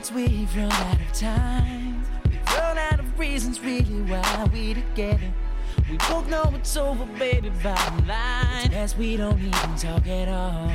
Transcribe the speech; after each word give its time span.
words, 0.00 0.12
we've 0.12 0.56
run 0.56 0.72
out 0.72 1.00
of 1.00 1.12
time. 1.12 2.02
We've 2.24 2.56
run 2.56 2.78
out 2.78 3.00
of 3.00 3.18
reasons, 3.18 3.60
really, 3.60 4.02
why 4.02 4.48
we 4.52 4.74
together. 4.74 5.32
We 5.88 5.96
both 6.08 6.28
know 6.28 6.50
it's 6.54 6.76
over, 6.76 7.04
baby, 7.18 7.50
bottom 7.62 8.06
line. 8.06 8.70
Best 8.70 8.96
we 8.96 9.16
don't 9.16 9.38
even 9.38 9.76
talk 9.76 10.06
at 10.06 10.28
all. 10.28 10.68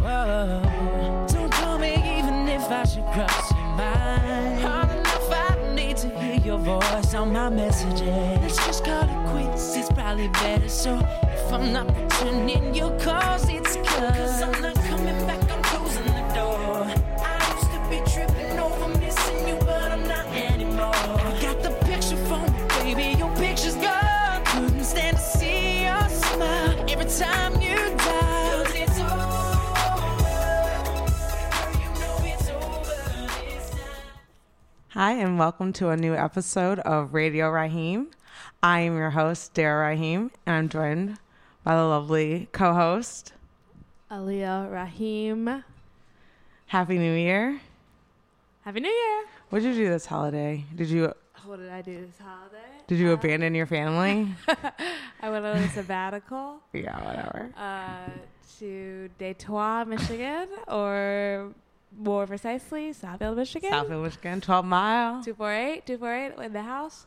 Whoa. 0.00 1.26
Don't 1.28 1.52
call 1.52 1.78
me 1.78 1.94
even 2.18 2.48
if 2.48 2.70
I 2.70 2.84
should 2.84 3.04
cross 3.06 3.50
your 3.50 3.76
mind. 3.76 4.60
Hard 4.60 4.90
enough, 4.90 5.30
I 5.30 5.74
need 5.74 5.96
to 5.98 6.08
hear 6.20 6.40
your 6.40 6.58
voice 6.58 7.14
on 7.14 7.32
my 7.32 7.48
messages. 7.48 8.00
Let's 8.00 8.64
just 8.66 8.84
call 8.84 9.02
it 9.02 9.30
quits, 9.30 9.76
it's 9.76 9.90
probably 9.90 10.28
better. 10.28 10.68
So 10.68 10.98
if 10.98 11.52
I'm 11.52 11.72
not 11.72 11.86
returning 11.96 12.74
your 12.74 12.98
calls, 13.00 13.48
it's 13.48 13.65
Hi, 34.96 35.12
and 35.12 35.38
welcome 35.38 35.74
to 35.74 35.90
a 35.90 35.96
new 35.98 36.14
episode 36.14 36.78
of 36.78 37.12
Radio 37.12 37.50
Raheem. 37.50 38.06
I 38.62 38.80
am 38.80 38.96
your 38.96 39.10
host, 39.10 39.52
Dara 39.52 39.90
Raheem, 39.90 40.30
and 40.46 40.56
I'm 40.56 40.68
joined 40.70 41.18
by 41.62 41.76
the 41.76 41.82
lovely 41.84 42.48
co 42.50 42.72
host. 42.72 43.34
Aliyah 44.10 44.72
Rahim. 44.72 45.62
Happy 46.68 46.96
New 46.96 47.12
Year. 47.12 47.60
Happy 48.62 48.80
New 48.80 48.88
Year. 48.88 49.24
What 49.50 49.60
did 49.60 49.76
you 49.76 49.84
do 49.84 49.90
this 49.90 50.06
holiday? 50.06 50.64
Did 50.74 50.88
you 50.88 51.12
What 51.44 51.58
did 51.58 51.70
I 51.70 51.82
do 51.82 52.00
this 52.06 52.18
holiday? 52.18 52.56
did 52.86 52.98
you 52.98 53.12
abandon 53.12 53.54
your 53.54 53.66
family? 53.66 54.34
I 55.20 55.28
went 55.28 55.44
on 55.44 55.58
a 55.58 55.68
sabbatical 55.72 56.60
yeah, 56.72 57.04
whatever. 57.04 57.50
uh, 57.54 58.08
to 58.60 59.10
Detroit, 59.18 59.88
Michigan, 59.88 60.48
or 60.68 61.52
more 61.98 62.26
precisely, 62.26 62.90
Southfield, 62.92 63.36
Michigan. 63.36 63.70
Southfield, 63.72 64.02
Michigan, 64.02 64.40
12 64.40 64.64
mile. 64.64 65.22
248, 65.24 65.86
248 65.86 66.46
in 66.46 66.52
the 66.52 66.62
house. 66.62 67.06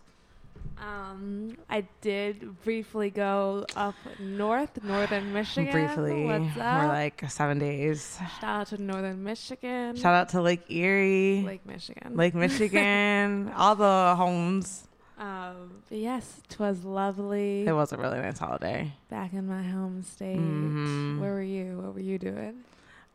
Um, 0.77 1.57
I 1.69 1.85
did 1.99 2.61
briefly 2.63 3.09
go 3.09 3.65
up 3.75 3.95
north, 4.17 4.81
northern 4.81 5.33
Michigan. 5.33 5.71
Briefly, 5.73 6.25
What's 6.25 6.55
more 6.55 6.63
up? 6.65 6.87
like 6.89 7.23
seven 7.29 7.59
days. 7.59 8.17
Shout 8.39 8.61
out 8.61 8.67
to 8.67 8.81
northern 8.81 9.21
Michigan. 9.23 9.97
Shout 9.97 10.13
out 10.13 10.29
to 10.29 10.41
Lake 10.41 10.61
Erie, 10.71 11.43
Lake 11.45 11.65
Michigan. 11.65 12.15
Lake 12.15 12.33
Michigan, 12.33 13.51
all 13.57 13.75
the 13.75 14.15
homes. 14.15 14.85
Um, 15.17 15.81
yes, 15.89 16.41
it 16.49 16.57
was 16.57 16.85
lovely. 16.85 17.67
It 17.67 17.73
was 17.73 17.91
a 17.91 17.97
really 17.97 18.19
nice 18.19 18.39
holiday. 18.39 18.93
Back 19.09 19.33
in 19.33 19.47
my 19.47 19.61
home 19.63 20.01
state. 20.03 20.37
Mhm. 20.37 21.19
Where 21.19 21.33
were 21.33 21.41
you? 21.41 21.77
What 21.81 21.93
were 21.95 21.99
you 21.99 22.17
doing? 22.17 22.63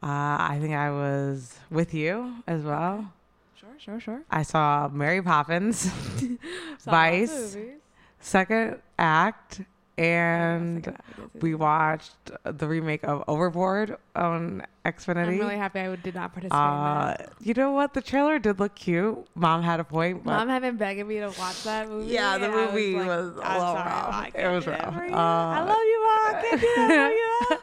Uh, 0.05 0.37
I 0.39 0.59
think 0.61 0.75
I 0.75 0.91
was 0.91 1.59
with 1.71 1.95
you 1.95 2.35
as 2.47 2.61
well. 2.63 3.11
Sure, 3.59 3.71
sure, 3.79 4.01
sure. 4.01 4.23
I 4.31 4.43
saw 4.43 4.91
Mary 4.93 5.23
Poppins, 5.23 5.87
Vice, 6.85 7.31
lots 7.31 7.55
of 7.55 7.61
movies. 7.61 7.79
second 8.21 8.83
act, 8.99 9.63
and 9.97 10.85
Second 10.85 10.99
guess, 11.33 11.43
we 11.43 11.55
watched 11.55 12.17
the 12.45 12.69
remake 12.69 13.03
of 13.05 13.25
Overboard 13.29 13.97
on 14.15 14.67
Xfinity. 14.85 15.29
I'm 15.29 15.39
really 15.39 15.57
happy 15.57 15.81
I 15.81 15.97
did 15.97 16.15
not 16.15 16.35
participate 16.35 16.61
uh, 16.61 17.15
in 17.19 17.25
that. 17.25 17.33
you 17.41 17.55
know 17.55 17.71
what? 17.71 17.95
The 17.95 18.03
trailer 18.03 18.39
did 18.39 18.61
look 18.61 18.75
cute. 18.75 19.27
Mom 19.35 19.63
had 19.63 19.81
a 19.81 19.85
point, 19.85 20.23
but 20.23 20.33
Mom 20.33 20.49
had 20.51 20.61
been 20.61 20.77
begging 20.77 21.09
me 21.09 21.21
to 21.21 21.33
watch 21.39 21.65
that 21.65 21.89
movie. 21.89 22.13
Yeah, 22.13 22.37
the 22.37 22.51
movie 22.51 22.97
like, 22.97 23.07
was 23.07 23.27
a 23.29 23.59
little 23.59 23.75
rough. 23.75 24.35
It 24.35 24.49
was 24.49 24.67
rough. 24.67 24.97
Uh, 24.97 25.17
I 25.17 25.61
love 25.63 25.79
you, 25.79 26.03
Mom. 26.05 26.35
I 26.35 26.43
can't 26.43 26.61
do 26.61 26.67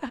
that. 0.01 0.10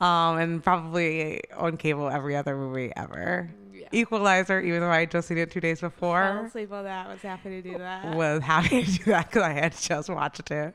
um, 0.00 0.38
and 0.38 0.62
probably 0.62 1.40
on 1.56 1.76
cable 1.76 2.08
every 2.08 2.36
other 2.36 2.56
movie 2.56 2.92
ever. 2.96 3.50
Yeah. 3.72 3.88
Equalizer, 3.92 4.60
even 4.60 4.80
though 4.80 4.90
I 4.90 5.00
had 5.00 5.10
just 5.10 5.28
seen 5.28 5.38
it 5.38 5.50
two 5.50 5.60
days 5.60 5.80
before. 5.80 6.20
Fell 6.22 6.44
asleep 6.46 6.72
on 6.72 6.84
that. 6.84 7.08
Was 7.08 7.20
happy 7.22 7.50
to 7.50 7.62
do 7.62 7.78
that. 7.78 8.14
was 8.14 8.42
happy 8.42 8.84
to 8.84 8.90
do 8.90 9.04
that 9.04 9.28
because 9.28 9.42
I 9.42 9.52
had 9.52 9.76
just 9.76 10.08
watched 10.08 10.50
it. 10.50 10.74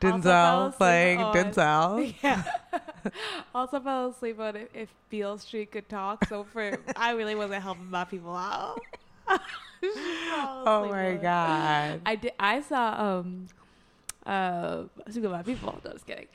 Denzel 0.00 0.74
playing 0.76 1.22
on- 1.22 1.34
Denzel. 1.34 2.14
Yeah. 2.22 2.42
also 3.54 3.80
fell 3.80 4.08
asleep 4.10 4.38
on 4.40 4.56
if, 4.56 4.68
if 4.74 4.88
Beale 5.10 5.38
Street 5.38 5.70
could 5.72 5.88
talk. 5.88 6.24
So 6.26 6.44
for 6.44 6.76
I 6.96 7.12
really 7.12 7.34
wasn't 7.34 7.62
helping 7.62 7.90
my 7.90 8.04
people 8.04 8.34
out. 8.34 8.80
Oh 9.82 10.86
my 10.90 11.12
on 11.12 11.18
god! 11.22 12.00
I 12.04 12.14
did. 12.16 12.32
I 12.38 12.60
saw 12.60 13.18
um 13.18 13.46
uh 14.26 14.82
speaking 15.08 15.24
of 15.26 15.32
my 15.32 15.42
people. 15.42 15.80
No, 15.82 15.92
just 15.92 16.06
kidding. 16.06 16.28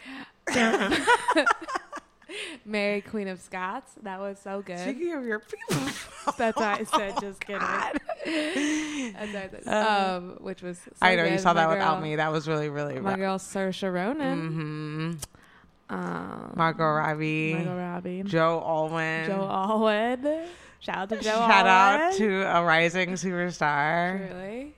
Mary 2.66 3.02
Queen 3.02 3.28
of 3.28 3.40
Scots. 3.40 3.92
That 4.04 4.20
was 4.20 4.40
so 4.40 4.62
good. 4.62 4.80
Speaking 4.80 5.14
of 5.14 5.26
your 5.26 5.40
people, 5.40 5.78
That's 6.38 6.58
why 6.58 6.78
I 6.80 6.84
said 6.84 7.16
just 7.22 7.40
kidding. 7.42 7.60
God. 7.62 8.00
That's 8.26 9.34
why 9.34 9.42
I 9.44 9.50
said, 9.50 9.64
Uh, 9.68 10.16
um, 10.18 10.38
which 10.42 10.62
was. 10.62 10.78
So 10.80 10.92
I 11.02 11.16
know 11.16 11.24
you 11.24 11.32
good. 11.32 11.40
saw 11.42 11.54
that 11.54 11.68
My 11.68 11.74
without 11.76 12.02
me. 12.02 12.16
That 12.16 12.32
was 12.32 12.48
really, 12.48 12.70
really 12.70 13.00
My 13.00 13.12
rough. 13.12 13.20
girl 13.20 13.38
Saoirse 13.38 13.94
Ronan. 13.94 14.50
Mm-hmm. 14.50 15.96
Um, 15.96 16.54
Margot 16.56 16.84
Robbie, 16.84 17.54
Margot 17.54 17.78
Robbie. 17.78 18.24
Joe 18.24 18.64
Alwyn. 18.66 19.28
Joe 19.28 19.48
Alwyn. 19.48 20.48
Shout 20.80 20.98
out 20.98 21.10
to 21.10 21.20
Joe 21.22 21.30
Alwyn. 21.32 21.50
Shout 21.50 21.68
out 21.68 22.14
to 22.14 22.42
a 22.42 22.64
rising 22.64 23.10
superstar. 23.12 24.30
Truly. 24.32 24.74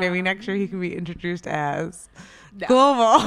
Maybe 0.00 0.18
Um, 0.18 0.24
next 0.24 0.46
year 0.46 0.56
he 0.56 0.66
can 0.68 0.80
be 0.80 0.96
introduced 0.96 1.46
as 1.46 2.08
no. 2.54 2.66
global 2.68 3.18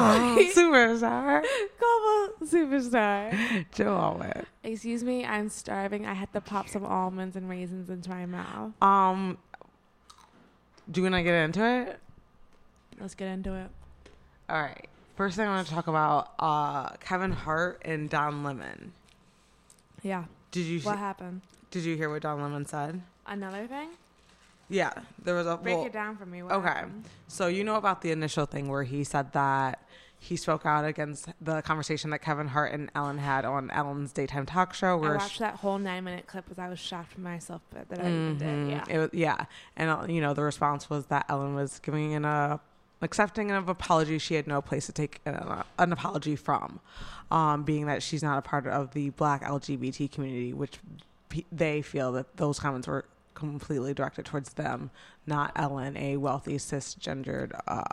superstar 0.54 1.42
Global 1.80 2.15
superstar. 2.52 3.66
Alwyn. 3.80 4.46
Excuse 4.64 5.04
me, 5.04 5.26
I'm 5.26 5.50
starving. 5.50 6.06
I 6.06 6.14
had 6.14 6.32
to 6.34 6.42
pop 6.42 6.68
some 6.70 6.86
almonds 6.86 7.36
and 7.36 7.50
raisins 7.50 7.90
into 7.90 8.10
my 8.10 8.26
mouth. 8.26 8.72
Um, 8.82 9.38
do 10.90 11.02
you 11.02 11.06
want 11.06 11.16
to 11.16 11.24
get 11.24 11.34
into 11.46 11.64
it? 11.66 12.00
Let's 13.00 13.16
get 13.16 13.28
into 13.28 13.54
it. 13.54 13.70
All 14.50 14.62
right. 14.62 14.88
First 15.16 15.38
thing 15.38 15.48
I 15.48 15.56
want 15.56 15.68
to 15.68 15.74
talk 15.74 15.88
about 15.88 16.32
uh, 16.40 16.90
Kevin 17.00 17.32
Hart 17.32 17.82
and 17.86 18.10
Don 18.10 18.44
Lemon. 18.44 18.92
Yeah. 20.04 20.26
Did 20.52 20.66
you 20.66 20.80
What 20.82 20.98
happened? 21.00 21.42
did 21.72 21.84
you 21.84 21.96
hear 21.98 22.10
what 22.10 22.22
Don 22.22 22.42
Lemon 22.42 22.66
said? 22.66 23.02
Another 23.26 23.66
thing? 23.68 23.90
Yeah, 24.70 24.94
there 25.24 25.36
was 25.36 25.46
a 25.48 25.58
Break 25.58 25.76
well, 25.78 25.86
it 25.86 25.94
down 25.94 26.18
for 26.18 26.26
me. 26.26 26.42
What 26.44 26.54
Okay. 26.54 26.68
happened? 26.68 27.06
So 27.28 27.48
you 27.48 27.64
know 27.64 27.76
about 27.76 28.02
the 28.02 28.12
initial 28.12 28.46
thing 28.46 28.68
where 28.68 28.84
he 28.84 29.04
said 29.04 29.32
that 29.34 29.80
he 30.20 30.36
spoke 30.36 30.66
out 30.66 30.86
against 30.86 31.30
the 31.42 31.62
conversation 31.62 32.10
that 32.10 32.20
Kevin 32.20 32.48
Hart 32.48 32.72
and 32.72 32.90
Ellen 32.96 33.18
had 33.18 33.46
on 33.46 33.70
Ellen's 33.72 34.12
daytime 34.12 34.46
talk 34.46 34.74
show. 34.74 34.94
I 34.94 34.96
Where 34.96 35.18
watched 35.18 35.40
that 35.40 35.56
whole 35.56 35.78
nine 35.78 36.04
minute 36.04 36.26
clip 36.28 36.46
because 36.46 36.60
I 36.60 36.68
was 36.68 36.80
shocked 36.80 37.18
myself 37.18 37.62
that 37.72 37.88
I 37.92 38.08
even 38.08 38.38
did. 38.38 38.70
Yeah. 38.72 38.84
It 38.90 38.98
was, 38.98 39.10
yeah. 39.14 39.46
And, 39.76 39.90
uh, 39.90 40.06
you 40.08 40.22
know, 40.22 40.34
the 40.34 40.44
response 40.44 40.90
was 40.90 41.08
that 41.08 41.26
Ellen 41.30 41.54
was 41.54 41.80
giving 41.80 42.14
an, 42.14 42.26
uh, 42.26 42.58
accepting 43.02 43.52
of 43.52 43.70
apology 43.70 44.18
she 44.18 44.36
had 44.36 44.48
no 44.48 44.62
place 44.62 44.88
to 44.88 44.92
take 44.92 45.22
an, 45.26 45.36
uh, 45.36 45.64
an 45.78 45.92
apology 45.92 46.36
from, 46.36 46.80
um, 47.30 47.64
being 47.64 47.86
that 47.86 48.02
she's 48.02 48.24
not 48.24 48.38
a 48.38 48.42
part 48.42 48.66
of 48.66 48.94
the 48.94 49.12
black 49.12 49.44
LGBT 49.44 50.12
community, 50.12 50.54
which 50.54 50.80
they 51.52 51.82
feel 51.82 52.12
that 52.14 52.38
those 52.38 52.60
comments 52.60 52.88
were 52.88 53.06
completely 53.36 53.94
directed 53.94 54.26
towards 54.26 54.54
them, 54.54 54.90
not 55.28 55.52
Ellen, 55.56 55.96
a 55.98 56.18
wealthy 56.18 56.56
cisgendered 56.56 57.52
uh, 57.68 57.84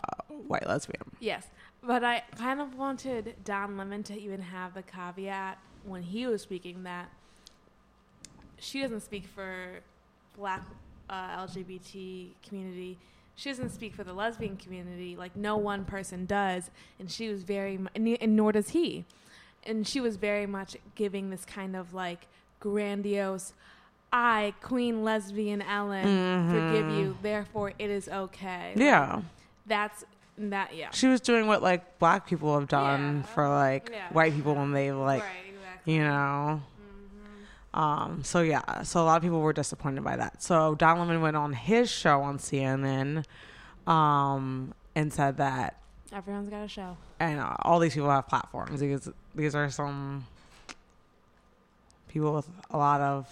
white 0.47 0.67
lesbian. 0.67 1.03
Yes, 1.21 1.49
but 1.85 2.05
I 2.05 2.23
kind 2.37 2.61
of 2.61 2.77
wanted 2.77 3.35
Don 3.45 3.77
Lemon 3.77 4.03
to 4.05 4.19
even 4.19 4.41
have 4.41 4.75
the 4.75 4.83
caveat 4.83 5.59
when 5.85 6.03
he 6.03 6.27
was 6.27 6.43
speaking 6.43 6.85
that 6.85 7.11
she 8.59 8.81
doesn't 8.81 9.01
speak 9.01 9.27
for 9.27 9.81
black 10.37 10.63
uh, 11.11 11.45
LGBT 11.47 12.29
community. 12.47 12.99
She 13.35 13.51
doesn't 13.51 13.71
speak 13.71 13.95
for 13.95 14.05
the 14.05 14.13
lesbian 14.13 14.57
community. 14.57 15.17
Like 15.17 15.37
no 15.37 15.57
one 15.57 15.85
person 15.85 16.27
does, 16.27 16.71
and 17.01 17.11
she 17.11 17.29
was 17.29 17.43
very, 17.43 17.79
mu- 17.79 17.89
and 17.95 18.07
and 18.21 18.37
nor 18.37 18.53
does 18.53 18.71
he. 18.71 19.05
And 19.65 19.87
she 19.87 20.01
was 20.01 20.17
very 20.17 20.47
much 20.47 20.77
giving 20.95 21.31
this 21.31 21.45
kind 21.45 21.75
of 21.75 21.95
like 21.95 22.27
grandiose, 22.61 23.55
"I, 24.13 24.55
Queen 24.61 25.03
Lesbian 25.03 25.63
Ellen, 25.63 26.51
forgive 26.51 26.91
you. 26.93 27.17
Therefore, 27.23 27.73
it 27.79 27.91
is 27.91 28.09
okay." 28.09 28.73
Like, 28.75 28.79
Yeah. 28.85 29.23
that's 29.67 30.05
that. 30.51 30.75
Yeah. 30.75 30.91
She 30.91 31.07
was 31.09 31.21
doing 31.21 31.47
what 31.47 31.63
like 31.63 31.99
black 31.99 32.27
people 32.27 32.59
have 32.59 32.69
done 32.69 33.19
Yeah. 33.19 33.23
for 33.35 33.49
like 33.49 33.91
Yeah. 33.93 34.09
white 34.13 34.35
people 34.35 34.55
when 34.55 34.73
they 34.73 34.93
like 34.93 35.23
right. 35.23 35.31
Exactly. 35.49 35.95
you 35.95 36.05
know. 36.05 36.63
Mm-hmm. 37.75 37.81
Um, 37.81 38.25
so 38.25 38.41
yeah, 38.43 38.83
so 38.83 39.03
a 39.03 39.05
lot 39.05 39.17
of 39.17 39.23
people 39.23 39.41
were 39.41 39.53
disappointed 39.53 40.05
by 40.05 40.17
that. 40.17 40.43
So 40.43 40.75
Don 40.75 40.99
Lemon 40.99 41.21
went 41.23 41.37
on 41.37 41.53
his 41.55 41.91
show 41.91 42.21
on 42.23 42.39
CNN, 42.39 43.25
um, 43.87 44.75
and 44.95 45.13
said 45.13 45.39
that, 45.39 45.79
Everyone's 46.13 46.51
got 46.51 46.65
a 46.65 46.69
show. 46.69 46.97
and 47.19 47.41
uh, 47.41 47.57
all 47.61 47.79
these 47.79 47.95
people 47.95 48.11
have 48.11 48.29
platforms 48.29 48.81
because 48.81 49.09
these 49.35 49.55
are 49.55 49.71
some 49.71 50.27
people 52.09 52.35
with 52.35 52.49
a 52.71 52.77
lot 52.77 53.01
of 53.01 53.27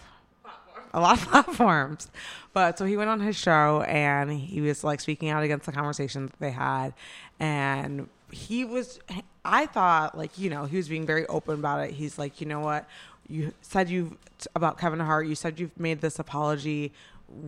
a 0.93 1.01
lot 1.01 1.21
of 1.21 1.29
platforms. 1.31 2.11
But 2.53 2.79
so 2.79 2.85
he 2.85 2.97
went 2.97 3.11
on 3.11 3.21
his 3.21 3.37
show 3.37 3.83
and 3.83 4.33
he 4.33 4.61
was 4.61 4.83
like 4.83 5.01
speaking 5.01 5.29
out 5.29 5.43
against 5.43 5.67
the 5.67 5.73
conversation 5.73 6.27
that 6.27 6.39
they 6.39 6.51
had, 6.51 6.95
and 7.39 8.09
he 8.31 8.65
was. 8.65 9.01
I 9.45 9.67
thought 9.67 10.17
like 10.19 10.39
you 10.39 10.51
know 10.51 10.65
he 10.67 10.77
was 10.77 10.89
being 10.89 11.07
very 11.07 11.27
open 11.27 11.55
about 11.55 11.89
it. 11.89 11.93
He's 11.93 12.19
like, 12.19 12.41
you 12.41 12.47
know 12.47 12.61
what, 12.61 12.87
you 13.29 13.55
said 13.63 13.89
you've 13.89 14.17
about 14.55 14.79
Kevin 14.79 15.01
Hart. 15.01 15.27
You 15.27 15.35
said 15.35 15.61
you've 15.61 15.79
made 15.79 16.01
this 16.01 16.19
apology. 16.19 16.93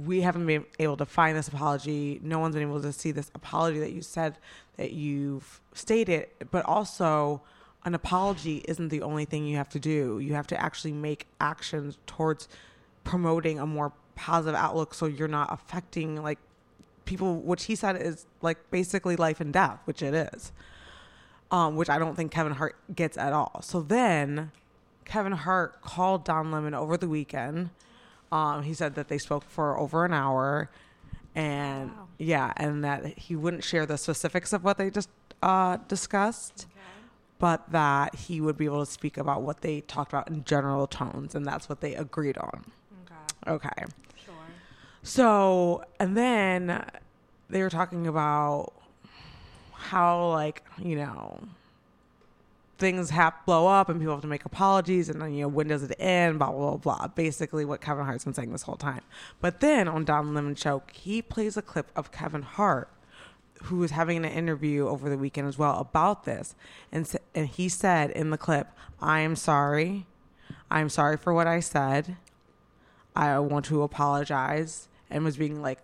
We 0.06 0.20
haven't 0.20 0.46
been 0.46 0.64
able 0.78 0.96
to 0.98 1.06
find 1.06 1.36
this 1.36 1.48
apology. 1.48 2.20
No 2.22 2.38
one's 2.38 2.54
been 2.54 2.68
able 2.68 2.80
to 2.82 2.92
see 2.92 3.10
this 3.10 3.30
apology 3.34 3.80
that 3.80 3.92
you 3.92 4.00
said 4.00 4.38
that 4.76 4.92
you've 4.92 5.60
stated, 5.74 6.28
but 6.50 6.64
also 6.64 7.42
an 7.84 7.94
apology 7.94 8.64
isn't 8.68 8.88
the 8.88 9.02
only 9.02 9.24
thing 9.24 9.44
you 9.44 9.56
have 9.56 9.68
to 9.70 9.80
do. 9.80 10.20
You 10.20 10.34
have 10.34 10.46
to 10.48 10.60
actually 10.60 10.92
make 10.92 11.26
actions 11.40 11.98
towards 12.06 12.48
promoting 13.04 13.58
a 13.58 13.66
more 13.66 13.92
positive 14.14 14.54
outlook 14.54 14.94
so 14.94 15.06
you're 15.06 15.28
not 15.28 15.52
affecting 15.52 16.22
like 16.22 16.38
people 17.04 17.36
which 17.40 17.64
he 17.64 17.74
said 17.74 17.96
is 18.00 18.26
like 18.40 18.58
basically 18.70 19.16
life 19.16 19.40
and 19.40 19.52
death, 19.52 19.80
which 19.84 20.02
it 20.02 20.14
is. 20.14 20.52
Um, 21.50 21.76
which 21.76 21.90
I 21.90 21.98
don't 21.98 22.14
think 22.16 22.32
Kevin 22.32 22.54
Hart 22.54 22.76
gets 22.94 23.18
at 23.18 23.34
all. 23.34 23.60
So 23.62 23.82
then 23.82 24.52
Kevin 25.04 25.32
Hart 25.32 25.82
called 25.82 26.24
Don 26.24 26.50
Lemon 26.50 26.72
over 26.72 26.96
the 26.96 27.08
weekend. 27.08 27.68
Um, 28.30 28.62
he 28.62 28.72
said 28.72 28.94
that 28.94 29.08
they 29.08 29.18
spoke 29.18 29.44
for 29.44 29.78
over 29.78 30.06
an 30.06 30.14
hour 30.14 30.70
and 31.34 31.90
Wow. 31.90 32.08
yeah, 32.18 32.52
and 32.56 32.82
that 32.84 33.18
he 33.18 33.36
wouldn't 33.36 33.64
share 33.64 33.84
the 33.84 33.98
specifics 33.98 34.54
of 34.54 34.64
what 34.64 34.78
they 34.78 34.88
just 34.90 35.10
uh, 35.42 35.76
discussed 35.88 36.66
but 37.38 37.72
that 37.72 38.14
he 38.14 38.40
would 38.40 38.56
be 38.56 38.66
able 38.66 38.86
to 38.86 38.90
speak 38.90 39.16
about 39.16 39.42
what 39.42 39.62
they 39.62 39.80
talked 39.80 40.12
about 40.12 40.28
in 40.28 40.44
general 40.44 40.86
tones, 40.86 41.34
and 41.34 41.44
that's 41.44 41.68
what 41.68 41.80
they 41.80 41.92
agreed 41.92 42.38
on. 42.38 42.66
Okay. 43.46 43.68
Sure. 44.24 44.34
So, 45.02 45.84
and 45.98 46.16
then 46.16 46.84
they 47.48 47.62
were 47.62 47.70
talking 47.70 48.06
about 48.06 48.72
how, 49.72 50.28
like, 50.28 50.62
you 50.78 50.96
know, 50.96 51.40
things 52.78 53.10
have 53.10 53.34
blow 53.46 53.66
up 53.66 53.88
and 53.88 54.00
people 54.00 54.14
have 54.14 54.22
to 54.22 54.28
make 54.28 54.44
apologies, 54.44 55.08
and 55.08 55.20
then, 55.20 55.32
you 55.34 55.42
know, 55.42 55.48
when 55.48 55.68
does 55.68 55.82
it 55.82 55.94
end? 55.98 56.38
Blah, 56.38 56.50
blah, 56.50 56.76
blah, 56.76 56.96
blah. 56.96 57.08
Basically, 57.08 57.64
what 57.64 57.80
Kevin 57.80 58.04
Hart's 58.04 58.24
been 58.24 58.34
saying 58.34 58.52
this 58.52 58.62
whole 58.62 58.76
time. 58.76 59.02
But 59.40 59.60
then 59.60 59.88
on 59.88 60.04
Don 60.04 60.34
Lemon 60.34 60.54
Show, 60.54 60.82
he 60.92 61.22
plays 61.22 61.56
a 61.56 61.62
clip 61.62 61.90
of 61.94 62.10
Kevin 62.12 62.42
Hart 62.42 62.88
who 63.64 63.76
was 63.76 63.92
having 63.92 64.16
an 64.16 64.24
interview 64.24 64.88
over 64.88 65.08
the 65.08 65.16
weekend 65.16 65.46
as 65.46 65.56
well 65.56 65.78
about 65.78 66.24
this, 66.24 66.56
and 66.90 67.08
and 67.34 67.46
he 67.46 67.68
said 67.68 68.10
in 68.10 68.30
the 68.30 68.38
clip, 68.38 68.68
"I 69.00 69.20
am 69.20 69.36
sorry, 69.36 70.06
I'm 70.70 70.88
sorry 70.88 71.16
for 71.16 71.32
what 71.32 71.46
I 71.46 71.60
said. 71.60 72.16
I 73.16 73.38
want 73.38 73.64
to 73.66 73.82
apologize," 73.82 74.88
and 75.10 75.24
was 75.24 75.36
being 75.36 75.60
like, 75.62 75.78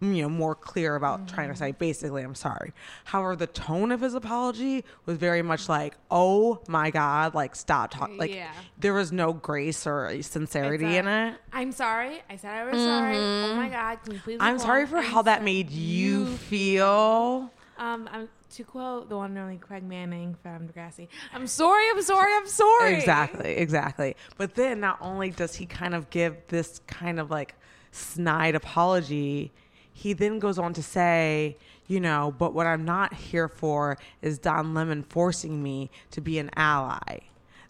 you 0.00 0.20
know, 0.22 0.28
more 0.28 0.54
clear 0.54 0.96
about 0.96 1.28
trying 1.28 1.48
to 1.48 1.56
say 1.56 1.72
basically, 1.72 2.22
"I'm 2.22 2.34
sorry." 2.34 2.74
However, 3.04 3.36
the 3.36 3.46
tone 3.46 3.90
of 3.90 4.00
his 4.02 4.12
apology 4.14 4.84
was 5.06 5.16
very 5.16 5.40
much 5.40 5.66
like, 5.68 5.96
"Oh 6.10 6.60
my 6.68 6.90
God, 6.90 7.34
like 7.34 7.56
stop 7.56 7.90
talking." 7.90 8.18
Like 8.18 8.34
Yeah. 8.34 8.50
there 8.78 8.92
was 8.92 9.12
no 9.12 9.32
grace 9.32 9.86
or 9.86 10.20
sincerity 10.22 10.96
a- 10.96 10.98
in 10.98 11.08
it. 11.08 11.40
I'm 11.54 11.72
sorry. 11.72 12.22
I 12.28 12.36
said 12.36 12.50
I 12.52 12.64
was 12.64 12.82
sorry. 12.82 13.16
Oh 13.16 13.54
my 13.56 13.68
God. 13.70 13.98
Can 14.04 14.12
you 14.14 14.20
please? 14.20 14.38
I'm 14.40 14.58
sorry 14.58 14.86
for 14.86 14.98
I'm 14.98 15.04
how 15.04 15.22
that 15.22 15.36
sorry. 15.38 15.44
made 15.44 15.70
you 15.70 16.26
feel. 16.36 17.50
Um, 17.78 18.08
I'm, 18.12 18.28
to 18.54 18.64
quote 18.64 19.08
the 19.08 19.16
one 19.16 19.30
and 19.30 19.38
only 19.38 19.56
Craig 19.56 19.82
Manning 19.82 20.36
from 20.42 20.68
Degrassi, 20.68 21.08
I'm 21.32 21.46
sorry, 21.46 21.84
I'm 21.90 22.02
sorry, 22.02 22.32
I'm 22.34 22.46
sorry. 22.46 22.94
Exactly, 22.94 23.56
exactly. 23.56 24.16
But 24.36 24.54
then 24.54 24.80
not 24.80 24.98
only 25.00 25.30
does 25.30 25.56
he 25.56 25.66
kind 25.66 25.94
of 25.94 26.10
give 26.10 26.36
this 26.48 26.80
kind 26.86 27.18
of 27.18 27.30
like 27.30 27.54
snide 27.90 28.54
apology, 28.54 29.52
he 29.92 30.12
then 30.12 30.38
goes 30.38 30.58
on 30.58 30.72
to 30.74 30.82
say, 30.82 31.56
you 31.86 32.00
know, 32.00 32.34
but 32.38 32.54
what 32.54 32.66
I'm 32.66 32.84
not 32.84 33.12
here 33.12 33.48
for 33.48 33.98
is 34.22 34.38
Don 34.38 34.72
Lemon 34.74 35.02
forcing 35.02 35.62
me 35.62 35.90
to 36.12 36.20
be 36.20 36.38
an 36.38 36.50
ally. 36.56 37.18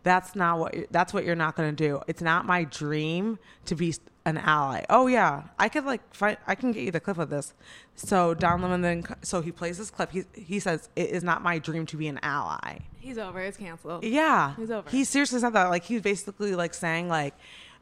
That's 0.03 0.35
not 0.35 0.59
what 0.59 0.75
that's 0.91 1.15
what 1.15 1.25
you're 1.25 1.35
not 1.35 1.57
going 1.57 1.75
to 1.75 1.89
do. 1.89 2.03
It's 2.07 2.21
not 2.21 2.45
my 2.45 2.65
dream 2.65 3.39
to 3.65 3.75
be 3.75 3.95
an 4.27 4.39
ally. 4.39 4.85
Oh 4.89 5.07
yeah, 5.07 5.45
I 5.59 5.69
could 5.69 5.85
like 5.85 6.15
find 6.15 6.37
I 6.47 6.55
can 6.55 6.73
get 6.73 6.83
you 6.83 6.91
the 6.91 7.01
clip 7.01 7.19
of 7.19 7.31
this. 7.31 7.53
So 7.95 8.35
Don 8.35 8.63
Lemon 8.63 8.83
then 8.83 9.05
so 9.23 9.43
he 9.43 9.53
plays 9.53 9.79
this 9.79 9.91
clip. 9.91 10.13
He 10.13 10.25
he 10.35 10.59
says 10.61 10.89
it 10.97 11.11
is 11.11 11.23
not 11.23 11.43
my 11.43 11.59
dream 11.59 11.87
to 11.87 11.97
be 11.97 12.09
an 12.09 12.19
ally. 12.23 12.79
He's 13.05 13.19
over. 13.19 13.39
It's 13.41 13.59
canceled. 13.59 14.03
Yeah. 14.03 14.55
He's 14.57 14.71
over. 14.71 14.89
He 14.89 15.05
seriously 15.05 15.39
said 15.39 15.51
that. 15.51 15.69
Like, 15.69 15.85
he's 15.85 16.01
basically 16.01 16.55
like 16.55 16.73
saying, 16.73 17.09
like, 17.11 17.35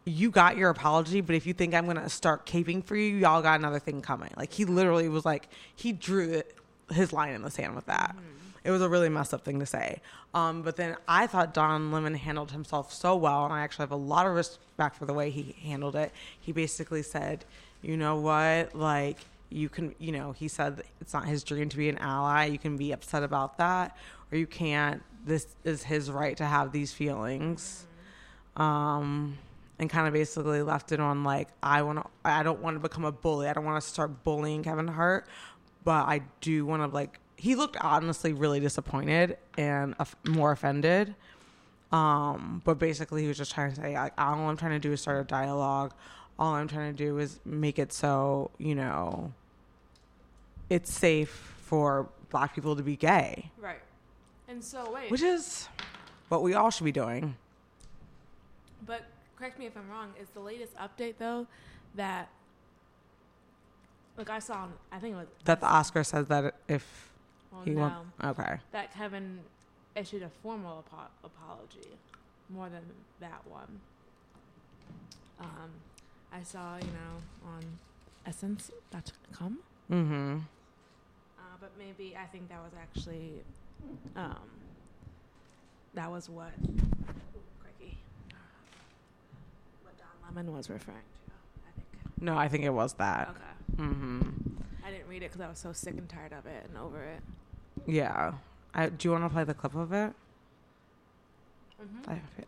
you 0.04 0.32
got 0.32 0.56
your 0.56 0.68
apology, 0.68 1.20
but 1.20 1.36
if 1.36 1.46
you 1.46 1.54
think 1.54 1.74
I'm 1.74 1.84
going 1.84 1.96
to 1.96 2.08
start 2.08 2.44
caping 2.44 2.84
for 2.84 2.96
you, 2.96 3.18
y'all 3.18 3.40
got 3.40 3.60
another 3.60 3.78
thing 3.78 4.02
coming. 4.02 4.32
Like, 4.36 4.52
he 4.52 4.64
literally 4.64 5.08
was 5.08 5.24
like, 5.24 5.48
he 5.76 5.92
drew 5.92 6.28
it, 6.28 6.56
his 6.90 7.12
line 7.12 7.34
in 7.34 7.42
the 7.42 7.52
sand 7.52 7.76
with 7.76 7.86
that. 7.86 8.16
Mm-hmm. 8.16 8.41
It 8.64 8.70
was 8.70 8.80
a 8.80 8.88
really 8.88 9.08
messed 9.08 9.34
up 9.34 9.44
thing 9.44 9.58
to 9.60 9.66
say. 9.66 10.00
Um, 10.34 10.62
but 10.62 10.76
then 10.76 10.96
I 11.08 11.26
thought 11.26 11.52
Don 11.52 11.90
Lemon 11.90 12.14
handled 12.14 12.52
himself 12.52 12.92
so 12.92 13.16
well, 13.16 13.44
and 13.44 13.52
I 13.52 13.60
actually 13.60 13.84
have 13.84 13.92
a 13.92 13.96
lot 13.96 14.26
of 14.26 14.34
respect 14.34 14.96
for 14.96 15.04
the 15.04 15.12
way 15.12 15.30
he 15.30 15.56
handled 15.62 15.96
it. 15.96 16.12
He 16.38 16.52
basically 16.52 17.02
said, 17.02 17.44
you 17.82 17.96
know 17.96 18.16
what? 18.16 18.74
Like, 18.74 19.18
you 19.50 19.68
can, 19.68 19.94
you 19.98 20.12
know, 20.12 20.32
he 20.32 20.48
said 20.48 20.82
it's 21.00 21.12
not 21.12 21.26
his 21.26 21.42
dream 21.44 21.68
to 21.68 21.76
be 21.76 21.88
an 21.88 21.98
ally. 21.98 22.46
You 22.46 22.58
can 22.58 22.76
be 22.76 22.92
upset 22.92 23.22
about 23.22 23.58
that, 23.58 23.96
or 24.30 24.38
you 24.38 24.46
can't. 24.46 25.02
This 25.24 25.46
is 25.64 25.82
his 25.82 26.10
right 26.10 26.36
to 26.36 26.44
have 26.44 26.72
these 26.72 26.92
feelings. 26.92 27.86
Um, 28.56 29.38
and 29.78 29.90
kind 29.90 30.06
of 30.06 30.12
basically 30.12 30.62
left 30.62 30.92
it 30.92 31.00
on 31.00 31.24
like, 31.24 31.48
I 31.62 31.82
want 31.82 31.98
to, 31.98 32.04
I 32.24 32.42
don't 32.44 32.60
want 32.60 32.76
to 32.76 32.80
become 32.80 33.04
a 33.04 33.10
bully. 33.10 33.48
I 33.48 33.52
don't 33.52 33.64
want 33.64 33.82
to 33.82 33.88
start 33.88 34.22
bullying 34.22 34.62
Kevin 34.62 34.86
Hart, 34.86 35.26
but 35.82 36.06
I 36.06 36.22
do 36.40 36.64
want 36.64 36.82
to 36.82 36.86
like, 36.86 37.18
he 37.42 37.56
looked 37.56 37.76
honestly 37.80 38.32
really 38.32 38.60
disappointed 38.60 39.36
and 39.58 39.96
more 40.28 40.52
offended. 40.52 41.16
Um, 41.90 42.62
but 42.64 42.78
basically, 42.78 43.22
he 43.22 43.28
was 43.28 43.36
just 43.36 43.52
trying 43.52 43.70
to 43.70 43.76
say, 43.76 43.94
like, 43.94 44.12
all 44.16 44.48
I'm 44.48 44.56
trying 44.56 44.72
to 44.72 44.78
do 44.78 44.92
is 44.92 45.00
start 45.00 45.20
a 45.20 45.24
dialogue. 45.24 45.92
All 46.38 46.54
I'm 46.54 46.68
trying 46.68 46.92
to 46.94 46.96
do 46.96 47.18
is 47.18 47.40
make 47.44 47.80
it 47.80 47.92
so, 47.92 48.52
you 48.58 48.76
know, 48.76 49.32
it's 50.70 50.92
safe 50.92 51.30
for 51.64 52.08
black 52.30 52.54
people 52.54 52.76
to 52.76 52.82
be 52.84 52.94
gay, 52.96 53.50
Right. 53.58 53.82
And 54.46 54.62
so 54.62 54.92
wait, 54.92 55.10
which 55.10 55.22
is 55.22 55.68
what 56.28 56.44
we 56.44 56.54
all 56.54 56.70
should 56.70 56.84
be 56.84 56.92
doing. 56.92 57.34
but 58.86 59.02
correct 59.36 59.58
me 59.58 59.66
if 59.66 59.76
I'm 59.76 59.90
wrong. 59.90 60.12
Is 60.20 60.28
the 60.30 60.40
latest 60.40 60.74
update 60.76 61.14
though 61.18 61.48
that 61.96 62.28
like 64.16 64.30
I 64.30 64.38
saw? 64.38 64.54
on- 64.54 64.74
I 64.92 64.98
think 65.00 65.14
it 65.14 65.18
was 65.18 65.26
That 65.44 65.60
the 65.60 65.66
Oscar 65.66 66.04
says 66.04 66.26
that 66.28 66.54
if 66.68 67.11
well, 67.52 67.62
he 67.64 67.70
no, 67.72 67.80
wants, 67.80 68.10
okay, 68.24 68.56
that 68.72 68.92
Kevin 68.94 69.40
issued 69.94 70.22
a 70.22 70.30
formal 70.42 70.84
apo- 70.90 71.10
apology 71.24 71.88
more 72.48 72.68
than 72.68 72.82
that 73.20 73.42
one. 73.48 73.80
Um, 75.40 75.70
I 76.32 76.42
saw 76.42 76.76
you 76.76 76.84
know 76.84 77.48
on 77.48 77.62
Essence.com. 78.26 79.58
mm-hmm. 79.90 80.38
Uh, 81.38 81.42
but 81.60 81.72
maybe 81.78 82.16
I 82.16 82.26
think 82.26 82.48
that 82.48 82.62
was 82.62 82.72
actually, 82.80 83.42
um, 84.16 84.36
that 85.94 86.10
was 86.10 86.28
what, 86.28 86.52
crikey, 87.60 87.98
what 89.82 89.98
Don 89.98 90.34
Lemon 90.34 90.54
was 90.54 90.70
referring 90.70 90.98
to. 90.98 91.32
I 91.68 91.72
think. 91.74 92.22
No, 92.22 92.36
I 92.38 92.48
think 92.48 92.64
it 92.64 92.70
was 92.70 92.92
that. 92.94 93.30
Okay. 93.30 93.82
Mm-hmm. 93.82 94.20
I 94.84 94.90
didn't 94.90 95.08
read 95.08 95.22
it 95.22 95.30
because 95.30 95.40
I 95.40 95.48
was 95.48 95.58
so 95.58 95.72
sick 95.72 95.94
and 95.94 96.08
tired 96.08 96.32
of 96.32 96.46
it 96.46 96.66
and 96.68 96.78
over 96.78 97.02
it. 97.02 97.20
Yeah. 97.86 98.32
I, 98.74 98.88
do 98.88 99.08
you 99.08 99.12
want 99.12 99.24
to 99.24 99.28
play 99.30 99.44
the 99.44 99.54
clip 99.54 99.74
of 99.74 99.92
it? 99.92 100.12
Mm-hmm. 101.82 102.10
I 102.10 102.14
feel, 102.14 102.44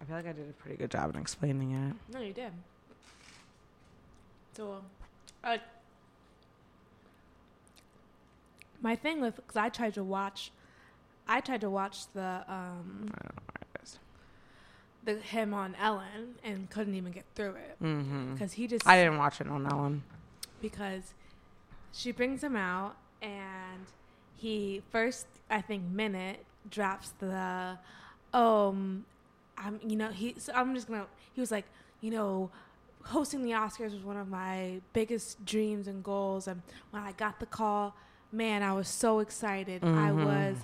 I 0.00 0.04
feel 0.04 0.16
like 0.16 0.26
I 0.26 0.32
did 0.32 0.50
a 0.50 0.52
pretty 0.52 0.76
good 0.76 0.90
job 0.90 1.14
in 1.14 1.20
explaining 1.20 1.72
it. 1.72 1.94
No, 2.14 2.20
you 2.20 2.32
did. 2.32 2.52
So, 4.56 4.82
uh, 5.42 5.56
my 8.82 8.94
thing 8.96 9.20
with 9.20 9.36
because 9.36 9.56
I 9.56 9.68
tried 9.68 9.94
to 9.94 10.04
watch, 10.04 10.50
I 11.26 11.40
tried 11.40 11.60
to 11.62 11.70
watch 11.70 12.06
the 12.12 12.20
um 12.48 13.10
I 13.14 13.22
don't 13.22 13.36
know 13.36 13.42
where 13.46 13.64
it 13.74 13.82
is. 13.82 13.98
the 15.04 15.14
him 15.16 15.54
on 15.54 15.74
Ellen 15.80 16.34
and 16.44 16.68
couldn't 16.70 16.94
even 16.94 17.12
get 17.12 17.24
through 17.34 17.54
it 17.54 17.76
Mm-hmm. 17.82 18.34
because 18.34 18.52
he 18.52 18.66
just 18.66 18.86
I 18.86 18.96
didn't 19.02 19.18
watch 19.18 19.40
it 19.40 19.48
on 19.48 19.62
that 19.64 19.74
one. 19.74 20.02
because 20.60 21.14
she 21.96 22.10
brings 22.12 22.42
him 22.42 22.56
out 22.56 22.96
and 23.22 23.86
he 24.36 24.82
first 24.90 25.26
I 25.48 25.60
think 25.60 25.84
minute 25.84 26.44
drops 26.70 27.10
the 27.20 27.78
um 28.32 29.04
I'm 29.56 29.78
you 29.86 29.96
know 29.96 30.10
he 30.10 30.34
so 30.38 30.52
I'm 30.54 30.74
just 30.74 30.88
gonna 30.88 31.06
he 31.32 31.40
was 31.40 31.50
like 31.50 31.66
you 32.00 32.10
know 32.10 32.50
hosting 33.04 33.42
the 33.44 33.50
Oscars 33.52 33.92
was 33.92 34.02
one 34.02 34.16
of 34.16 34.28
my 34.28 34.80
biggest 34.92 35.44
dreams 35.44 35.86
and 35.86 36.02
goals 36.02 36.48
and 36.48 36.60
when 36.90 37.02
I 37.02 37.12
got 37.12 37.38
the 37.38 37.46
call 37.46 37.94
man 38.32 38.62
I 38.62 38.72
was 38.72 38.88
so 38.88 39.20
excited 39.20 39.82
I 39.84 40.10
Mhm. 40.10 40.24
was 40.24 40.56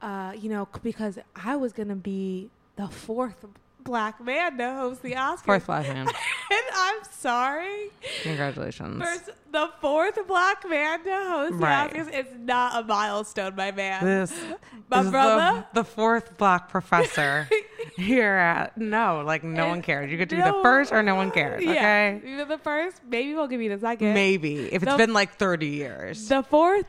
uh 0.00 0.32
you 0.38 0.48
know 0.48 0.68
because 0.82 1.18
I 1.34 1.56
was 1.56 1.72
gonna 1.72 1.96
be 1.96 2.50
the 2.76 2.86
fourth 2.88 3.44
black 3.84 4.20
man 4.22 4.58
to 4.58 4.74
host 4.74 5.02
the 5.02 5.12
Oscars. 5.12 5.40
Fourth 5.44 5.66
black 5.66 5.86
man. 5.88 6.06
and 6.50 6.62
I'm 6.74 6.98
sorry. 7.10 7.90
Congratulations. 8.22 9.02
First, 9.02 9.30
the 9.50 9.70
fourth 9.80 10.18
black 10.26 10.68
man 10.68 11.02
to 11.04 11.10
host 11.10 11.54
Right. 11.54 11.90
the 11.92 11.98
Oscars 12.00 12.12
is 12.20 12.26
not 12.40 12.82
a 12.84 12.86
milestone, 12.86 13.54
my 13.56 13.70
man. 13.72 14.04
This, 14.04 14.32
My 14.90 15.02
this 15.02 15.10
brother? 15.10 15.64
the, 15.72 15.80
the 15.80 15.84
fourth 15.84 16.36
black 16.38 16.68
professor 16.68 17.48
here 17.96 18.34
at 18.34 18.76
no, 18.76 19.22
like 19.24 19.42
no 19.44 19.62
And 19.62 19.70
one 19.70 19.82
cares. 19.82 20.10
You 20.10 20.18
could 20.18 20.28
do 20.28 20.36
no- 20.38 20.58
the 20.58 20.62
first 20.62 20.92
or 20.92 21.02
no 21.02 21.14
one 21.14 21.30
cares. 21.30 21.62
Yeah, 21.62 21.70
Okay, 21.72 22.20
either 22.32 22.44
the 22.44 22.58
first, 22.58 23.00
maybe 23.08 23.34
we'll 23.34 23.48
give 23.48 23.60
you 23.62 23.70
the 23.70 23.78
second. 23.78 24.12
maybe 24.14 24.66
if 24.72 24.82
it's 24.82 24.92
The- 24.92 24.98
been 24.98 25.12
like 25.12 25.34
thirty 25.36 25.68
years, 25.68 26.28
The 26.28 26.42
fourth, 26.42 26.86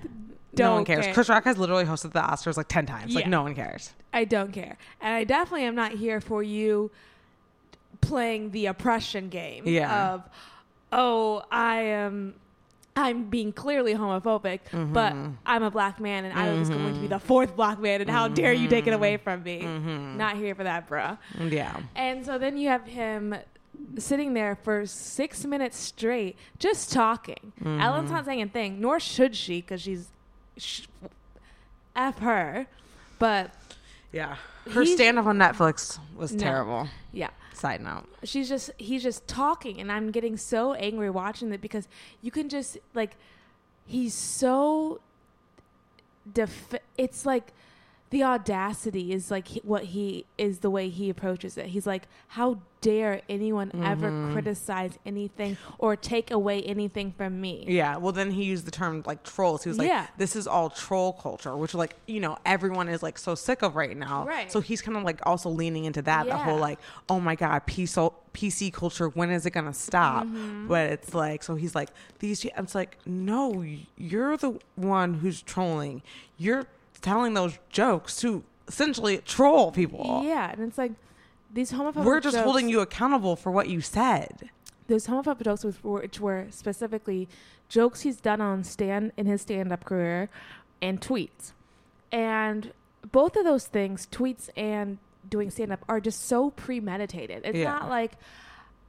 no 0.58 0.74
one 0.76 0.86
cares. 0.86 1.06
care. 1.06 1.14
Chris 1.14 1.30
Rock 1.30 1.44
has 1.46 1.58
literally 1.58 1.86
hosted 1.86 2.14
the 2.14 2.22
Oscars 2.22 2.58
like 2.58 2.68
ten 2.68 2.86
times. 2.86 3.14
Like 3.14 3.28
no 3.28 3.44
one 3.44 3.56
cares. 3.56 3.94
I 4.14 4.26
don't 4.26 4.52
care, 4.52 4.78
and 5.02 5.14
I 5.14 5.24
definitely 5.24 5.66
am 5.66 5.76
not 5.76 5.92
here 5.92 6.20
for 6.22 6.42
you 6.44 6.92
playing 8.02 8.52
the 8.52 8.68
oppression 8.68 9.30
game. 9.30 9.68
Yeah. 9.68 10.14
Of, 10.14 10.30
oh, 10.92 11.44
I 11.52 11.82
am. 11.82 12.36
I'm 12.96 13.30
being 13.30 13.54
clearly 13.54 13.94
homophobic, 13.94 14.60
but 14.72 15.14
Mm-hmm. 15.14 15.34
I'm 15.46 15.64
a 15.64 15.72
black 15.72 16.02
man 16.02 16.26
and 16.26 16.38
I 16.38 16.52
was 16.54 16.70
going 16.70 16.94
to 16.94 17.00
be 17.00 17.08
the 17.08 17.20
fourth 17.20 17.56
black 17.56 17.80
man, 17.80 18.02
and 18.02 18.10
how 18.10 18.28
dare 18.28 18.52
you 18.52 18.68
take 18.68 18.88
it 18.88 18.94
away 18.94 19.16
from 19.16 19.44
me? 19.44 19.62
Mm-hmm. 19.62 20.18
Not 20.18 20.36
here 20.36 20.54
for 20.54 20.64
that, 20.66 20.90
bruh. 20.90 21.18
Yeah. 21.50 21.80
And 21.96 22.26
so 22.26 22.38
then 22.38 22.58
you 22.58 22.68
have 22.68 22.86
him 22.86 23.36
sitting 23.98 24.34
there 24.34 24.58
for 24.64 24.86
six 24.86 25.46
minutes 25.46 25.78
straight, 25.78 26.36
just 26.58 26.92
talking. 26.92 27.54
Mm-hmm. 27.62 27.80
Ellen's 27.80 28.12
not 28.12 28.26
saying 28.26 28.42
a 28.42 28.48
thing, 28.48 28.82
nor 28.82 29.00
should 29.00 29.34
she, 29.34 29.62
because 29.62 29.82
she's 29.82 30.10
sh- 30.60 30.88
f 31.96 32.20
her. 32.20 32.68
But 33.18 33.52
Yeah. 34.12 34.36
Her 34.72 34.86
stand 34.86 35.18
up 35.18 35.26
on 35.26 35.38
Netflix 35.38 35.98
was 36.16 36.32
No. 36.34 36.40
terrible. 36.40 36.88
yeah, 37.12 37.30
Side 37.54 37.82
note. 37.82 38.06
she's 38.24 38.48
just 38.48 38.70
he's 38.78 39.02
just 39.02 39.28
talking, 39.28 39.80
and 39.82 39.92
I'm 39.92 40.12
getting 40.12 40.38
so 40.38 40.74
angry 40.74 41.10
watching 41.10 41.52
it 41.52 41.60
because 41.62 41.88
you 42.22 42.30
can 42.32 42.50
just 42.50 42.78
like 42.94 43.16
he's 43.88 44.14
so 44.14 45.02
def- 46.32 46.76
it's 46.98 47.26
like 47.26 47.52
the 48.12 48.24
audacity 48.24 49.12
is 49.14 49.30
like 49.30 49.48
he- 49.50 49.62
what 49.64 49.84
he 49.86 50.26
is 50.38 50.60
the 50.60 50.70
way 50.70 50.90
he 50.90 51.10
approaches 51.10 51.58
it. 51.58 51.68
He's 51.68 51.86
like, 51.86 52.08
how 52.30 52.60
dare 52.82 53.22
anyone 53.30 53.72
ever 53.84 54.10
Mm-hmm. 54.10 54.32
criticize 54.34 54.98
anything 55.06 55.58
or 55.78 55.96
take 55.96 56.32
away 56.32 56.64
anything 56.64 57.12
from 57.12 57.40
me? 57.40 57.66
Yeah. 57.68 57.98
Well, 57.98 58.12
then 58.14 58.32
he 58.32 58.46
used 58.46 58.66
the 58.66 58.72
term 58.72 59.04
like 59.06 59.22
trolls. 59.24 59.64
He 59.64 59.70
was 59.70 59.78
like, 59.78 59.88
Yeah. 59.90 60.08
this 60.18 60.36
is 60.36 60.48
all 60.48 60.70
troll 60.72 61.14
culture, 61.14 61.56
which 61.56 61.74
like, 61.76 61.96
you 62.08 62.20
know, 62.20 62.38
everyone 62.46 62.88
is 62.90 63.04
like 63.04 63.18
so 63.20 63.36
sick 63.36 63.62
of 63.62 63.76
right 63.76 63.96
now. 63.96 64.26
Right. 64.26 64.52
So 64.52 64.60
he's 64.62 64.82
kind 64.82 64.98
of 64.98 65.04
like 65.04 65.20
also 65.28 65.50
leaning 65.50 65.86
into 65.86 66.02
that, 66.04 66.26
the 66.26 66.38
whole 66.38 66.58
like, 66.58 66.80
oh 67.10 67.20
my 67.20 67.36
God, 67.36 67.62
PC, 67.68 68.12
PC 68.34 68.74
culture, 68.74 69.10
when 69.10 69.30
is 69.30 69.46
it 69.46 69.52
going 69.52 69.66
to 69.68 69.74
stop? 69.74 70.26
Mm-hmm. 70.26 70.68
But 70.68 70.90
it's 70.92 71.14
like, 71.14 71.44
so 71.44 71.56
he's 71.56 71.76
like, 71.76 71.90
these, 72.20 72.44
it's 72.46 72.74
like, 72.76 72.98
no, 73.06 73.64
you're 73.98 74.38
the 74.38 74.58
one 74.76 75.16
who's 75.16 75.42
trolling. 75.42 76.02
You're 76.38 76.66
telling 77.00 77.34
those 77.34 77.58
jokes 77.70 78.18
to 78.18 78.44
essentially 78.68 79.18
troll 79.20 79.72
people. 79.72 80.22
Yeah, 80.24 80.52
and 80.52 80.62
it's 80.62 80.78
like 80.78 80.92
these 81.52 81.72
homophobic. 81.72 82.04
We're 82.04 82.20
just 82.20 82.36
jokes, 82.36 82.44
holding 82.44 82.70
you 82.70 82.82
accountable 82.82 83.36
for 83.36 83.52
what 83.52 83.68
you 83.70 83.82
said. 83.82 84.50
Those 84.88 85.08
homophobic 85.08 85.44
jokes, 85.44 85.64
which 85.64 85.84
were, 85.84 86.02
which 86.02 86.20
were 86.20 86.48
specifically 86.50 87.28
jokes 87.68 88.02
he's 88.02 88.18
done 88.18 88.42
on 88.42 88.64
stand 88.64 89.12
in 89.18 89.26
his 89.26 89.42
stand-up 89.42 89.86
career, 89.86 90.30
and 90.82 91.00
tweets, 91.02 91.54
and 92.12 92.72
both 93.12 93.36
of 93.36 93.44
those 93.46 93.66
things, 93.68 94.08
tweets 94.12 94.50
and 94.58 94.98
doing 95.30 95.50
stand-up, 95.52 95.84
are 95.88 96.00
just 96.00 96.26
so 96.26 96.50
premeditated. 96.52 97.42
It's 97.46 97.58
Yeah. 97.58 97.72
not 97.74 97.90
like 97.90 98.14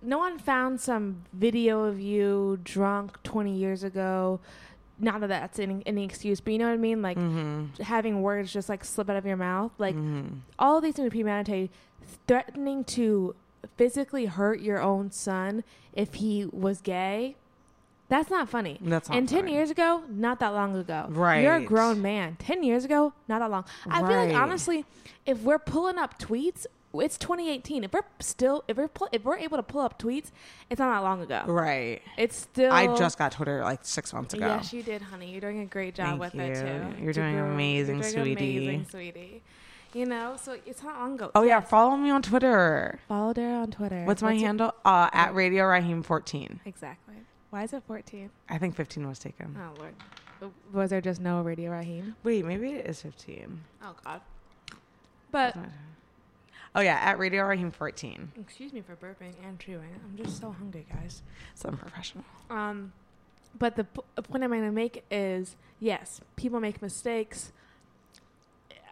no 0.03 0.17
one 0.19 0.39
found 0.39 0.81
some 0.81 1.25
video 1.33 1.85
of 1.85 2.01
you 2.01 2.59
drunk 2.65 3.23
20 3.23 3.55
years 3.55 3.85
ago. 3.85 4.41
Not 5.01 5.21
that 5.21 5.29
that's 5.29 5.59
any, 5.59 5.83
any 5.87 6.05
excuse, 6.05 6.41
but 6.41 6.53
you 6.53 6.59
know 6.59 6.67
what 6.67 6.75
I 6.75 6.77
mean? 6.77 7.01
Like 7.03 7.17
Mm-hmm. 7.19 7.83
having 7.83 8.23
words 8.23 8.53
just 8.53 8.69
like 8.69 8.85
slip 8.85 9.09
out 9.11 9.17
of 9.17 9.25
your 9.27 9.37
mouth. 9.37 9.73
Like 9.79 9.97
all 10.59 10.77
of 10.79 10.83
these 10.85 10.95
things 10.95 11.07
are 11.07 11.11
premeditated, 11.11 11.71
threatening 12.27 12.85
to 12.85 13.35
physically 13.77 14.27
hurt 14.27 14.61
your 14.61 14.81
own 14.81 15.11
son 15.11 15.65
if 15.95 16.15
he 16.15 16.45
was 16.47 16.81
gay. 16.81 17.37
That's 18.09 18.29
not 18.29 18.49
funny. 18.49 18.79
That's 18.81 19.09
not 19.09 19.17
and 19.19 19.29
ten 19.29 19.43
funny. 19.43 19.53
years 19.53 19.71
ago, 19.71 20.03
not 20.09 20.41
that 20.41 20.49
long 20.49 20.75
ago. 20.77 21.07
Right. 21.11 21.43
You're 21.45 21.55
a 21.57 21.63
grown 21.65 22.03
man. 22.03 22.37
Ten 22.41 22.65
years 22.65 22.85
ago, 22.85 23.13
not 23.29 23.39
that 23.39 23.51
long. 23.51 23.65
I 23.89 24.01
feel 24.01 24.17
like 24.17 24.35
honestly, 24.35 24.85
if 25.27 25.39
we're 25.43 25.61
pulling 25.61 25.97
up 25.97 26.19
tweets, 26.19 26.67
it's 26.95 27.17
2018. 27.19 27.85
If 27.85 27.93
we're 27.93 28.03
still, 28.19 28.65
if 28.67 28.77
we're 28.77 28.89
pull, 28.89 29.09
if 29.13 29.25
we're 29.25 29.39
able 29.39 29.57
to 29.57 29.63
pull 29.63 29.81
up 29.83 30.01
tweets, 30.01 30.31
it's 30.69 30.79
not 30.79 30.93
that 30.95 31.03
long 31.03 31.21
ago. 31.23 31.43
Right. 31.47 32.03
It's 32.19 32.37
still. 32.37 32.73
I 32.73 32.97
just 32.97 33.19
got 33.19 33.33
Twitter 33.33 33.63
like 33.63 33.81
six 33.83 34.13
months 34.13 34.35
ago. 34.35 34.47
Yes, 34.47 34.73
you 34.73 34.83
did, 34.83 35.03
honey. 35.03 35.31
You're 35.31 35.41
doing 35.41 35.61
a 35.61 35.67
great 35.67 35.95
job 35.95 36.19
Thank 36.19 36.21
with 36.21 36.35
it 36.35 36.55
too. 36.55 37.03
You're 37.03 37.13
doing 37.13 37.37
grow- 37.37 37.51
amazing, 37.51 37.99
you're 38.01 38.11
doing 38.11 38.25
sweetie. 38.25 38.67
Amazing, 38.67 38.87
sweetie. 38.91 39.43
You 39.93 40.07
know, 40.07 40.37
so 40.41 40.57
it's 40.67 40.83
not 40.83 40.99
long 40.99 41.15
ago. 41.15 41.31
Oh 41.35 41.43
yeah, 41.43 41.61
follow 41.61 41.97
me 41.97 42.11
on 42.11 42.23
Twitter. 42.23 43.01
Follow 43.09 43.33
Dara 43.33 43.63
on 43.63 43.71
Twitter. 43.73 44.05
What's 44.05 44.23
my 44.23 44.33
your- 44.33 44.47
handle? 44.47 44.75
Uh, 44.85 45.11
at 45.13 45.35
Radio 45.35 45.67
Raheem 45.67 46.03
14. 46.03 46.61
Exactly. 46.65 47.15
Why 47.51 47.65
is 47.65 47.73
it 47.73 47.83
14? 47.89 48.31
I 48.49 48.59
think 48.59 48.77
15 48.77 49.09
was 49.09 49.19
taken. 49.19 49.57
Oh 49.59 49.79
lord. 49.79 49.95
Was 50.73 50.91
there 50.91 51.01
just 51.01 51.21
no 51.21 51.43
Radio 51.43 51.71
Raheem? 51.73 52.15
Wait, 52.23 52.45
maybe 52.45 52.71
it 52.71 52.87
is 52.87 53.03
15. 53.03 53.61
Oh 53.83 53.95
god. 54.05 54.21
But 55.33 55.57
Oh 56.75 56.81
yeah, 56.81 56.99
at 57.03 57.19
Radio 57.19 57.45
Raheem 57.45 57.71
14. 57.71 58.33
excuse 58.41 58.73
me 58.73 58.81
for 58.81 58.95
burping 58.97 59.33
and 59.45 59.59
chewing. 59.59 59.89
I'm 60.05 60.17
just 60.25 60.41
so 60.41 60.53
hungry, 60.53 60.87
guys. 60.93 61.23
So 61.55 61.69
unprofessional. 61.69 62.25
Um, 62.49 62.93
but 63.59 63.75
the 63.77 63.85
p- 63.85 64.01
point 64.23 64.45
I'm 64.45 64.51
going 64.51 64.63
to 64.65 64.71
make 64.71 65.05
is 65.11 65.57
yes, 65.81 66.21
people 66.37 66.61
make 66.61 66.81
mistakes. 66.81 67.51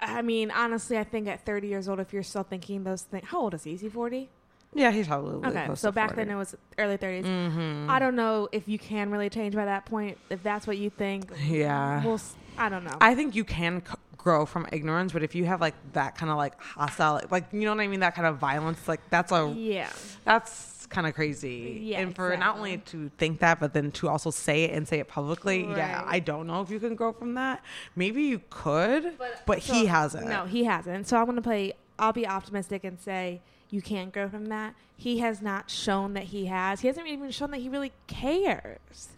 I 0.01 0.23
mean, 0.23 0.51
honestly, 0.51 0.99
I 0.99 1.05
think 1.05 1.29
at 1.29 1.45
30 1.45 1.69
years 1.69 1.89
old, 1.89 2.01
if 2.01 2.13
you're 2.13 2.23
still 2.23 2.43
thinking 2.45 2.85
those 2.85 3.03
things, 3.03 3.25
how 3.29 3.41
old 3.41 3.55
is 3.55 3.65
he? 3.65 3.75
Is 3.75 3.81
he 3.81 3.89
40? 3.89 4.29
Yeah, 4.75 4.91
he's 4.91 5.07
probably 5.09 5.49
Okay, 5.49 5.69
so 5.77 5.91
back 5.91 6.11
40. 6.11 6.17
then 6.25 6.35
it 6.35 6.39
was 6.39 6.55
early 6.79 6.99
30s. 6.99 7.25
Mm-hmm. 7.25 7.91
I 7.91 7.99
don't 7.99 8.15
know 8.15 8.49
if 8.53 8.69
you 8.69 8.79
can 8.79 9.11
really 9.11 9.31
change 9.31 9.55
by 9.55 9.65
that 9.65 9.87
point. 9.87 10.19
If 10.31 10.43
that's 10.43 10.67
what 10.67 10.79
you 10.79 10.91
think, 10.91 11.31
Yeah. 11.47 12.05
we'll, 12.05 12.21
I 12.59 12.69
don't 12.69 12.85
know. 12.85 12.97
I 13.01 13.15
think 13.15 13.35
you 13.35 13.45
can 13.45 13.83
c- 13.87 13.95
grow 14.19 14.45
from 14.45 14.67
ignorance, 14.73 15.13
but 15.13 15.23
if 15.23 15.35
you 15.35 15.47
have 15.47 15.61
like 15.61 15.75
that 15.95 16.17
kind 16.17 16.31
of 16.31 16.37
like 16.37 16.61
hostile, 16.61 17.21
like 17.31 17.47
you 17.53 17.61
know 17.61 17.75
what 17.75 17.81
I 17.81 17.87
mean, 17.87 18.01
that 18.01 18.15
kind 18.15 18.27
of 18.27 18.37
violence, 18.37 18.87
like 18.87 19.01
that's 19.09 19.33
a 19.33 19.53
yeah. 19.57 19.89
that's 20.25 20.87
kind 20.87 21.07
of 21.07 21.15
crazy. 21.15 21.81
Yeah, 21.85 22.01
and 22.01 22.15
for 22.15 22.37
not 22.37 22.57
only 22.57 22.79
to 22.79 23.11
think 23.17 23.41
that, 23.41 23.61
but 23.61 23.73
then 23.73 23.91
to 23.93 24.09
also 24.09 24.31
say 24.31 24.65
it 24.65 24.73
and 24.75 24.87
say 24.87 24.99
it 24.99 25.09
publicly, 25.09 25.63
yeah, 25.63 26.05
I 26.07 26.19
don't 26.19 26.47
know 26.47 26.61
if 26.61 26.71
you 26.71 26.81
can 26.81 26.95
grow 26.95 27.13
from 27.13 27.35
that. 27.35 27.63
Maybe 27.97 28.25
you 28.25 28.43
could, 28.51 29.15
but, 29.47 29.63
so- 29.63 29.73
he 29.73 29.87
hasn't. 29.87 30.29
No, 30.29 30.45
he 30.45 30.65
hasn't. 30.65 31.09
So 31.09 31.17
I'm 31.17 31.25
going 31.25 31.37
to 31.37 31.43
play. 31.43 31.73
I'll 31.99 32.13
be 32.13 32.27
optimistic 32.27 32.85
and 32.85 33.01
say 33.01 33.41
you 33.71 33.83
can't 33.83 34.13
grow 34.13 34.29
from 34.29 34.47
that. 34.47 34.75
He 34.97 35.19
has 35.19 35.41
not 35.41 35.71
shown 35.71 36.15
that 36.15 36.25
he 36.25 36.47
has. 36.47 36.81
He 36.81 36.89
hasn't 36.89 37.07
even 37.07 37.31
shown 37.31 37.51
that 37.53 37.59
he 37.59 37.69
really 37.69 37.93
cares. 38.07 39.09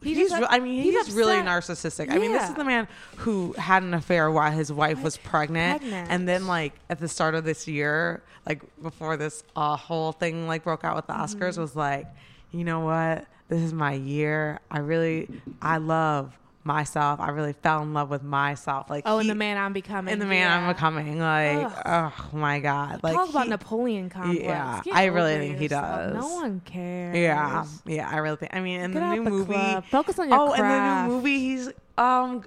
He's, 0.00 0.16
just 0.30 0.40
re- 0.40 0.46
I 0.48 0.60
mean, 0.60 0.82
he's, 0.82 1.10
really 1.12 1.38
upset. 1.38 1.46
narcissistic. 1.76 2.12
I 2.12 2.18
mean, 2.18 2.32
this 2.32 2.48
is 2.48 2.54
the 2.54 2.64
man 2.64 2.86
who 3.16 3.52
had 3.54 3.82
an 3.82 3.94
affair 3.94 4.30
while 4.30 4.50
his 4.52 4.72
wife 4.72 5.02
was 5.02 5.16
pregnant, 5.16 5.80
Pregnant. 5.80 6.10
and 6.10 6.28
then 6.28 6.46
like 6.46 6.72
at 6.88 7.00
the 7.00 7.08
start 7.08 7.34
of 7.34 7.44
this 7.44 7.66
year, 7.66 8.22
like 8.46 8.62
before 8.80 9.16
this 9.16 9.42
uh, 9.56 9.76
whole 9.76 10.12
thing 10.12 10.46
like 10.46 10.62
broke 10.62 10.84
out 10.84 10.94
with 10.94 11.06
the 11.08 11.12
Mm-hmm. 11.14 11.42
Oscars, 11.42 11.58
was 11.58 11.74
like, 11.74 12.06
you 12.52 12.62
know 12.64 12.80
what? 12.80 13.26
This 13.48 13.60
is 13.60 13.72
my 13.72 13.92
year. 13.94 14.60
I 14.70 14.78
really, 14.78 15.28
I 15.60 15.78
love 15.78 16.32
myself. 16.64 17.18
I 17.20 17.30
really 17.30 17.52
fell 17.54 17.82
in 17.82 17.94
love 17.94 18.10
with 18.10 18.22
myself. 18.22 18.90
Like, 18.90 19.04
Oh, 19.06 19.18
and 19.18 19.30
the 19.30 19.34
man 19.34 19.56
I'm 19.56 19.72
becoming. 19.72 20.12
and 20.12 20.20
the 20.20 20.26
man 20.26 20.50
I'm 20.50 20.66
yeah. 20.66 20.72
becoming. 20.72 21.18
Like, 21.18 21.72
Ugh. 21.86 22.12
oh 22.32 22.36
my 22.36 22.60
god, 22.60 23.00
like 23.02 23.14
Talk 23.14 23.30
about 23.30 23.44
he- 23.44 23.50
Napoleon 23.50 24.10
complex. 24.10 24.42
Yeah, 24.42 24.80
Get 24.84 24.94
I 24.94 25.06
really 25.06 25.38
think 25.38 25.58
he 25.58 25.68
does. 25.68 26.14
No 26.14 26.34
one 26.34 26.60
cares. 26.64 27.16
Yeah, 27.16 27.64
yeah, 27.86 28.08
I 28.10 28.18
really 28.18 28.36
think. 28.36 28.54
I 28.54 28.60
mean, 28.60 28.80
in 28.80 28.92
Get 28.92 29.00
the 29.00 29.14
new 29.14 29.24
the 29.24 29.30
movie, 29.30 29.52
club. 29.54 29.84
Focus 29.90 30.18
on 30.18 30.28
your 30.28 30.38
oh, 30.38 30.46
craft. 30.52 30.60
and 30.62 30.70
the 30.70 31.08
new 31.08 31.14
movie 31.16 31.38
he's 31.38 31.68
um 31.96 32.44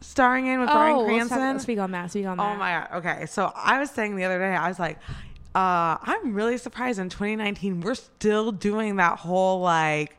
starring 0.00 0.46
in 0.46 0.60
with 0.60 0.68
Oh, 0.68 0.74
Bryan 0.74 0.96
let's 0.98 1.28
talk- 1.28 1.38
Cranston. 1.38 1.60
speak 1.60 1.78
on 1.78 1.90
that. 1.92 2.10
Speak 2.10 2.26
on 2.26 2.36
that. 2.36 2.42
oh 2.54 2.56
my 2.56 2.70
god. 2.70 2.88
Okay, 2.98 3.26
so 3.26 3.52
I 3.54 3.78
was 3.78 3.90
saying 3.90 4.16
the 4.16 4.24
other 4.24 4.38
day, 4.38 4.54
I 4.54 4.68
was 4.68 4.78
like, 4.78 4.98
uh, 5.54 5.96
I'm 6.02 6.34
really 6.34 6.58
surprised 6.58 6.98
in 7.00 7.08
2019 7.08 7.80
we're 7.80 7.94
still 7.94 8.52
doing 8.52 8.96
that 8.96 9.18
whole 9.18 9.60
like 9.60 10.16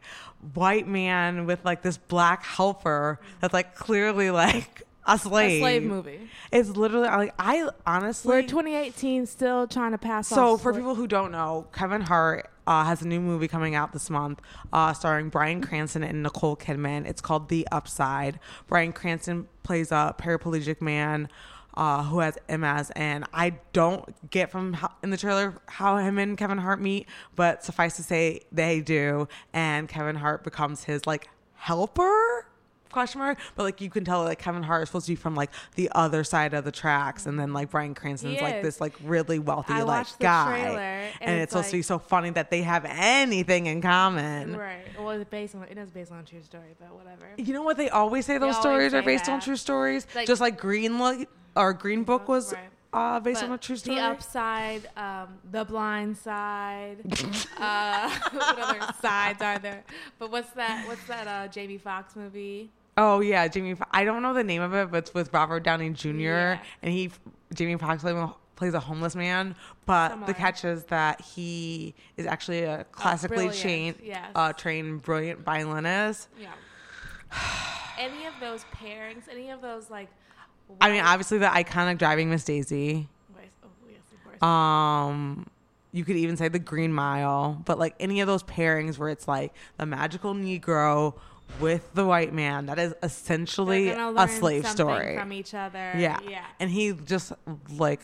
white 0.54 0.88
man 0.88 1.46
with 1.46 1.64
like 1.66 1.82
this 1.82 1.98
black 1.98 2.44
helper 2.44 3.20
that's 3.42 3.54
like 3.54 3.76
clearly 3.76 4.32
like 4.32 4.84
a 5.06 5.18
slave. 5.18 5.58
A 5.58 5.60
slave 5.60 5.84
movie. 5.84 6.30
It's 6.52 6.70
literally 6.70 7.08
like 7.08 7.34
I 7.40 7.68
honestly 7.86 8.30
We're 8.30 8.42
2018 8.44 9.26
still 9.26 9.68
trying 9.68 9.92
to 9.92 9.98
pass 9.98 10.28
so 10.28 10.54
off 10.54 10.62
for 10.62 10.74
sla- 10.74 10.78
people 10.78 10.96
who 10.96 11.08
don't 11.08 11.32
know, 11.32 11.68
Kevin 11.74 12.02
Hart 12.02 12.50
uh, 12.68 12.84
has 12.84 13.02
a 13.02 13.08
new 13.08 13.20
movie 13.20 13.48
coming 13.48 13.74
out 13.74 13.94
this 13.94 14.10
month, 14.10 14.42
uh, 14.72 14.94
starring 14.94 15.30
Bryan 15.30 15.62
Cranston 15.62 16.04
and 16.04 16.22
Nicole 16.22 16.56
Kidman. 16.56 17.08
It's 17.08 17.22
called 17.22 17.50
The 17.50 17.68
Upside. 17.72 18.40
Bryan 18.68 18.94
Cranston 18.94 19.48
plays 19.64 19.92
a 19.92 20.16
paraplegic 20.18 20.80
man 20.82 21.30
uh, 21.80 22.04
who 22.04 22.20
has 22.20 22.38
MS, 22.50 22.92
and 22.92 23.24
I 23.34 23.54
don't 23.72 24.30
get 24.30 24.52
from 24.52 24.74
how, 24.74 24.92
in 25.02 25.12
the 25.12 25.18
trailer 25.18 25.56
how 25.68 25.96
him 25.96 26.18
and 26.20 26.38
Kevin 26.38 26.58
Hart 26.58 26.82
meet, 26.82 27.08
but 27.38 27.64
suffice 27.64 27.96
to 27.96 28.04
say 28.04 28.42
they 28.52 28.82
do, 28.82 29.30
and 29.54 29.88
Kevin 29.88 30.18
Hart 30.18 30.44
becomes 30.44 30.84
his 30.84 31.08
like 31.08 31.30
helper? 31.56 32.46
Question 32.92 33.20
mark? 33.20 33.38
But 33.56 33.64
like 33.64 33.82
you 33.82 33.90
can 33.92 34.04
tell 34.04 34.24
like 34.24 34.40
kevin 34.40 34.64
hart 34.64 34.82
is 34.82 34.90
supposed 34.90 35.06
to 35.06 35.12
be 35.12 35.16
from 35.16 35.36
like 35.36 35.52
the 35.76 35.92
other 35.94 36.24
side 36.24 36.56
of 36.56 36.66
the 36.66 36.72
tracks 36.72 37.28
and 37.28 37.40
then 37.40 37.54
like 37.54 37.70
bryan 37.70 37.94
cranston's 37.94 38.42
like 38.42 38.64
this 38.64 38.82
like 38.82 38.96
really 39.04 39.38
wealthy 39.38 39.74
I 39.74 39.84
like 39.84 40.08
guy 40.18 40.50
trailer, 40.50 40.80
and, 40.80 41.14
and 41.22 41.36
it's, 41.36 41.44
it's 41.44 41.52
supposed 41.52 41.70
to 41.70 41.78
be 41.78 41.82
so 41.84 42.00
funny 42.00 42.32
that 42.32 42.50
they 42.50 42.64
have 42.64 42.86
anything 42.90 43.68
in 43.68 43.84
common. 43.84 44.58
Right. 44.58 44.88
Well, 44.98 45.12
it's 45.12 45.30
based 45.30 45.54
on 45.54 45.66
it 45.66 45.78
is 45.78 45.92
based 45.92 46.12
on 46.12 46.18
a 46.18 46.24
true 46.24 46.42
story, 46.42 46.76
but 46.80 46.92
whatever. 46.96 47.30
you 47.38 47.54
know 47.54 47.62
what 47.62 47.78
they 47.78 47.90
always 47.92 48.26
say 48.26 48.40
those 48.40 48.56
always 48.56 48.58
stories 48.58 48.94
are 48.96 49.04
based 49.04 49.30
on 49.30 49.40
true 49.40 49.56
stories? 49.56 50.08
Like- 50.16 50.26
just 50.26 50.42
like 50.42 50.58
green 50.58 50.98
Li- 51.00 51.28
or 51.60 51.74
green 51.74 52.04
book 52.04 52.28
was 52.28 52.54
Right. 52.54 52.70
uh 52.94 53.20
based 53.20 53.42
But 53.42 53.50
on 53.50 53.56
a 53.56 53.58
true 53.60 53.76
story 53.76 53.98
The 53.98 54.02
upside, 54.02 54.90
um, 54.98 55.28
the 55.52 55.64
blind 55.66 56.18
side. 56.18 56.98
uh, 57.58 58.10
what 58.32 58.60
other 58.60 58.94
sides 59.02 59.42
are 59.42 59.60
there? 59.60 59.84
But 60.18 60.32
what's 60.32 60.52
that? 60.52 60.88
What's 60.88 61.04
that? 61.08 61.28
Uh, 61.28 61.48
Jamie 61.50 61.78
Foxx 61.78 62.16
movie? 62.16 62.70
Oh 62.98 63.20
yeah, 63.20 63.48
Jamie. 63.48 63.76
Fo- 63.76 63.86
I 63.92 64.04
don't 64.04 64.22
know 64.24 64.34
the 64.34 64.44
name 64.44 64.62
of 64.62 64.74
it, 64.74 64.90
but 64.92 64.98
it's 65.00 65.14
with 65.14 65.32
Robert 65.34 65.62
Downey 65.64 65.90
Jr. 65.92 66.10
Yeah. 66.10 66.60
and 66.82 66.92
he 66.94 67.12
Jamie 67.54 67.78
Foxx 67.78 68.04
plays 68.56 68.74
a- 68.74 68.80
homeless 68.80 69.16
man. 69.16 69.56
But 69.86 70.10
Similar. 70.10 70.28
the 70.28 70.34
catch 70.34 70.66
is 70.66 70.84
that 70.86 71.22
he 71.22 71.94
is 72.18 72.26
actually 72.26 72.64
a 72.64 72.86
classically 72.92 73.36
brilliant, 73.48 73.58
trained, 73.62 73.96
yes. 74.04 74.26
uh, 74.36 74.52
trained, 74.54 75.02
brilliant 75.02 75.40
violinist. 75.46 76.28
Yeah. 76.40 76.50
any 78.00 78.26
of 78.26 78.34
those 78.40 78.66
pairings, 78.76 79.24
any 79.32 79.50
of 79.52 79.62
those 79.62 79.90
like. 79.90 80.10
I 80.82 80.92
mean, 80.92 81.02
obviously 81.02 81.38
the 81.38 81.48
iconic 81.48 81.98
driving 81.98 82.30
Miss 82.30 82.44
Daisy. 82.44 83.08
Oh 83.36 83.68
yes, 83.90 84.00
of 84.14 84.40
course. 84.40 84.44
Um, 84.44 85.48
you 85.92 86.06
could 86.06 86.16
even 86.16 86.38
say 86.38 86.48
the 86.48 86.60
Green 86.60 86.94
Mile, 86.94 87.62
but 87.66 87.80
like 87.80 87.96
any 88.00 88.22
of 88.22 88.28
those 88.28 88.44
pairings 88.44 88.98
where 88.98 89.10
it's 89.10 89.28
like 89.28 89.54
the 89.78 89.86
magical 89.86 90.34
Negro 90.34 91.16
with 91.60 91.94
the 91.96 92.06
white 92.06 92.32
man, 92.34 92.68
that 92.68 92.78
is 92.78 92.94
essentially 93.02 93.90
a 93.90 94.28
slave 94.28 94.68
story. 94.68 95.18
from 95.18 95.34
each 95.34 95.54
other. 95.54 95.94
Yeah. 95.98 96.20
Yeah. 96.28 96.46
And 96.60 96.70
he 96.70 96.94
just 96.94 97.34
like 97.76 98.02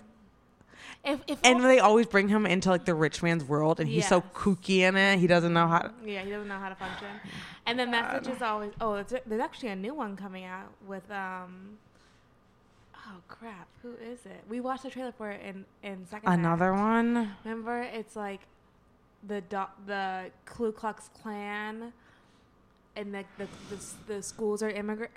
If, 1.03 1.19
if 1.27 1.39
and 1.43 1.63
they 1.63 1.77
always 1.79 2.07
bring 2.07 2.27
him 2.27 2.47
into 2.47 2.69
like 2.69 2.85
the 2.85 2.95
rich 2.95 3.21
man's 3.21 3.43
world 3.43 3.79
and 3.79 3.87
he's 3.87 4.07
so 4.07 4.21
kooky 4.33 4.79
in 4.79 4.95
it. 4.95 5.19
He 5.19 5.27
doesn't 5.27 5.53
know 5.53 5.67
how 5.67 5.79
To, 5.79 5.93
Yeah, 6.03 6.23
he 6.23 6.31
doesn't 6.31 6.47
know 6.47 6.57
how 6.57 6.69
to 6.69 6.75
function. 6.75 7.07
And 7.67 7.79
the 7.79 7.85
message 7.85 8.27
is 8.27 8.41
always 8.41 8.71
oh, 8.81 8.95
it's, 8.95 9.13
there's 9.27 9.41
actually 9.41 9.69
a 9.69 9.75
new 9.75 9.93
one 9.93 10.15
coming 10.17 10.43
out 10.45 10.71
with 10.87 11.09
um. 11.11 11.77
Oh 13.07 13.21
crap! 13.27 13.67
Who 13.83 13.93
is 13.93 14.25
it? 14.25 14.43
We 14.49 14.59
watched 14.61 14.83
the 14.83 14.89
trailer 14.89 15.11
for 15.11 15.29
it 15.31 15.41
in 15.41 15.65
in 15.83 16.05
second. 16.07 16.31
another 16.31 16.73
act. 16.73 16.81
one. 16.81 17.31
Remember, 17.43 17.81
it's 17.81 18.15
like 18.15 18.41
the 19.27 19.41
do- 19.41 19.73
the 19.85 20.31
Ku 20.45 20.71
Klux 20.71 21.09
Klan, 21.21 21.93
and 22.95 23.13
the 23.13 23.23
the, 23.37 23.47
the, 23.69 24.13
the 24.15 24.23
schools 24.23 24.63
are 24.63 24.69
immigrant 24.69 25.11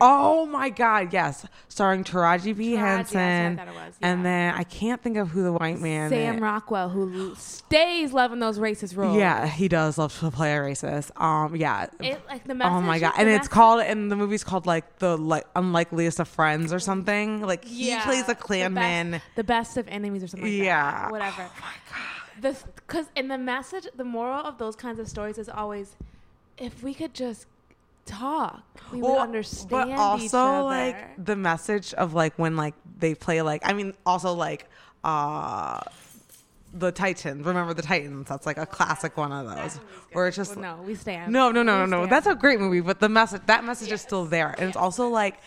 Oh 0.00 0.46
my 0.46 0.70
god, 0.70 1.12
yes. 1.12 1.46
Starring 1.68 2.04
Taraji 2.04 2.56
P. 2.56 2.72
Taraji, 2.74 2.76
that's 2.80 3.12
what 3.14 3.20
I 3.20 3.24
Henson. 3.24 3.74
was, 3.74 3.94
And 4.02 4.24
then 4.24 4.54
I 4.54 4.62
can't 4.64 5.02
think 5.02 5.16
of 5.16 5.28
who 5.30 5.42
the 5.42 5.52
white 5.52 5.80
man 5.80 6.10
Sam 6.10 6.36
is. 6.36 6.40
Rockwell, 6.40 6.88
who 6.90 7.34
stays 7.36 8.12
loving 8.12 8.38
those 8.40 8.58
racist 8.58 8.96
roles. 8.96 9.16
Yeah, 9.16 9.46
he 9.46 9.68
does 9.68 9.98
love 9.98 10.18
to 10.20 10.30
play 10.30 10.54
a 10.56 10.60
racist. 10.60 11.10
Um, 11.20 11.56
yeah. 11.56 11.86
It, 12.00 12.20
like 12.28 12.44
the 12.46 12.54
message. 12.54 12.72
oh 12.72 12.80
my 12.80 12.98
god, 12.98 13.12
the 13.14 13.20
and 13.20 13.28
it's 13.28 13.38
message- 13.38 13.50
called, 13.50 13.82
and 13.82 14.10
the 14.10 14.16
movie's 14.16 14.44
called 14.44 14.66
like 14.66 14.98
the 14.98 15.16
like 15.16 15.44
unlikeliest 15.56 16.20
of 16.20 16.28
friends 16.28 16.72
or 16.72 16.78
something. 16.78 17.40
Like 17.42 17.64
he 17.64 17.88
Yeah, 17.88 18.04
plays 18.04 18.24
a 18.24 18.26
the 18.28 18.34
Klanman. 18.36 19.12
best, 19.12 19.24
the 19.36 19.44
best 19.44 19.76
of 19.76 19.88
enemies 19.88 20.22
or 20.22 20.28
something 20.28 20.48
like 20.48 20.58
Yeah. 20.66 21.02
that. 21.02 21.10
Whatever. 21.10 21.42
Oh 21.42 21.60
my 21.60 21.74
god. 21.90 22.00
The 22.40 22.56
because 22.74 23.06
in 23.14 23.28
the 23.28 23.38
message, 23.38 23.86
the 23.96 24.04
moral 24.04 24.40
of 24.44 24.58
those 24.58 24.74
kinds 24.76 24.98
of 24.98 25.08
stories 25.08 25.38
is 25.38 25.48
always, 25.48 25.94
if 26.58 26.82
we 26.82 26.94
could 26.94 27.14
just 27.14 27.46
talk, 28.06 28.62
we 28.92 29.00
would 29.00 29.16
understand 29.18 29.70
but 29.70 29.90
also 29.98 30.64
like 30.64 31.24
the 31.24 31.36
message 31.36 31.94
of 31.94 32.14
like 32.14 32.38
when 32.38 32.56
like 32.56 32.74
they 32.98 33.14
play 33.14 33.40
like 33.42 33.62
I 33.64 33.72
mean 33.72 33.94
also 34.04 34.32
like 34.34 34.68
uh 35.02 35.80
the 36.76 36.90
Titans. 36.90 37.46
Remember 37.46 37.72
the 37.72 37.82
Titans? 37.82 38.28
That's 38.28 38.46
like 38.46 38.58
a 38.58 38.66
classic 38.66 39.16
one 39.16 39.30
of 39.30 39.46
those 39.46 39.76
where 40.12 40.26
it's 40.26 40.36
just 40.36 40.56
Well, 40.56 40.76
no, 40.78 40.82
we 40.82 40.96
stand. 40.96 41.32
no, 41.32 41.50
no, 41.52 41.62
no, 41.62 41.74
We 41.74 41.78
no, 41.80 41.86
no. 41.86 41.96
stand. 42.00 42.12
That's 42.12 42.26
a 42.26 42.34
great 42.34 42.58
movie, 42.58 42.80
but 42.80 42.98
the 43.00 43.08
message 43.08 43.42
that 43.46 43.64
message 43.64 43.92
is 43.92 44.00
still 44.00 44.24
there, 44.24 44.54
and 44.58 44.68
it's 44.68 44.76
also 44.76 45.08
like. 45.08 45.38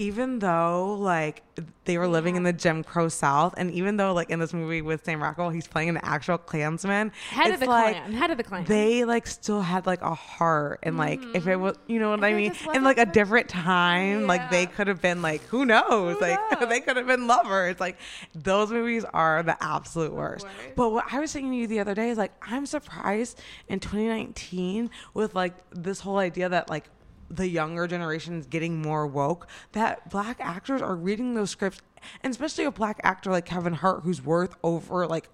Even 0.00 0.38
though 0.38 0.96
like 0.98 1.42
they 1.84 1.98
were 1.98 2.08
living 2.08 2.36
in 2.36 2.42
the 2.42 2.54
Jim 2.54 2.82
Crow 2.82 3.08
South, 3.08 3.52
and 3.58 3.70
even 3.72 3.98
though 3.98 4.14
like 4.14 4.30
in 4.30 4.38
this 4.38 4.54
movie 4.54 4.80
with 4.80 5.04
Sam 5.04 5.22
Rockwell, 5.22 5.50
he's 5.50 5.68
playing 5.68 5.90
an 5.90 5.98
actual 6.02 6.38
Klansman, 6.38 7.12
head 7.28 7.52
of 7.52 7.60
the 7.60 7.66
like 7.66 7.96
clan. 7.96 8.12
Head 8.14 8.30
of 8.30 8.38
the 8.38 8.44
clan. 8.44 8.64
they 8.64 9.04
like 9.04 9.26
still 9.26 9.60
had 9.60 9.84
like 9.84 10.00
a 10.00 10.14
heart 10.14 10.80
and 10.84 10.96
like 10.96 11.20
if 11.34 11.46
it 11.46 11.50
mm-hmm. 11.50 11.60
was 11.62 11.78
you 11.86 11.98
know 11.98 12.10
what 12.10 12.20
If 12.20 12.24
I 12.24 12.32
mean 12.32 12.54
in 12.74 12.82
like 12.82 12.96
a 12.96 13.04
for- 13.04 13.12
different 13.12 13.48
time 13.50 14.26
like 14.26 14.50
they 14.50 14.64
could 14.64 14.86
have 14.86 15.02
been 15.02 15.20
like 15.20 15.42
who 15.44 15.66
knows 15.66 16.16
Who 16.16 16.20
like 16.22 16.38
knows? 16.60 16.68
they 16.70 16.80
could 16.80 16.96
have 16.96 17.06
been 17.06 17.26
lovers 17.26 17.78
like 17.78 17.98
those 18.34 18.70
movies 18.70 19.04
are 19.12 19.42
the 19.42 19.62
absolute 19.62 20.14
worst 20.14 20.44
worst. 20.44 20.76
but 20.76 20.90
what 20.90 21.04
I 21.12 21.20
was 21.20 21.30
saying 21.30 21.50
to 21.50 21.56
you 21.56 21.66
the 21.66 21.80
other 21.80 21.94
day 21.94 22.08
is 22.08 22.16
like 22.16 22.32
I'm 22.40 22.64
surprised 22.64 23.38
in 23.68 23.80
2019 23.80 24.88
with 25.12 25.34
like 25.34 25.54
this 25.72 26.00
whole 26.00 26.18
idea 26.18 26.48
that 26.48 26.70
like 26.70 26.88
the 27.30 27.48
younger 27.48 27.86
generation 27.86 28.38
is 28.38 28.46
getting 28.46 28.82
more 28.82 29.06
woke 29.06 29.46
that 29.72 30.10
black 30.10 30.36
actors 30.40 30.82
are 30.82 30.96
reading 30.96 31.34
those 31.34 31.50
scripts 31.50 31.80
and 32.22 32.30
especially 32.32 32.64
a 32.64 32.70
black 32.70 33.00
actor 33.04 33.30
like 33.30 33.44
Kevin 33.44 33.74
Hart 33.74 34.00
who's 34.02 34.22
worth 34.22 34.56
over 34.62 35.06
like 35.06 35.28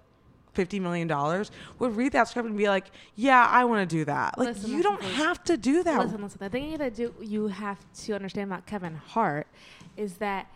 fifty 0.53 0.79
million 0.79 1.07
dollars 1.07 1.51
would 1.79 1.95
read 1.95 2.11
that 2.11 2.27
script 2.27 2.49
and 2.49 2.57
be 2.57 2.67
like, 2.67 2.85
"Yeah, 3.15 3.47
I 3.49 3.63
want 3.65 3.87
to 3.87 3.95
do 3.95 4.03
that." 4.05 4.37
Like 4.37 4.49
Listen, 4.49 4.71
you 4.71 4.77
listen, 4.77 4.91
don't 4.91 5.01
please. 5.01 5.15
have 5.15 5.43
to 5.45 5.55
do 5.55 5.83
that. 5.83 5.99
Listen, 5.99 6.21
listen. 6.21 6.39
The 6.41 6.49
thing 6.49 6.77
that 6.77 6.95
do 6.95 7.13
you 7.21 7.47
have 7.47 7.79
to 8.05 8.13
understand 8.13 8.51
about 8.51 8.65
Kevin 8.65 8.95
Hart 8.95 9.47
is 9.95 10.15
that 10.15 10.47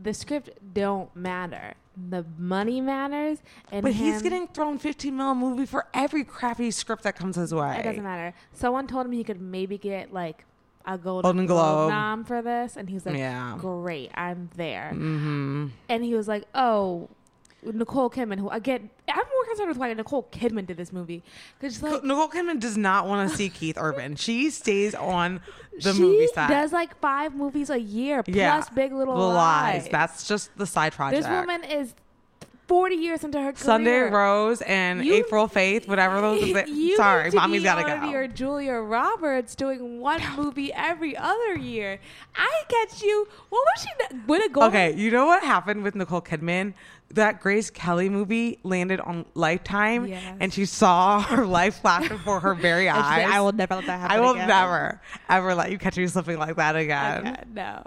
the 0.00 0.14
script 0.14 0.50
don't 0.72 1.14
matter. 1.14 1.74
The 2.08 2.24
money 2.38 2.80
matters, 2.80 3.42
and 3.70 3.82
but 3.82 3.92
he's 3.92 4.22
getting 4.22 4.46
thrown 4.48 4.78
fifteen 4.78 5.16
mil 5.16 5.34
movie 5.34 5.66
for 5.66 5.86
every 5.92 6.24
crappy 6.24 6.70
script 6.70 7.02
that 7.02 7.16
comes 7.16 7.36
his 7.36 7.52
way. 7.52 7.76
It 7.78 7.82
doesn't 7.82 8.02
matter. 8.02 8.34
Someone 8.52 8.86
told 8.86 9.04
him 9.04 9.12
he 9.12 9.24
could 9.24 9.42
maybe 9.42 9.76
get 9.76 10.12
like 10.12 10.44
a 10.86 10.98
golden, 10.98 11.22
Golden 11.22 11.46
globe. 11.46 11.90
Nom 11.90 12.24
for 12.24 12.42
this, 12.42 12.76
and 12.76 12.88
he's 12.88 13.06
like, 13.06 13.16
Yeah. 13.16 13.56
"Great, 13.58 14.10
I'm 14.14 14.50
there." 14.56 14.90
Mm-hmm. 14.92 15.68
And 15.88 16.04
he 16.04 16.14
was 16.14 16.28
like, 16.28 16.44
"Oh." 16.54 17.08
Nicole 17.64 18.10
Kidman, 18.10 18.40
who 18.40 18.48
again, 18.48 18.90
I'm 19.08 19.14
more 19.16 19.44
concerned 19.46 19.68
with 19.68 19.76
why 19.78 19.92
Nicole 19.94 20.24
Kidman 20.32 20.66
did 20.66 20.76
this 20.76 20.92
movie 20.92 21.22
because 21.60 21.80
like 21.80 22.02
Nicole 22.02 22.28
Kidman 22.28 22.58
does 22.58 22.76
not 22.76 23.06
want 23.06 23.30
to 23.30 23.36
see 23.36 23.48
Keith 23.50 23.78
Urban. 23.78 24.16
She 24.16 24.50
stays 24.50 24.96
on 24.96 25.40
the 25.80 25.94
movie 25.94 26.26
set. 26.34 26.48
does 26.48 26.72
like 26.72 26.98
five 26.98 27.36
movies 27.36 27.70
a 27.70 27.78
year 27.78 28.24
plus 28.24 28.34
yeah, 28.36 28.64
Big 28.74 28.92
Little 28.92 29.16
The 29.16 29.34
Lies. 29.34 29.88
That's 29.88 30.26
just 30.26 30.50
the 30.58 30.66
side 30.66 30.92
project. 30.92 31.22
This 31.22 31.30
woman 31.30 31.62
is 31.62 31.94
40 32.72 32.94
years 32.94 33.22
into 33.22 33.36
her 33.38 33.52
career. 33.52 33.56
Sunday. 33.64 34.00
Rose 34.00 34.62
and 34.62 35.04
You- 35.04 35.12
April 35.12 35.46
Faith, 35.46 35.86
whatever 35.86 36.22
those. 36.22 36.42
you 36.68 36.96
Sorry, 36.96 37.30
to 37.30 37.36
mommy's 37.36 37.60
be 37.60 37.64
gotta 37.64 37.84
on 37.92 38.00
go. 38.06 38.10
Your 38.10 38.26
Julia 38.26 38.72
Roberts 38.76 39.54
doing 39.54 40.00
one 40.00 40.22
movie 40.38 40.72
every 40.72 41.14
other 41.14 41.54
year. 41.58 41.98
I 42.34 42.50
get 42.70 43.02
you. 43.02 43.28
What 43.50 43.60
was 43.76 43.82
she? 44.10 44.16
Win 44.26 44.40
a 44.40 44.48
gold? 44.48 44.68
Okay, 44.68 44.94
you 44.94 45.10
know 45.10 45.26
what 45.26 45.42
happened 45.42 45.82
with 45.82 45.94
Nicole 45.94 46.22
Kidman? 46.22 46.72
That 47.10 47.42
Grace 47.42 47.68
Kelly 47.68 48.08
movie 48.08 48.58
landed 48.62 48.98
on 49.00 49.26
Lifetime, 49.34 50.06
Yes. 50.06 50.22
and 50.40 50.50
she 50.50 50.64
saw 50.64 51.20
her 51.20 51.44
life 51.44 51.82
flash 51.82 52.08
before 52.08 52.40
her 52.40 52.54
very 52.54 52.88
eyes. 52.88 53.28
I 53.30 53.38
will 53.42 53.52
never 53.52 53.74
let 53.74 53.84
that 53.84 54.00
happen. 54.00 54.16
I 54.16 54.20
will 54.20 54.30
again." 54.30 54.48
never, 54.48 54.98
ever 55.28 55.54
let 55.54 55.70
you 55.70 55.76
catch 55.76 55.98
me 55.98 56.06
slipping 56.06 56.38
like 56.38 56.56
that 56.56 56.74
again. 56.74 57.28
Okay, 57.28 57.42
no. 57.52 57.84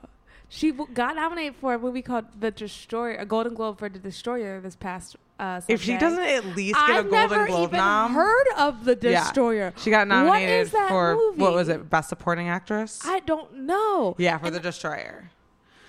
She 0.49 0.71
w- 0.71 0.89
got 0.93 1.15
nominated 1.15 1.55
for 1.55 1.73
a 1.73 1.79
movie 1.79 2.01
called 2.01 2.25
The 2.39 2.51
Destroyer, 2.51 3.15
a 3.15 3.25
Golden 3.25 3.53
Globe 3.55 3.79
for 3.79 3.89
The 3.89 3.99
Destroyer 3.99 4.59
this 4.61 4.75
past. 4.75 5.15
Uh, 5.39 5.59
If 5.67 5.81
she 5.81 5.97
doesn't 5.97 6.23
at 6.23 6.45
least 6.55 6.75
get 6.75 6.89
I've 6.89 7.07
a 7.07 7.09
Golden 7.09 7.45
Globe 7.47 7.71
nom, 7.73 8.13
heard 8.13 8.45
of 8.57 8.85
The 8.85 8.97
Yeah. 9.01 9.23
Destroyer. 9.23 9.73
she 9.77 9.89
got 9.89 10.07
nominated 10.07 10.67
is 10.67 10.71
that 10.71 10.87
for 10.89 11.15
movie? 11.15 11.41
what 11.41 11.53
was 11.53 11.67
it? 11.67 11.89
Best 11.89 12.09
Supporting 12.09 12.47
Actress. 12.47 13.01
I 13.05 13.19
don't 13.21 13.53
know. 13.53 14.15
yeah, 14.17 14.37
for 14.37 14.45
And 14.45 14.55
The 14.55 14.59
Destroyer. 14.61 15.31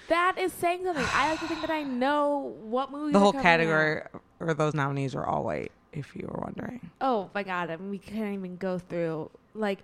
That 0.08 0.36
is 0.38 0.52
saying 0.52 0.84
something. 0.84 1.04
I 1.14 1.30
like 1.30 1.40
to 1.40 1.46
think 1.48 1.60
that 1.62 1.70
I 1.70 1.82
know 1.82 2.54
what 2.62 2.90
movies. 2.92 3.12
The 3.12 3.18
whole 3.20 3.32
category 3.32 4.02
out. 4.02 4.22
or 4.40 4.54
those 4.54 4.72
nominees 4.74 5.14
are 5.14 5.24
all 5.26 5.42
white. 5.44 5.72
If 5.92 6.14
you 6.14 6.26
were 6.30 6.40
wondering. 6.44 6.90
Oh 7.00 7.30
my 7.34 7.42
god! 7.42 7.70
I 7.70 7.76
mean, 7.76 7.90
we 7.90 7.98
can't 7.98 8.34
even 8.34 8.56
go 8.58 8.78
through 8.78 9.30
like 9.54 9.82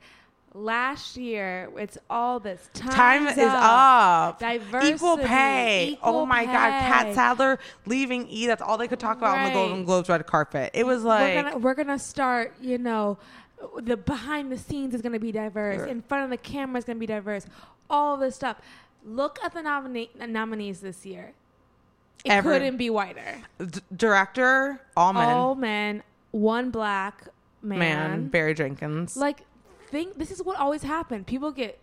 last 0.55 1.17
year. 1.17 1.71
It's 1.77 1.99
all 2.11 2.41
this 2.41 2.69
time. 2.75 2.91
Time 2.91 3.27
is 3.29 3.39
up. 3.39 4.39
Diversity, 4.39 4.93
oh 4.93 4.95
Equal 4.97 5.19
pay. 5.19 5.91
equal 5.93 6.17
oh 6.19 6.27
my 6.27 6.45
God. 6.45 6.53
Catt. 6.55 7.15
Sadler 7.15 7.59
leaving 7.87 8.27
E. 8.29 8.47
That's 8.47 8.63
all 8.63 8.77
they 8.79 8.89
could 8.89 9.01
talk 9.01 9.19
about 9.19 9.39
on 9.39 9.45
the 9.45 9.51
Golden 9.53 9.85
Globes 9.85 10.09
red 10.09 10.27
carpet. 10.27 10.71
It 10.75 10.85
was 10.87 11.05
like. 11.05 11.35
we're 11.37 11.43
gonna 11.43 11.59
we're 11.59 11.75
gonna 11.75 11.99
start. 11.99 12.55
You 12.61 12.79
know, 12.79 13.19
the 13.81 13.97
behind 13.97 14.51
the 14.53 14.59
scenes 14.59 14.95
is 14.95 15.03
gonna 15.03 15.19
be 15.21 15.33
diverse. 15.33 15.77
Sure. 15.77 15.87
In 15.87 16.03
front 16.03 16.25
of 16.25 16.31
the 16.31 16.37
camera 16.37 16.79
is 16.79 16.85
gonna 16.85 16.99
be 16.99 17.07
diverse. 17.07 17.47
All 17.91 18.17
this 18.17 18.35
stuff. 18.37 18.57
Look 19.05 19.39
at 19.45 19.53
the 19.53 19.61
nomina- 19.63 20.29
nominees 20.29 20.81
this 20.81 21.05
year. 21.05 21.33
It 22.25 22.31
Every- 22.31 22.53
couldn't 22.53 22.77
be 22.77 22.89
whiter. 22.89 23.41
D- 23.59 23.81
director, 23.97 24.81
all 24.97 25.13
men, 25.13 25.29
All 25.29 25.55
men, 25.57 26.03
one 26.31 26.71
black 26.71 27.27
man. 27.63 27.79
man, 27.81 28.29
Barry 28.29 28.55
Jenkins. 28.55 29.17
Like, 29.17 29.41
this 29.93 30.31
is 30.31 30.43
what 30.43 30.59
always 30.59 30.83
happened. 30.83 31.27
People 31.27 31.53
get 31.53 31.79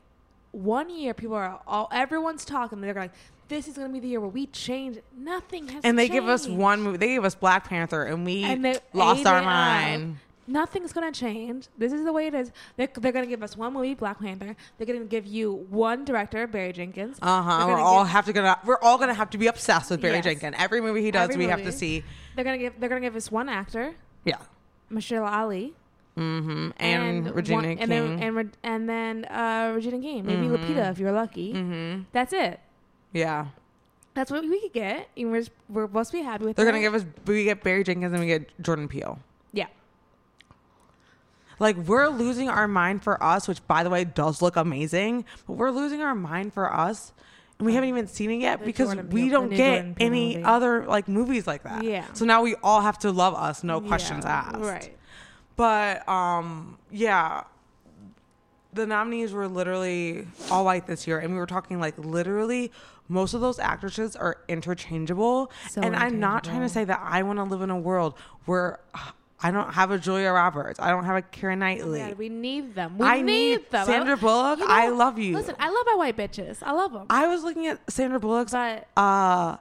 one 0.51 0.89
year. 0.89 1.13
People 1.13 1.35
are 1.35 1.59
all 1.67 1.87
everyone's 1.91 2.43
talking. 2.43 2.81
They're 2.81 2.93
like, 2.93 3.11
"This 3.47 3.67
is 3.67 3.75
going 3.75 3.87
to 3.87 3.93
be 3.93 3.99
the 3.99 4.07
year 4.07 4.19
where 4.19 4.29
we 4.29 4.47
change." 4.47 4.97
Nothing 5.17 5.67
has. 5.69 5.83
and 5.83 5.97
they 5.97 6.09
give 6.09 6.27
us 6.27 6.47
one 6.47 6.81
movie. 6.81 6.97
They 6.97 7.07
gave 7.09 7.23
us 7.23 7.35
Black 7.35 7.69
Panther, 7.69 8.03
and 8.03 8.25
we 8.25 8.43
And 8.43 8.79
lost 8.93 9.25
our 9.25 9.37
it 9.37 9.39
up. 9.39 9.45
mind. 9.45 10.17
Nothing's 10.47 10.91
gonna 10.93 11.11
change. 11.11 11.67
This 11.77 11.93
is 11.93 12.03
the 12.03 12.11
way 12.11 12.25
it 12.25 12.33
is. 12.33 12.51
They're, 12.75 12.89
they're 12.95 13.11
gonna 13.11 13.27
give 13.27 13.43
us 13.43 13.55
one 13.55 13.71
movie, 13.71 13.93
Black 13.93 14.19
Panther. 14.19 14.55
They're 14.79 14.87
gonna 14.87 15.05
give 15.05 15.27
you 15.27 15.67
one 15.69 16.05
director, 16.05 16.47
Barry 16.47 16.73
Jenkins. 16.73 17.19
Uh 17.21 17.43
huh. 17.43 17.65
We're 17.67 17.77
all 17.77 18.03
give- 18.03 18.11
have 18.13 18.25
to 18.25 18.33
gonna. 18.33 18.57
We're 18.65 18.79
all 18.81 18.97
gonna 18.97 19.13
have 19.13 19.29
to 19.29 19.37
be 19.37 19.45
obsessed 19.45 19.91
with 19.91 20.01
Barry 20.01 20.15
Yes. 20.15 20.23
Jenkins. 20.23 20.55
Every 20.57 20.81
movie 20.81 21.03
he 21.03 21.11
does, 21.11 21.29
Every 21.29 21.45
we 21.45 21.51
have 21.51 21.61
to 21.61 21.71
see. 21.71 22.03
They're 22.35 22.43
gonna 22.43 22.57
give. 22.57 22.73
They're 22.79 22.89
gonna 22.89 23.01
give 23.01 23.15
us 23.15 23.31
one 23.31 23.47
actor, 23.47 23.93
Yeah. 24.25 24.37
Mahershala 24.91 25.31
Ali, 25.31 25.75
Mm-hmm. 26.19 26.69
And, 26.77 27.35
Regina 27.35 27.55
one- 27.57 27.63
King. 27.65 27.79
and 27.79 27.91
then 27.91 28.19
and, 28.37 28.57
and 28.63 28.89
then 28.89 29.25
uh, 29.25 29.71
Regina 29.75 29.99
King, 29.99 30.25
maybe 30.25 30.47
Mhm. 30.47 30.57
Lupita 30.57 30.91
if 30.91 30.99
you're 30.99 31.11
lucky. 31.11 31.53
mm-hmm. 31.53 32.01
That's 32.11 32.33
it. 32.33 32.59
Yeah. 33.13 33.47
That's 34.15 34.29
what 34.31 34.43
we 34.43 34.59
could 34.59 34.73
get. 34.73 35.07
And 35.15 35.31
we're, 35.31 35.45
we're 35.69 35.87
supposed 35.87 36.11
to 36.11 36.17
be 36.17 36.23
happy 36.23 36.45
with. 36.45 36.55
They're 36.57 36.65
gonna 36.65 36.79
give 36.81 36.93
us. 36.93 37.05
We 37.25 37.45
get 37.45 37.63
Barry 37.63 37.83
Jenkins, 37.83 38.11
and 38.11 38.19
we 38.19 38.27
get 38.27 38.49
Jordan 38.61 38.87
Peele. 38.89 39.19
Yeah. 39.53 39.67
Like 41.59 41.75
we're 41.77 42.07
losing 42.09 42.49
our 42.49 42.67
mind 42.67 43.03
for 43.03 43.21
us, 43.23 43.47
which 43.47 43.65
by 43.67 43.83
the 43.83 43.89
way 43.89 44.03
does 44.05 44.41
look 44.41 44.55
amazing, 44.55 45.25
but 45.45 45.53
we're 45.53 45.71
losing 45.71 46.01
our 46.01 46.15
mind 46.15 46.53
for 46.53 46.73
us. 46.73 47.11
And 47.59 47.65
we 47.65 47.73
haven't 47.73 47.89
even 47.89 48.07
seen 48.07 48.31
it 48.31 48.37
yet 48.39 48.59
The 48.59 48.65
because 48.65 48.87
Jordan 48.93 49.09
we 49.09 49.23
Peele- 49.23 49.31
don't 49.41 49.49
get 49.49 49.85
any 49.99 50.35
movie. 50.35 50.43
other 50.45 50.85
like 50.85 51.09
movies 51.09 51.45
like 51.45 51.63
that. 51.63 51.83
Yeah. 51.83 52.05
So 52.13 52.23
now 52.23 52.41
we 52.41 52.55
all 52.63 52.79
have 52.81 52.97
to 52.99 53.11
love 53.11 53.33
us, 53.35 53.63
no 53.65 53.81
questions 53.81 54.23
Yeah, 54.25 54.31
asked. 54.53 54.59
Right. 54.59 54.97
But 55.59 56.07
um 56.07 56.77
yeah. 56.89 57.43
The 58.71 58.85
nominees 58.85 59.33
were 59.33 59.47
literally 59.47 60.25
all 60.49 60.63
white 60.63 60.87
this 60.87 61.05
year 61.05 61.19
and 61.19 61.33
we 61.33 61.37
were 61.37 61.47
talking 61.47 61.81
like 61.81 61.97
literally 61.97 62.71
most 63.09 63.33
of 63.33 63.41
those 63.41 63.59
actresses 63.59 64.15
are 64.15 64.37
interchangeable. 64.47 65.51
So 65.69 65.81
and 65.81 65.97
I'm 65.97 66.17
not 66.19 66.45
trying 66.45 66.61
to 66.61 66.69
say 66.69 66.85
that 66.85 67.01
I 67.03 67.23
want 67.23 67.39
to 67.39 67.43
live 67.43 67.61
in 67.61 67.71
a 67.71 67.77
world 67.77 68.13
where 68.45 68.79
uh, 68.93 69.11
I 69.41 69.51
don't 69.51 69.73
have 69.73 69.91
a 69.91 69.97
Julia 69.97 70.31
Roberts. 70.31 70.79
I 70.79 70.91
don't 70.91 71.03
have 71.03 71.17
a 71.17 71.21
Karen 71.21 71.61
Oh 71.61 71.65
Knightley. 71.65 71.99
God, 71.99 72.17
we 72.17 72.29
need 72.29 72.75
them. 72.75 72.97
We 72.97 73.05
I 73.05 73.17
need, 73.17 73.23
need 73.25 73.71
them. 73.71 73.85
Sandra 73.85 74.15
Bullock. 74.15 74.59
You 74.59 74.67
know, 74.67 74.73
I 74.73 74.89
love 74.89 75.19
you. 75.19 75.35
Listen, 75.35 75.55
I 75.59 75.69
love 75.69 75.85
my 75.87 75.95
white 75.95 76.15
bitches. 76.15 76.59
I 76.61 76.71
love 76.71 76.93
them. 76.93 77.07
I 77.09 77.27
was 77.27 77.43
looking 77.43 77.67
at 77.67 77.79
Sandra 77.91 78.19
Bullock's 78.19 78.53
but 78.53 78.87
uh 78.95 79.57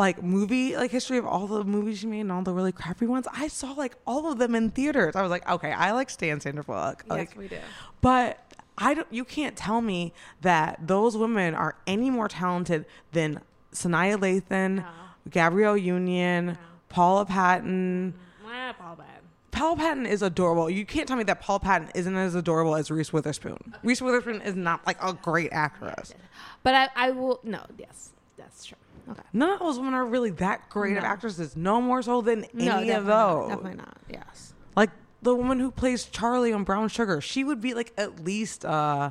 like 0.00 0.22
movie 0.22 0.76
like 0.76 0.90
history 0.90 1.18
of 1.18 1.26
all 1.26 1.46
the 1.46 1.62
movies 1.62 1.98
she 1.98 2.06
made 2.06 2.20
and 2.22 2.32
all 2.32 2.42
the 2.42 2.52
really 2.52 2.72
crappy 2.72 3.06
ones. 3.06 3.26
I 3.32 3.48
saw 3.48 3.72
like 3.72 3.94
all 4.06 4.32
of 4.32 4.38
them 4.38 4.54
in 4.54 4.70
theaters. 4.70 5.14
I 5.14 5.22
was 5.22 5.30
like, 5.30 5.48
okay, 5.48 5.72
I 5.72 5.92
like 5.92 6.10
Stan 6.10 6.40
Sandra 6.40 6.64
Bullock. 6.64 7.04
yes, 7.06 7.10
Like 7.10 7.36
we 7.36 7.46
do. 7.48 7.58
but 8.00 8.40
I 8.78 8.94
don't 8.94 9.06
you 9.12 9.24
can't 9.24 9.56
tell 9.56 9.80
me 9.82 10.12
that 10.40 10.78
those 10.86 11.16
women 11.16 11.54
are 11.54 11.76
any 11.86 12.08
more 12.10 12.28
talented 12.28 12.86
than 13.12 13.40
Sanaa 13.72 14.16
Lathan, 14.18 14.76
No. 14.76 14.84
Gabrielle 15.30 15.76
Union, 15.76 16.46
No. 16.46 16.54
Paula 16.88 17.24
Patton. 17.26 18.14
Nah, 18.44 18.72
Paul 18.72 18.96
bad. 18.96 19.06
Paula 19.52 19.76
Patton 19.76 20.06
is 20.06 20.22
adorable. 20.22 20.70
You 20.70 20.86
can't 20.86 21.06
tell 21.06 21.16
me 21.18 21.24
that 21.24 21.40
Paula 21.40 21.60
Patton 21.60 21.90
isn't 21.94 22.16
as 22.16 22.34
adorable 22.34 22.74
as 22.74 22.90
Reese 22.90 23.12
Witherspoon. 23.12 23.58
Reese 23.82 24.00
Witherspoon 24.00 24.40
is 24.40 24.56
not 24.56 24.86
like 24.86 24.96
a 25.02 25.12
great 25.12 25.50
actress. 25.52 26.14
But 26.62 26.74
I, 26.74 26.88
I 26.96 27.10
will. 27.10 27.40
No, 27.44 27.62
yes, 27.78 28.10
that's 28.38 28.64
true. 28.64 28.78
Okay. 29.10 29.22
None 29.32 29.50
of 29.50 29.58
those 29.58 29.78
women 29.78 29.94
are 29.94 30.04
really 30.04 30.30
that 30.30 30.68
great 30.68 30.96
of 30.96 31.04
actresses. 31.04 31.56
No 31.56 31.80
more 31.80 32.02
so 32.02 32.20
than 32.20 32.44
any 32.54 32.66
no, 32.66 32.78
of 32.78 32.86
definitely 32.86 32.94
those. 32.94 33.48
Not, 33.48 33.48
definitely 33.48 33.76
not. 33.78 33.96
Yes. 34.08 34.54
Like 34.76 34.90
the 35.22 35.34
woman 35.34 35.58
who 35.58 35.70
plays 35.70 36.04
Charlie 36.04 36.52
on 36.52 36.64
Brown 36.64 36.88
Sugar, 36.88 37.20
she 37.20 37.42
would 37.42 37.60
be 37.60 37.74
like 37.74 37.92
at 37.98 38.24
least 38.24 38.64
uh, 38.64 39.10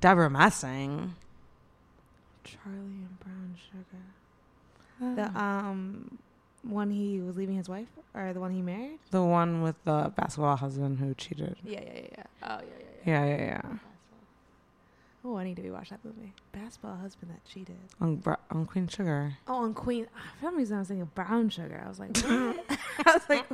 Deborah 0.00 0.30
Messing. 0.30 1.14
Charlie 2.44 2.76
and 2.76 3.20
Brown 3.20 3.56
Sugar. 3.70 5.14
The 5.16 5.40
um, 5.40 6.18
one 6.62 6.90
he 6.90 7.20
was 7.20 7.36
leaving 7.36 7.56
his 7.56 7.68
wife, 7.68 7.88
or 8.12 8.34
the 8.34 8.40
one 8.40 8.52
he 8.52 8.60
married. 8.60 8.98
The 9.10 9.22
one 9.22 9.62
with 9.62 9.82
the 9.84 10.12
basketball 10.14 10.56
husband 10.56 10.98
who 10.98 11.14
cheated. 11.14 11.56
Yeah, 11.64 11.80
yeah, 11.80 11.92
yeah, 11.94 12.00
yeah. 12.18 12.24
Oh, 12.42 12.46
yeah, 12.46 12.60
yeah, 12.60 12.86
yeah. 13.06 13.24
Yeah, 13.24 13.36
yeah, 13.36 13.44
yeah. 13.44 13.78
Oh, 15.22 15.36
I 15.36 15.44
need 15.44 15.56
to 15.56 15.62
rewatch 15.62 15.90
that 15.90 16.02
movie. 16.04 16.32
Basketball 16.52 16.96
husband 16.96 17.30
that 17.30 17.44
cheated. 17.44 17.76
On, 18.00 18.22
on 18.50 18.64
Queen 18.64 18.88
Sugar. 18.88 19.34
Oh, 19.46 19.56
on 19.64 19.74
Queen. 19.74 20.06
For 20.38 20.46
some 20.46 20.56
reason, 20.56 20.76
I 20.76 20.78
was 20.80 20.88
thinking 20.88 21.02
of 21.02 21.14
Brown 21.14 21.50
Sugar. 21.50 21.82
I 21.84 21.88
was 21.88 21.98
like? 21.98 22.10
I 22.24 22.56
was 23.12 23.22
like, 23.28 23.46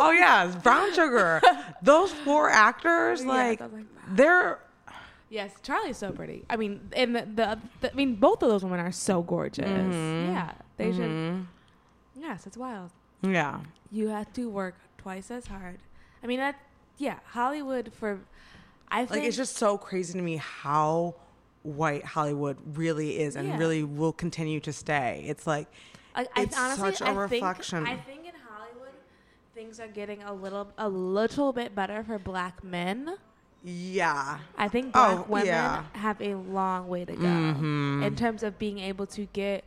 Oh 0.00 0.10
yeah, 0.10 0.46
it's 0.46 0.56
Brown 0.56 0.92
Sugar. 0.94 1.42
Those 1.82 2.12
four 2.12 2.48
actors, 2.48 3.20
Yes, 3.20 3.28
like 3.28 3.60
like, 3.60 3.70
they're 4.12 4.58
Yes, 5.28 5.52
Charlie's 5.62 5.96
so 5.96 6.12
pretty. 6.12 6.44
I 6.50 6.56
mean, 6.56 6.90
and 6.94 7.16
the, 7.16 7.20
the, 7.22 7.58
the 7.80 7.90
I 7.90 7.94
mean, 7.94 8.16
both 8.16 8.42
of 8.42 8.50
those 8.50 8.62
women 8.62 8.80
are 8.80 8.92
so 8.92 9.22
gorgeous. 9.22 9.64
Mhm. 9.64 10.26
Yeah, 10.26 10.52
they 10.76 10.92
should. 10.92 11.00
Mhm. 11.10 11.46
Yes, 12.14 12.46
it's 12.46 12.56
wild. 12.58 12.90
Yeah. 13.22 13.60
You 13.90 14.08
have 14.08 14.30
to 14.34 14.50
work 14.50 14.74
twice 14.98 15.30
as 15.30 15.46
hard. 15.46 15.78
I 16.22 16.26
mean, 16.26 16.38
that 16.38 16.56
yeah, 16.98 17.18
Hollywood 17.30 17.92
for. 17.94 18.20
I 18.92 19.06
think 19.06 19.10
Like 19.22 19.22
it's 19.28 19.36
just 19.36 19.56
so 19.56 19.78
crazy 19.78 20.12
to 20.12 20.22
me 20.22 20.36
how 20.36 21.14
white 21.62 22.04
Hollywood 22.04 22.58
really 22.76 23.18
is 23.20 23.34
and 23.36 23.48
Yeah. 23.48 23.56
really 23.58 23.82
will 23.82 24.12
continue 24.12 24.60
to 24.60 24.72
stay. 24.72 25.24
It's 25.26 25.46
like 25.46 25.66
I, 26.14 26.26
I 26.36 26.42
it's 26.42 26.58
honestly, 26.58 26.92
such 26.94 27.00
a 27.00 27.06
I 27.10 27.12
reflection. 27.14 27.86
Think, 27.86 27.98
I 27.98 28.02
think 28.02 28.20
in 28.26 28.32
Hollywood, 28.48 28.90
things 29.54 29.80
are 29.80 29.88
getting 29.88 30.22
a 30.22 30.32
little 30.34 30.70
a 30.76 30.88
little 30.88 31.52
bit 31.54 31.74
better 31.74 32.04
for 32.04 32.18
black 32.18 32.62
men. 32.62 33.16
yeah. 33.64 34.40
I 34.58 34.68
think 34.68 34.90
Oh, 34.94 35.16
black 35.16 35.28
women 35.28 35.46
yeah. 35.46 35.84
have 35.94 36.20
a 36.20 36.34
long 36.34 36.86
way 36.88 37.04
to 37.06 37.12
go 37.14 37.22
Mhm. 37.22 38.02
in 38.04 38.14
terms 38.16 38.42
of 38.42 38.58
being 38.58 38.78
able 38.78 39.06
to 39.06 39.24
get 39.26 39.64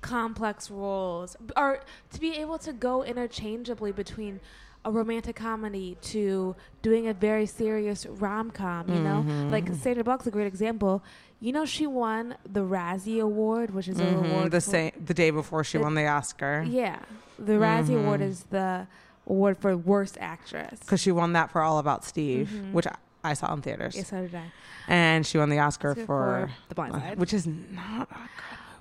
complex 0.00 0.70
roles 0.70 1.36
or 1.56 1.80
to 2.12 2.20
be 2.20 2.36
able 2.36 2.58
to 2.58 2.72
go 2.72 3.02
interchangeably 3.02 3.90
between 3.92 4.40
a 4.86 4.90
romantic 4.90 5.34
comedy 5.36 5.98
to 6.00 6.54
doing 6.80 7.08
a 7.08 7.12
very 7.12 7.44
serious 7.44 8.06
rom-com 8.06 8.88
you 8.88 9.00
know 9.00 9.24
Mm-hmm. 9.26 9.50
like 9.50 9.66
Sandra 9.74 10.04
Bullock's 10.04 10.26
a 10.28 10.30
great 10.30 10.46
example 10.46 11.02
you 11.40 11.52
know 11.52 11.64
she 11.66 11.86
won 11.88 12.36
the 12.50 12.60
Razzie 12.60 13.20
Award 13.20 13.74
which 13.74 13.88
is 13.88 13.98
a 13.98 14.04
Mhm. 14.04 14.30
award 14.30 14.52
The 14.52 14.60
same 14.60 14.92
the 15.04 15.12
day 15.12 15.30
before 15.30 15.64
she 15.64 15.76
The- 15.78 15.84
won 15.84 15.94
the 15.94 16.06
Oscar. 16.06 16.64
yeah 16.66 17.00
the 17.38 17.54
Razzie 17.54 17.98
Award 18.00 18.20
Mhm. 18.20 18.28
is 18.30 18.44
the 18.44 18.86
award 19.26 19.58
for 19.58 19.76
worst 19.76 20.16
actress 20.20 20.78
Because 20.78 21.00
she 21.00 21.10
won 21.10 21.32
that 21.32 21.50
for 21.50 21.60
All 21.62 21.78
About 21.80 22.04
Steve, 22.04 22.48
Mhm. 22.48 22.72
which 22.72 22.86
I, 22.86 22.94
I 23.24 23.32
saw 23.34 23.52
in 23.54 23.60
theaters. 23.62 23.96
yes 23.96 24.08
so 24.10 24.20
did 24.22 24.34
I 24.36 24.52
And 24.86 25.26
she 25.26 25.36
won 25.36 25.48
the 25.48 25.58
Oscar 25.58 25.90
Oscar 25.90 26.06
for, 26.06 26.06
for 26.06 26.50
The 26.68 26.74
Blind 26.76 26.94
Side. 26.94 27.18
which 27.18 27.34
is 27.34 27.44
not 27.48 28.08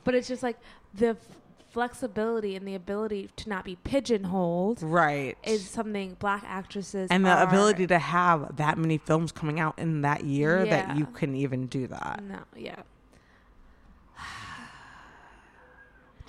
But 0.04 0.14
it's 0.14 0.28
just 0.28 0.44
like 0.44 0.58
the 0.94 1.18
flexibility 1.76 2.56
and 2.56 2.66
the 2.66 2.74
ability 2.74 3.30
to 3.36 3.50
not 3.50 3.66
be 3.66 3.76
pigeonholed 3.84 4.82
right. 4.82 5.38
is 5.44 5.70
something 5.70 6.16
black 6.20 6.42
actresses 6.48 7.10
and 7.12 7.26
the 7.26 7.30
are- 7.30 7.44
ability 7.44 7.86
to 7.86 8.00
have 8.00 8.56
that 8.56 8.78
many 8.78 8.98
films 8.98 9.34
coming 9.34 9.60
out 9.60 9.78
in 9.78 10.02
that 10.02 10.24
year 10.24 10.66
that 10.66 10.96
you 10.96 11.06
can 11.06 11.36
even 11.36 11.68
do 11.68 11.86
that. 11.88 12.24
no 12.24 12.40
yeah 12.56 12.78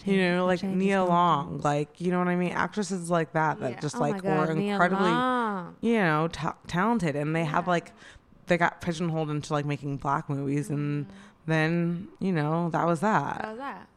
You 0.05 0.19
know, 0.19 0.47
like 0.47 0.63
Nia. 0.63 1.03
Long, 1.05 1.61
like 1.65 2.01
you 2.01 2.13
know 2.13 2.19
what 2.21 2.29
I 2.29 2.37
mean. 2.37 2.53
Actresses 2.53 3.11
like 3.11 3.33
that 3.33 3.59
that 3.61 3.71
Yeah. 3.73 3.81
just 3.81 3.97
Oh 3.97 4.01
like 4.01 4.23
God, 4.23 4.49
were 4.49 4.55
incredibly, 4.55 5.11
you 5.81 5.99
know, 5.99 6.29
ta- 6.29 6.55
talented, 6.69 7.17
and 7.17 7.35
they 7.35 7.45
have 7.45 7.67
like 7.67 7.93
they 8.47 8.57
got 8.57 8.81
pigeonholed 8.81 9.31
into 9.31 9.53
like 9.53 9.65
making 9.65 9.97
black 9.97 10.29
movies, 10.29 10.71
and 10.71 11.07
Mhm. 11.07 11.11
then 11.47 12.09
you 12.21 12.31
know 12.31 12.71
that 12.71 12.87
was 12.87 13.01
that. 13.01 13.41
How 13.45 13.51
was 13.51 13.59
that 13.59 13.89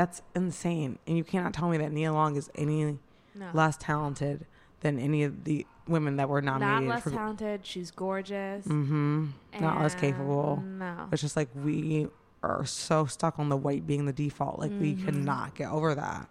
That's 0.00 0.22
insane, 0.34 0.98
and 1.06 1.18
you 1.18 1.24
cannot 1.24 1.52
tell 1.52 1.68
me 1.68 1.76
that 1.76 1.92
Nia 1.92 2.10
Long 2.10 2.34
is 2.36 2.48
any 2.54 2.98
no 3.34 3.50
less 3.52 3.76
talented 3.76 4.46
than 4.80 4.98
any 4.98 5.24
of 5.24 5.44
the 5.44 5.66
women 5.86 6.16
that 6.16 6.26
were 6.30 6.40
nominated. 6.40 6.88
not 6.88 6.94
less 6.94 7.02
for. 7.02 7.10
talented 7.10 7.66
she's 7.66 7.90
gorgeous 7.90 8.64
mm-hmm. 8.66 9.26
Not 9.60 9.78
less 9.82 9.94
capable. 9.94 10.62
no 10.66 11.06
It's 11.12 11.20
just 11.20 11.36
like 11.36 11.48
we 11.54 12.08
are 12.42 12.64
so 12.64 13.04
stuck 13.04 13.38
on 13.38 13.50
the 13.50 13.58
white 13.58 13.86
being 13.86 14.06
the 14.06 14.12
default. 14.14 14.58
Like 14.58 14.70
we 14.70 14.94
Mhm. 14.94 15.04
cannot 15.04 15.54
get 15.54 15.70
over 15.70 15.94
that. 15.94 16.30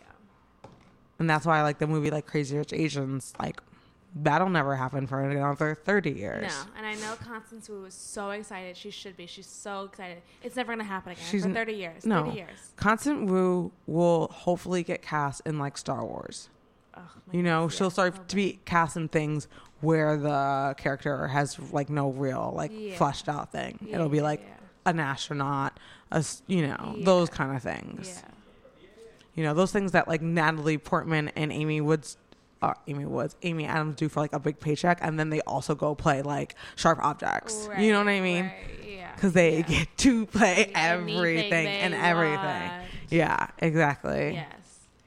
Yeah. 0.00 0.68
And 1.18 1.30
that's 1.30 1.46
why 1.46 1.60
I 1.60 1.62
like 1.62 1.78
the 1.78 1.86
movie 1.86 2.10
like 2.10 2.26
Crazy 2.26 2.54
Rich 2.58 2.74
Asians. 2.74 3.32
Like 3.40 3.62
that'll 4.14 4.48
never 4.48 4.76
happen 4.76 5.06
for 5.06 5.20
another 5.20 5.74
thirty 5.74 6.10
years. 6.12 6.42
no 6.52 6.70
and 6.76 6.86
I 6.86 6.94
know 6.94 7.14
Constance 7.16 7.68
Wu 7.68 7.82
was 7.82 7.94
so 7.94 8.30
excited 8.30 8.76
she 8.76 8.90
should 8.90 9.16
be 9.16 9.26
she's 9.26 9.46
so 9.46 9.84
excited 9.84 10.22
it's 10.42 10.54
never 10.56 10.72
gonna 10.72 10.84
happen 10.84 11.12
again 11.12 11.24
She's 11.30 11.44
for 11.44 11.52
30 11.52 11.72
years 11.72 12.06
no. 12.06 12.24
30 12.26 12.36
years 12.36 12.58
Constance 12.76 13.28
Wu 13.30 13.72
will 13.86 14.28
hopefully 14.28 14.82
get 14.82 15.02
cast 15.02 15.42
in 15.44 15.58
like 15.58 15.76
Star 15.76 16.04
Wars. 16.04 16.48
My 16.96 17.02
You 17.32 17.42
know, 17.42 17.62
goodness, 17.62 17.76
she'll 17.78 17.86
yeah, 17.88 17.92
start 17.92 18.16
so 18.16 18.22
to 18.28 18.36
be 18.36 18.60
cast 18.64 18.96
in 18.96 19.08
things 19.08 19.48
where 19.80 20.16
the 20.16 20.74
character 20.78 21.26
has 21.28 21.58
like 21.72 21.90
no 21.90 22.10
real 22.10 22.52
like 22.54 22.70
Yeah. 22.72 22.96
fleshed 22.96 23.28
out 23.28 23.50
thing. 23.50 23.78
bad. 23.82 23.94
It'll 23.94 24.08
be 24.08 24.20
like 24.20 24.40
yeah. 24.40 24.90
an 24.90 25.00
astronaut, 25.00 25.80
a 26.12 26.24
you 26.46 26.66
know 26.68 26.94
Yeah. 26.98 27.04
those 27.04 27.30
kind 27.30 27.56
of 27.56 27.62
things. 27.62 28.22
Yeah. 28.22 28.30
you 29.34 29.42
know, 29.42 29.52
those 29.54 29.72
things 29.72 29.90
that 29.92 30.06
like 30.06 30.22
Natalie 30.22 30.78
Portman 30.78 31.30
and 31.34 31.50
Amy 31.52 31.80
Woods. 31.80 32.16
Uh, 32.64 32.72
Amy 32.86 33.04
Woods, 33.04 33.36
Amy 33.42 33.66
Adams 33.66 33.96
do 33.96 34.08
for 34.08 34.20
like 34.20 34.32
a 34.32 34.38
big 34.38 34.58
paycheck, 34.58 34.98
and 35.02 35.20
then 35.20 35.28
they 35.28 35.42
also 35.42 35.74
go 35.74 35.94
play 35.94 36.22
like 36.22 36.54
sharp 36.76 36.98
objects. 37.02 37.68
you 37.78 37.92
know 37.92 37.98
what 37.98 38.08
I 38.08 38.20
mean? 38.20 38.44
Right, 38.44 38.88
yeah. 38.88 39.14
Because 39.14 39.34
they 39.34 39.56
yeah. 39.56 39.62
get 39.62 39.96
to 39.98 40.24
play 40.24 40.72
everything 40.74 41.66
and 41.66 41.92
everything. 41.92 42.38
want. 42.38 42.84
Yeah, 43.10 43.48
exactly. 43.58 44.32
Yes. 44.32 44.46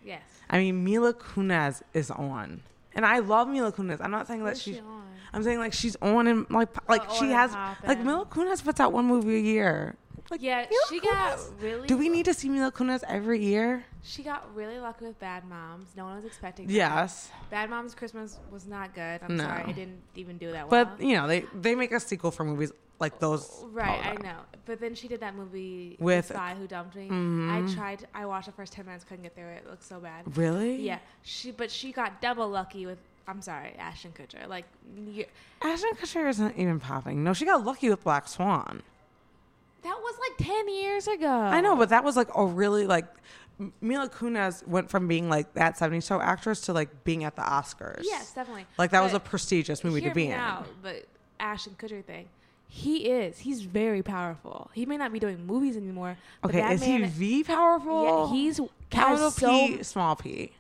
Yes. 0.05 0.21
I 0.51 0.59
mean, 0.59 0.83
Mila 0.83 1.15
Kunis 1.15 1.81
is 1.95 2.11
on, 2.11 2.61
and 2.93 3.05
I 3.07 3.19
love 3.19 3.47
Mila 3.47 3.71
Kunis. 3.71 3.99
I'm 4.01 4.11
not 4.11 4.27
saying 4.27 4.43
that 4.45 4.57
she's. 4.57 4.75
she 4.75 4.81
on? 4.81 5.03
I'm 5.33 5.41
saying 5.41 5.57
like 5.57 5.73
she's 5.73 5.95
on 6.01 6.27
and 6.27 6.45
like 6.51 6.69
like 6.87 7.01
Oh, 7.09 7.19
she 7.19 7.31
has 7.31 7.53
like. 7.87 8.03
Mila 8.03 8.25
Kunis 8.27 8.63
puts 8.63 8.79
out 8.79 8.93
one 8.93 9.05
movie 9.05 9.37
a 9.37 9.39
year. 9.39 9.95
Like 10.29 10.41
Yeah, 10.41 10.65
she 10.89 10.99
got 10.99 11.39
really. 11.61 11.87
Do 11.87 11.97
we 11.97 12.09
need 12.09 12.25
to 12.25 12.33
see 12.33 12.49
Mila 12.49 12.71
Kunis 12.71 13.03
every 13.07 13.43
year? 13.43 13.85
She 14.03 14.23
got 14.23 14.47
really 14.55 14.79
lucky 14.79 15.05
with 15.05 15.19
Bad 15.19 15.45
Moms. 15.45 15.87
No 15.95 16.05
one 16.05 16.15
was 16.15 16.25
expecting. 16.25 16.67
that. 16.67 16.73
Yes, 16.73 17.29
Bad 17.49 17.69
Moms 17.69 17.93
Christmas 17.95 18.37
was 18.51 18.65
not 18.67 18.93
good. 18.93 19.21
I'm 19.23 19.37
No. 19.37 19.43
sorry, 19.45 19.69
it 19.69 19.75
didn't 19.75 20.01
even 20.15 20.37
do 20.37 20.51
that 20.51 20.69
well. 20.69 20.85
but 20.85 21.01
you 21.03 21.15
know 21.15 21.27
they 21.27 21.45
they 21.53 21.75
make 21.75 21.91
a 21.91 21.99
sequel 21.99 22.31
for 22.31 22.43
movies 22.43 22.71
like 22.99 23.19
those. 23.19 23.63
Right, 23.71 24.05
I 24.05 24.21
know. 24.23 24.37
But 24.65 24.79
then 24.79 24.95
she 24.95 25.07
did 25.07 25.19
that 25.21 25.35
movie 25.35 25.95
With- 25.99 26.25
Spy 26.27 26.55
Who 26.59 26.67
Dumped 26.67 26.95
Me. 26.95 27.07
Mhm. 27.07 27.49
I 27.71 27.73
tried. 27.73 28.07
I 28.13 28.25
watched 28.25 28.47
the 28.47 28.51
first 28.53 28.73
ten 28.73 28.85
minutes, 28.85 29.03
couldn't 29.03 29.23
get 29.23 29.35
through 29.35 29.45
it. 29.47 29.63
It 29.65 29.69
looked 29.69 29.83
so 29.83 29.99
bad. 29.99 30.35
Really? 30.37 30.81
Yeah, 30.81 30.99
she. 31.21 31.51
But 31.51 31.71
she 31.71 31.91
got 31.91 32.21
double 32.21 32.49
lucky 32.49 32.85
with. 32.85 32.97
I'm 33.29 33.41
sorry, 33.41 33.73
Ashton 33.77 34.13
Kutcher. 34.13 34.47
Like, 34.47 34.63
you, 35.05 35.25
Ashton 35.61 35.91
Kutcher 36.01 36.29
isn't 36.29 36.57
even 36.57 36.79
popping. 36.79 37.25
No, 37.25 37.33
she 37.33 37.43
got 37.43 37.65
lucky 37.65 37.89
with 37.89 38.01
Black 38.03 38.27
Swan. 38.29 38.83
That 39.83 39.97
was 40.01 40.15
like 40.29 40.47
ten 40.47 40.69
years 40.69 41.07
ago. 41.07 41.29
I 41.29 41.61
know, 41.61 41.75
but 41.75 41.89
that 41.89 42.03
was 42.03 42.15
like 42.15 42.29
a 42.35 42.45
really 42.45 42.85
like 42.87 43.05
Mila 43.81 44.09
Kunis 44.09 44.65
went 44.67 44.89
from 44.89 45.07
being 45.07 45.29
like 45.29 45.53
that 45.55 45.77
70s 45.77 46.07
show 46.07 46.21
actress 46.21 46.61
to 46.61 46.73
like 46.73 47.03
being 47.03 47.23
at 47.23 47.35
the 47.35 47.41
Oscars. 47.41 48.01
yes, 48.03 48.31
definitely. 48.33 48.65
Like 48.77 48.91
that 48.91 49.01
was 49.01 49.13
a 49.13 49.19
prestigious 49.19 49.83
movie 49.83 50.01
to 50.01 50.11
be 50.13 50.27
in. 50.27 50.33
out, 50.33 50.67
but 50.83 51.05
Ashton 51.39 51.75
Kutcher 51.77 52.03
thing. 52.03 52.27
He 52.69 53.09
is. 53.09 53.39
He's 53.39 53.61
very 53.61 54.03
powerful. 54.03 54.69
He 54.73 54.85
may 54.85 54.97
not 54.97 55.13
be 55.13 55.19
doing 55.19 55.45
movies 55.47 55.77
anymore. 55.77 56.17
But 56.41 56.51
Okay, 56.51 56.73
is 56.73 56.81
man, 56.81 57.03
he 57.03 57.07
V 57.07 57.43
powerful? 57.45 58.03
Yeah, 58.03 58.35
he's 58.35 58.59
capital 58.89 59.25
has 59.25 59.35
so 59.35 59.49
P, 59.67 59.83
small 59.83 60.15
P. 60.17 60.51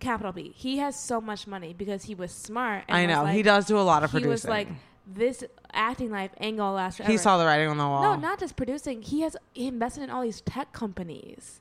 capital 0.00 0.32
P. 0.32 0.52
He 0.56 0.78
has 0.78 0.98
so 0.98 1.20
much 1.20 1.46
money 1.46 1.72
because 1.78 2.02
he 2.04 2.14
was 2.16 2.32
smart. 2.32 2.84
And 2.88 2.96
I 2.98 3.06
know 3.06 3.24
he 3.26 3.42
does 3.42 3.66
do 3.66 3.78
a 3.78 3.82
lot 3.82 4.02
of 4.02 4.10
He 4.10 4.16
producing. 4.16 4.30
was 4.30 4.44
like, 4.46 4.68
this 5.10 5.42
acting 5.72 6.10
life 6.10 6.30
ain't 6.40 6.58
gonna 6.58 6.74
last 6.74 6.96
forever. 6.98 7.10
he 7.10 7.18
saw 7.18 7.38
the 7.38 7.44
writing 7.46 7.68
on 7.68 7.78
the 7.78 7.84
wall. 7.84 8.02
No, 8.02 8.16
not 8.16 8.38
just 8.38 8.56
producing. 8.56 9.02
He 9.02 9.22
has 9.22 9.36
he 9.54 9.66
invested 9.66 10.02
in 10.02 10.10
all 10.10 10.22
these 10.22 10.40
tech 10.42 10.72
companies. 10.72 11.60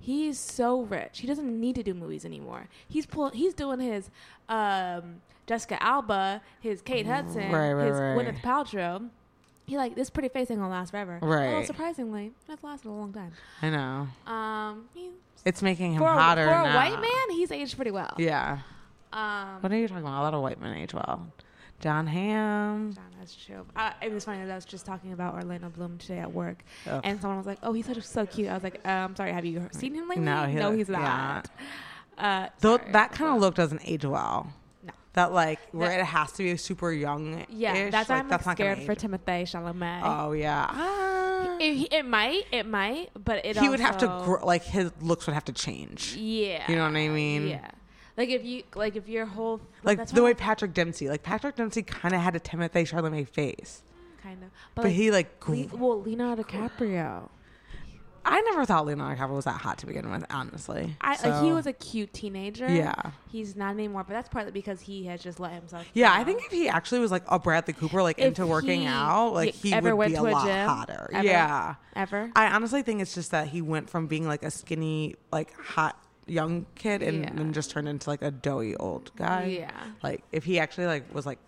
He's 0.00 0.38
so 0.38 0.82
rich. 0.82 1.20
He 1.20 1.26
doesn't 1.26 1.58
need 1.60 1.76
to 1.76 1.82
do 1.82 1.94
movies 1.94 2.26
anymore. 2.26 2.68
He's 2.86 3.06
pull, 3.06 3.30
He's 3.30 3.54
doing 3.54 3.80
his 3.80 4.10
um, 4.50 5.22
Jessica 5.46 5.82
Alba, 5.82 6.42
his 6.60 6.82
Kate 6.82 7.06
Hudson, 7.06 7.50
Right, 7.50 7.72
right, 7.72 7.86
his 7.86 7.98
right. 7.98 8.16
Gwyneth 8.18 8.42
Paltrow. 8.42 9.08
He 9.66 9.78
like 9.78 9.94
this 9.94 10.10
pretty 10.10 10.28
face 10.28 10.50
ain't 10.50 10.60
gonna 10.60 10.70
last 10.70 10.90
forever. 10.90 11.18
Right. 11.22 11.54
Well, 11.54 11.64
surprisingly, 11.64 12.32
that's 12.46 12.62
lasted 12.62 12.88
a 12.88 12.92
long 12.92 13.14
time. 13.14 13.32
I 13.62 13.70
know 13.70 14.08
Um, 14.30 14.84
it's 15.46 15.62
making 15.62 15.92
him 15.94 16.00
for, 16.00 16.08
a, 16.08 16.12
hotter 16.12 16.44
for 16.44 16.52
a 16.52 16.64
white 16.64 17.00
man, 17.00 17.30
he's 17.30 17.50
aged 17.50 17.74
pretty 17.76 17.90
well. 17.90 18.12
Yeah. 18.18 18.58
Um, 19.10 19.62
What 19.62 19.72
are 19.72 19.76
you 19.76 19.88
talking 19.88 20.02
about? 20.02 20.20
A 20.20 20.24
lot 20.24 20.34
of 20.34 20.42
white 20.42 20.60
men 20.60 20.76
age 20.76 20.92
well. 20.92 21.26
Jon 21.84 22.06
Hamm. 22.06 22.94
John, 22.94 23.04
that's 23.18 23.36
true. 23.36 23.66
Uh, 23.76 23.90
it 24.00 24.10
was 24.10 24.24
funny 24.24 24.42
that 24.42 24.50
I 24.50 24.54
was 24.54 24.64
just 24.64 24.86
talking 24.86 25.12
about 25.12 25.34
Orlando 25.34 25.68
Bloom 25.68 25.98
today 25.98 26.18
at 26.18 26.32
work, 26.32 26.64
Ugh. 26.88 26.98
and 27.04 27.20
someone 27.20 27.36
was 27.36 27.46
like, 27.46 27.58
"Oh, 27.62 27.74
he's 27.74 27.84
such 27.84 28.00
so 28.00 28.24
cute." 28.24 28.48
I 28.48 28.54
was 28.54 28.62
like, 28.62 28.80
"I'm 28.86 29.14
sorry, 29.14 29.32
have 29.32 29.44
you 29.44 29.68
seen 29.70 29.94
him 29.94 30.08
lately?" 30.08 30.24
No, 30.24 30.46
he- 30.46 30.54
no, 30.54 30.72
he's 30.72 30.88
yeah. 30.88 30.98
not. 30.98 31.50
Uh, 32.16 32.48
Though 32.60 32.78
sorry. 32.78 32.92
that 32.92 33.12
kind 33.12 33.34
of 33.34 33.42
look 33.42 33.54
doesn't 33.54 33.82
age 33.84 34.06
well. 34.06 34.50
No. 34.82 34.92
That 35.12 35.32
like 35.34 35.58
where 35.72 36.00
it 36.00 36.06
has 36.06 36.32
to 36.32 36.42
be 36.42 36.56
super 36.56 36.90
young. 36.90 37.44
Yeah, 37.50 37.90
that's 37.90 38.08
why 38.08 38.16
I'm 38.16 38.30
like, 38.30 38.40
scared 38.40 38.78
for 38.78 38.94
Timothy 38.94 39.24
Timothée 39.24 39.42
Chalamet. 39.42 40.00
Oh 40.04 40.32
yeah. 40.32 40.66
Ah. 40.70 41.58
it, 41.60 41.92
it 41.92 42.06
might, 42.06 42.44
it 42.50 42.64
might, 42.64 43.10
but 43.22 43.44
it 43.44 43.58
he 43.58 43.68
would 43.68 43.80
have 43.80 43.98
to 43.98 44.06
grow, 44.24 44.42
like 44.42 44.64
his 44.64 44.90
looks 45.02 45.26
would 45.26 45.34
have 45.34 45.44
to 45.44 45.52
change. 45.52 46.16
Yeah, 46.16 46.64
You 46.66 46.76
know 46.76 46.84
what 46.84 46.96
I 46.96 47.08
mean? 47.08 47.48
Yeah, 47.48 47.70
like 48.16 48.28
if 48.28 48.44
you 48.44 48.62
like 48.74 48.96
if 48.96 49.08
your 49.08 49.26
whole 49.26 49.60
Like 49.82 50.06
the 50.08 50.22
way 50.22 50.34
Patrick 50.34 50.72
Dempsey, 50.74 51.08
like 51.08 51.22
Patrick 51.22 51.56
Dempsey, 51.56 51.82
kind 51.82 52.14
of 52.14 52.20
had 52.20 52.36
a 52.36 52.40
Timothy 52.40 52.84
Chalamet 52.84 53.28
face, 53.28 53.82
kind 54.22 54.42
of, 54.42 54.50
but, 54.74 54.82
but, 54.82 54.84
like, 54.86 54.94
he 54.94 55.10
like. 55.10 55.48
Le- 55.48 55.76
well, 55.76 56.02
Leonardo 56.02 56.42
DiCaprio. 56.42 57.28
I 58.26 58.40
never 58.40 58.64
thought 58.64 58.86
Leonardo 58.86 59.20
DiCaprio 59.20 59.36
was 59.36 59.44
that 59.44 59.60
hot 59.60 59.76
to 59.78 59.86
begin 59.86 60.10
with, 60.10 60.24
honestly. 60.30 60.96
I 61.02 61.10
like 61.28 61.44
he 61.44 61.52
was 61.52 61.66
a 61.66 61.74
cute 61.74 62.10
teenager. 62.14 62.66
Yeah. 62.66 62.94
he's 63.30 63.54
not 63.54 63.72
anymore, 63.74 64.02
but 64.04 64.14
that's 64.14 64.30
partly 64.30 64.50
because 64.50 64.80
he 64.80 65.04
has 65.04 65.22
just 65.22 65.38
let 65.40 65.52
himself. 65.52 65.84
Yeah. 65.92 66.10
I 66.10 66.24
think 66.24 66.42
if 66.46 66.50
he 66.50 66.66
actually 66.66 67.00
was 67.00 67.10
like 67.10 67.22
a 67.28 67.38
Bradley 67.38 67.74
Cooper, 67.74 68.02
like 68.02 68.18
If 68.18 68.28
into 68.28 68.46
working 68.46 68.80
he- 68.82 68.86
out, 68.86 69.34
like 69.34 69.54
he 69.54 69.74
ever 69.74 69.94
would 69.94 69.98
went 69.98 70.12
be 70.12 70.16
a 70.16 70.20
to 70.22 70.26
a 70.26 70.30
lot 70.30 70.46
gym? 70.46 70.68
hotter. 70.68 71.10
Ever? 71.12 71.26
Yeah. 71.26 71.74
ever. 71.94 72.30
I 72.34 72.46
honestly 72.46 72.80
think 72.80 73.02
it's 73.02 73.14
just 73.14 73.30
that 73.32 73.48
he 73.48 73.60
went 73.60 73.90
from 73.90 74.06
being 74.06 74.26
like 74.26 74.42
a 74.42 74.50
skinny, 74.50 75.16
like 75.30 75.52
hot 75.58 76.02
young 76.26 76.66
kid 76.74 77.02
and 77.02 77.22
Yeah. 77.24 77.30
then 77.34 77.52
just 77.52 77.70
turned 77.70 77.88
into 77.88 78.08
like 78.08 78.22
a 78.22 78.30
doughy 78.30 78.74
old 78.76 79.10
guy. 79.16 79.44
Yeah. 79.60 79.70
Like 80.02 80.22
if 80.32 80.44
he 80.44 80.58
actually 80.58 80.86
like 80.86 81.12
was 81.14 81.26
like 81.26 81.38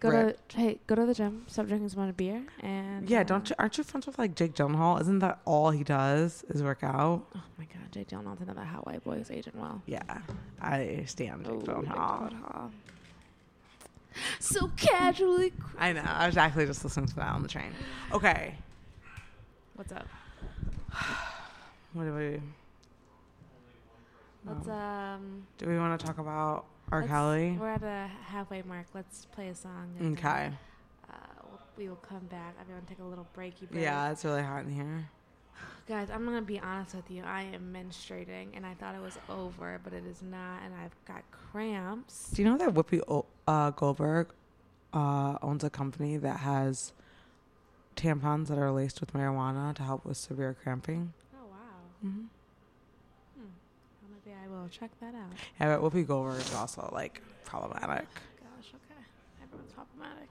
Go 0.00 0.10
ripped. 0.10 0.50
to 0.50 0.56
hey, 0.58 0.78
go 0.86 0.94
to 0.94 1.06
the 1.06 1.14
gym. 1.14 1.44
Stop 1.48 1.66
drinking 1.66 1.88
so 1.88 1.98
much 1.98 2.16
beer. 2.16 2.42
And 2.60 3.08
Yeah, 3.08 3.20
uh, 3.20 3.24
don't 3.24 3.48
you 3.48 3.56
aren't 3.58 3.78
you 3.78 3.84
friends 3.84 4.06
with 4.06 4.18
like 4.18 4.34
Jake 4.34 4.54
Gyllenhaal? 4.54 5.00
Isn't 5.00 5.20
that 5.20 5.40
all 5.44 5.70
he 5.70 5.84
does 5.84 6.44
is 6.50 6.62
work 6.62 6.82
out? 6.82 7.24
Oh 7.34 7.42
my 7.58 7.64
God, 7.64 7.90
Jake 7.92 8.08
Gyllenhaal's 8.08 8.40
another 8.42 8.64
hot 8.64 8.86
white 8.86 9.02
boy 9.04 9.16
who's 9.16 9.30
aging 9.30 9.54
well. 9.56 9.80
Yeah. 9.86 10.02
I 10.60 11.04
stand 11.06 11.44
Jake 11.44 11.52
Oh, 11.54 11.58
Jake 11.60 11.66
Gyllenhaal. 11.68 12.30
Gyllenhaal. 12.30 12.70
So 14.40 14.70
casually. 14.76 15.52
I 15.78 15.92
know. 15.92 16.02
I 16.06 16.26
was 16.26 16.36
actually 16.38 16.66
just 16.66 16.82
listening 16.84 17.06
to 17.06 17.16
that 17.16 17.32
on 17.34 17.42
the 17.42 17.48
train. 17.48 17.72
Okay. 18.12 18.54
What's 19.74 19.92
up? 19.92 20.06
What 21.92 22.04
do 22.04 22.12
we 22.14 22.40
Let's 24.46 24.68
um. 24.68 25.46
do 25.58 25.66
we 25.68 25.76
want 25.78 25.98
to 25.98 26.06
talk 26.06 26.18
about 26.18 26.66
R. 26.92 27.00
let's- 27.00 27.10
Kelly? 27.10 27.56
We're 27.60 27.70
at 27.70 27.80
the 27.80 28.06
halfway 28.26 28.62
mark. 28.62 28.86
Let's 28.94 29.24
play 29.26 29.48
a 29.48 29.54
song. 29.54 29.90
and 29.98 30.16
then, 30.16 30.24
Okay. 30.24 30.52
Uh, 31.10 31.16
we 31.76 31.88
will 31.88 31.96
come 31.96 32.26
back. 32.26 32.54
Everyone 32.60 32.84
take 32.88 33.00
a 33.00 33.04
little 33.04 33.26
breaky 33.36 33.68
break. 33.70 33.82
Yeah, 33.82 34.10
it's 34.10 34.24
really 34.24 34.42
hot 34.42 34.64
in 34.64 34.70
here. 34.70 35.08
Guys, 35.88 36.10
I'm 36.10 36.24
gonna 36.24 36.42
be 36.42 36.58
honest 36.60 36.94
with 36.94 37.10
you. 37.10 37.22
I 37.24 37.42
am 37.42 37.72
menstruating, 37.74 38.48
and 38.54 38.64
I 38.64 38.74
thought 38.74 38.94
it 38.94 39.00
was 39.02 39.18
over, 39.28 39.80
but 39.82 39.92
it 39.92 40.04
is 40.06 40.22
not, 40.22 40.60
and 40.64 40.74
I've 40.74 40.94
got 41.06 41.22
cramps. 41.32 42.30
Do 42.32 42.42
you 42.42 42.48
know 42.48 42.56
that 42.58 42.70
Whoopi 42.74 43.00
O- 43.08 43.26
uh, 43.48 43.70
Goldberg 43.70 44.28
uh, 44.92 45.36
owns 45.42 45.64
a 45.64 45.70
company 45.70 46.16
that 46.18 46.38
has 46.40 46.92
tampons 47.96 48.48
that 48.48 48.58
are 48.58 48.70
laced 48.70 49.00
with 49.00 49.12
marijuana 49.12 49.74
to 49.74 49.82
help 49.82 50.04
with 50.04 50.16
severe 50.16 50.54
cramping? 50.62 51.12
Oh 51.34 51.46
wow. 51.50 51.56
Mm-hmm. 52.08 52.24
Maybe 54.26 54.36
I 54.44 54.48
will 54.48 54.68
check 54.68 54.90
that 55.00 55.14
out. 55.14 55.30
Yeah, 55.60 55.76
but 55.76 55.92
Whoopi 55.92 56.04
Goldberg 56.06 56.40
is 56.40 56.52
also 56.54 56.90
like 56.92 57.22
problematic. 57.44 58.06
Oh 58.10 58.44
gosh, 58.56 58.72
okay. 58.74 59.00
Everyone's 59.42 59.72
problematic. 59.72 60.28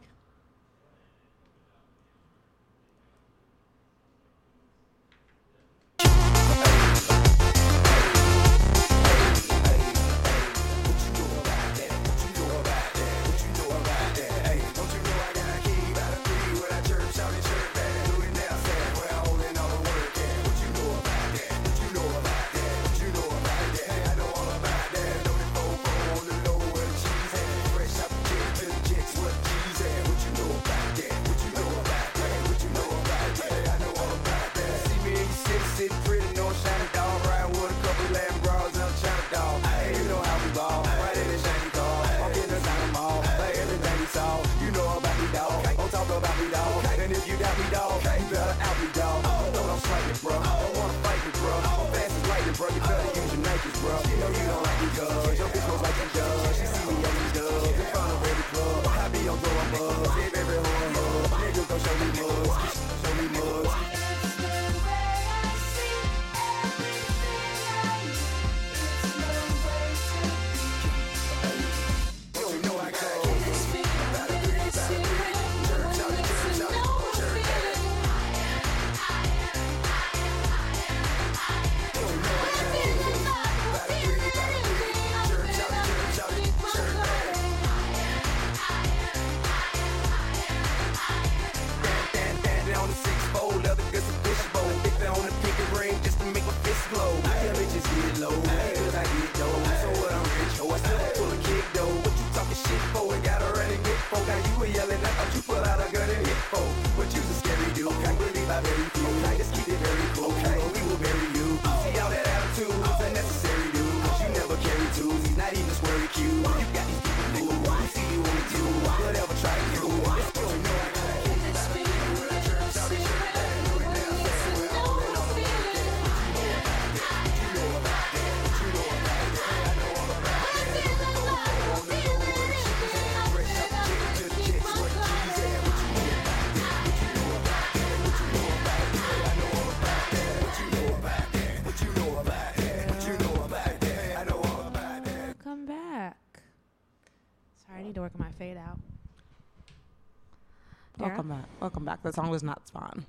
Back. 152.05 152.13
The 152.13 152.21
song 152.21 152.29
was 152.29 152.43
not 152.43 152.67
Spawn. 152.67 153.05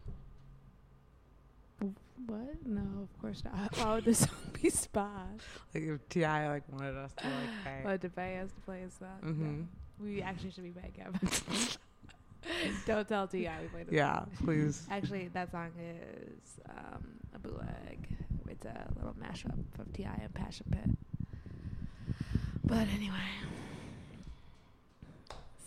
What? 2.26 2.66
No, 2.66 3.02
of 3.02 3.20
course 3.20 3.42
not. 3.44 3.76
Why 3.76 3.94
would 3.94 4.04
the 4.06 4.14
song 4.14 4.30
be 4.60 4.70
Spawn? 4.70 5.38
Like 5.74 5.84
if 5.84 6.08
Ti 6.08 6.22
like 6.22 6.62
wanted 6.72 6.96
us 6.96 7.12
to 7.18 7.24
like 7.24 7.64
pay. 7.64 7.80
What 7.82 8.00
did 8.00 8.16
pay 8.16 8.38
us 8.38 8.50
to 8.52 8.60
play 8.62 8.82
a 8.82 8.90
song? 8.90 9.20
Mm-hmm. 9.22 10.04
We 10.04 10.22
actually 10.22 10.50
should 10.50 10.64
be 10.64 10.70
paying 10.70 10.94
him. 10.94 11.14
Don't 12.86 13.06
tell 13.06 13.28
Ti 13.28 13.48
we 13.60 13.68
played. 13.68 13.86
Yeah, 13.90 14.20
song. 14.20 14.30
please. 14.44 14.86
Actually, 14.90 15.28
that 15.34 15.50
song 15.50 15.70
is 15.78 16.58
um, 16.70 17.04
a 17.34 17.38
bootleg. 17.38 18.08
It's 18.48 18.64
a 18.64 18.88
little 18.96 19.14
mashup 19.14 19.58
of 19.78 19.92
Ti 19.92 20.04
and 20.04 20.32
Passion 20.32 20.66
Pit. 20.70 20.90
But 22.64 22.88
anyway, 22.94 23.14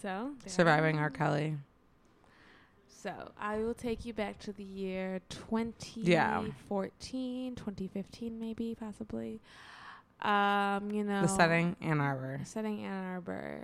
so 0.02 0.32
Surviving 0.48 0.98
R. 0.98 1.10
Kelly. 1.10 1.58
So 3.02 3.14
I 3.40 3.60
will 3.60 3.74
take 3.74 4.04
you 4.06 4.14
back 4.14 4.40
to 4.40 4.52
the 4.52 4.64
year 4.64 5.22
2014, 5.30 7.56
2015, 7.56 8.40
maybe 8.40 8.76
possibly. 8.78 9.40
Um, 10.22 10.92
you 10.92 11.06
know, 11.06 11.22
The 11.22 11.28
setting, 11.28 11.78
Ann 11.82 12.02
Arbor. 12.02 12.42
setting 12.44 12.84
Ann 12.84 13.06
Arbor. 13.06 13.62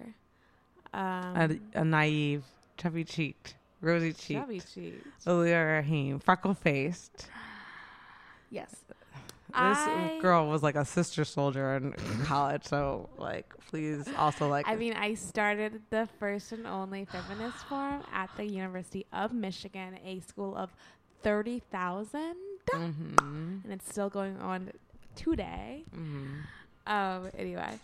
A, 0.93 0.97
Um, 0.97 1.59
a 1.73 1.83
naive, 1.83 2.45
chubby 2.77 3.03
cheeked, 3.03 3.55
rosy 3.81 4.13
cheeked, 4.13 4.39
chubby. 4.41 4.61
Aaliyah 5.25 5.77
Rahim, 5.79 6.19
freckle 6.19 6.53
faced. 6.53 7.27
Yes. 8.49 8.73
This 9.61 9.87
I- 9.87 10.11
girl 10.19 10.47
was 10.47 10.61
like 10.63 10.75
a 10.75 10.85
sister 10.85 11.23
soldier 11.25 11.75
in 11.75 11.93
college, 12.25 12.63
so 12.65 13.09
like, 13.17 13.53
please 13.69 14.11
also 14.17 14.47
like. 14.49 14.67
I 14.67 14.75
mean, 14.75 14.93
I 14.93 15.13
started 15.13 15.81
the 15.89 16.07
first 16.19 16.51
and 16.51 16.67
only 16.67 17.05
feminist 17.05 17.65
forum 17.67 18.03
at 18.11 18.29
the 18.35 18.45
University 18.45 19.05
of 19.13 19.33
Michigan, 19.33 19.97
a 20.03 20.19
school 20.19 20.55
of 20.55 20.71
30,000, 21.23 22.35
hmm 22.71 23.57
and 23.63 23.71
it's 23.73 23.89
still 23.89 24.09
going 24.09 24.37
on 24.39 24.71
today. 25.15 25.85
hmm 25.93 26.41
Um, 26.87 27.29
anyway, 27.37 27.79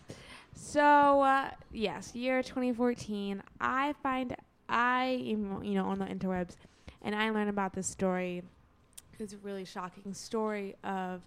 so 0.54 1.22
uh, 1.22 1.50
yes, 1.72 2.14
year 2.16 2.44
2014. 2.44 3.42
I 3.60 3.94
find 4.04 4.36
I 4.70 5.24
am 5.28 5.64
you 5.64 5.74
know 5.76 5.86
on 5.86 6.00
the 6.00 6.06
interwebs, 6.06 6.56
and 7.02 7.16
I 7.16 7.30
learn 7.32 7.48
about 7.48 7.74
this 7.74 7.88
story. 7.88 8.44
It's 9.20 9.34
a 9.34 9.38
really 9.38 9.66
shocking 9.66 10.14
story 10.14 10.76
of 10.84 11.22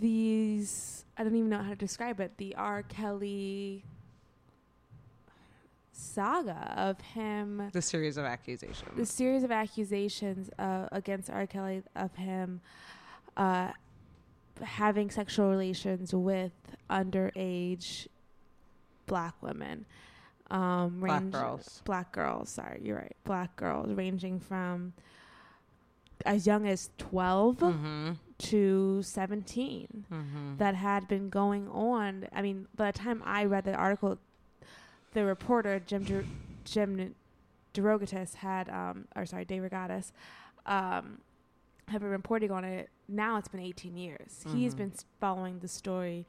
these. 0.00 1.04
I 1.16 1.24
don't 1.24 1.34
even 1.36 1.48
know 1.48 1.62
how 1.62 1.70
to 1.70 1.76
describe 1.76 2.20
it. 2.20 2.36
The 2.36 2.54
R. 2.56 2.82
Kelly 2.82 3.84
saga 5.92 6.74
of 6.76 7.00
him 7.00 7.70
The 7.72 7.80
series 7.80 8.16
of 8.18 8.24
accusations. 8.26 8.96
the 8.96 9.06
series 9.06 9.42
of 9.44 9.50
accusations 9.50 10.50
uh, 10.58 10.88
against 10.92 11.30
R. 11.30 11.46
Kelly 11.46 11.82
of 11.94 12.14
him 12.16 12.60
uh, 13.36 13.70
having 14.62 15.10
sexual 15.10 15.48
relations 15.48 16.14
with 16.14 16.52
underage 16.90 18.08
black 19.06 19.34
women. 19.42 19.86
Um, 20.50 21.00
Black 21.00 21.20
range- 21.22 21.32
girls. 21.32 21.82
Black 21.84 22.12
girls. 22.12 22.50
Sorry, 22.50 22.80
you're 22.84 22.96
right. 22.98 23.16
Black 23.24 23.56
girls, 23.56 23.92
ranging 23.92 24.38
from 24.38 24.92
as 26.24 26.46
young 26.46 26.66
as 26.68 26.90
12 26.98 27.56
Mm-hmm. 27.58 28.10
To 28.38 29.00
17 29.02 30.04
Mm-hmm. 30.12 30.56
that 30.58 30.74
had 30.74 31.08
been 31.08 31.30
going 31.30 31.68
on. 31.70 32.26
I 32.34 32.42
mean, 32.42 32.66
by 32.76 32.90
the 32.92 32.98
time 32.98 33.22
I 33.24 33.44
read 33.44 33.64
the 33.64 33.72
article, 33.74 34.18
the 35.14 35.24
reporter 35.24 35.80
Jim 35.80 36.04
Der- 36.04 36.24
Jim 36.64 37.14
DeRogatis 37.72 38.34
had, 38.34 38.68
um, 38.68 39.06
or 39.16 39.24
sorry, 39.24 39.46
Dave 39.46 39.62
Regatas, 39.62 40.12
um, 40.66 41.20
have 41.88 42.02
been 42.02 42.10
reporting 42.10 42.50
on 42.50 42.62
it. 42.64 42.90
Now 43.08 43.38
it's 43.38 43.48
been 43.48 43.60
18 43.60 43.96
years. 43.96 44.44
He's 44.52 44.74
Mhm. 44.74 44.78
been 44.78 44.92
following 45.18 45.60
the 45.60 45.68
story 45.68 46.26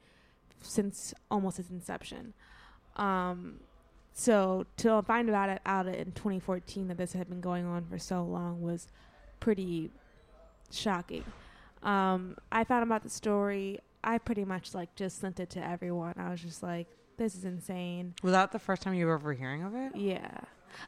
since 0.62 1.12
almost 1.30 1.58
its 1.58 1.68
inception. 1.70 2.32
Um, 2.96 3.60
so 4.14 4.64
to 4.78 5.02
find 5.02 5.28
about 5.28 5.50
it 5.50 5.60
out 5.66 5.86
in 5.86 6.12
2014 6.12 6.88
that 6.88 6.96
this 6.96 7.12
had 7.12 7.28
been 7.28 7.40
going 7.42 7.66
on 7.66 7.84
for 7.84 7.98
so 7.98 8.24
long 8.24 8.62
was 8.62 8.88
pretty 9.40 9.90
shocking. 10.70 11.24
Um, 11.82 12.36
I 12.52 12.64
found 12.64 12.82
about 12.82 13.02
the 13.02 13.10
story. 13.10 13.78
I 14.04 14.18
pretty 14.18 14.44
much 14.44 14.74
like 14.74 14.94
just 14.94 15.18
sent 15.20 15.40
it 15.40 15.50
to 15.50 15.64
everyone. 15.64 16.14
I 16.16 16.30
was 16.30 16.40
just 16.40 16.62
like, 16.62 16.86
"This 17.16 17.34
is 17.34 17.44
insane." 17.44 18.14
Was 18.22 18.32
that 18.32 18.52
the 18.52 18.58
first 18.58 18.82
time 18.82 18.94
you 18.94 19.06
were 19.06 19.14
ever 19.14 19.32
hearing 19.32 19.62
of 19.64 19.74
it? 19.74 19.94
Yeah, 19.96 20.38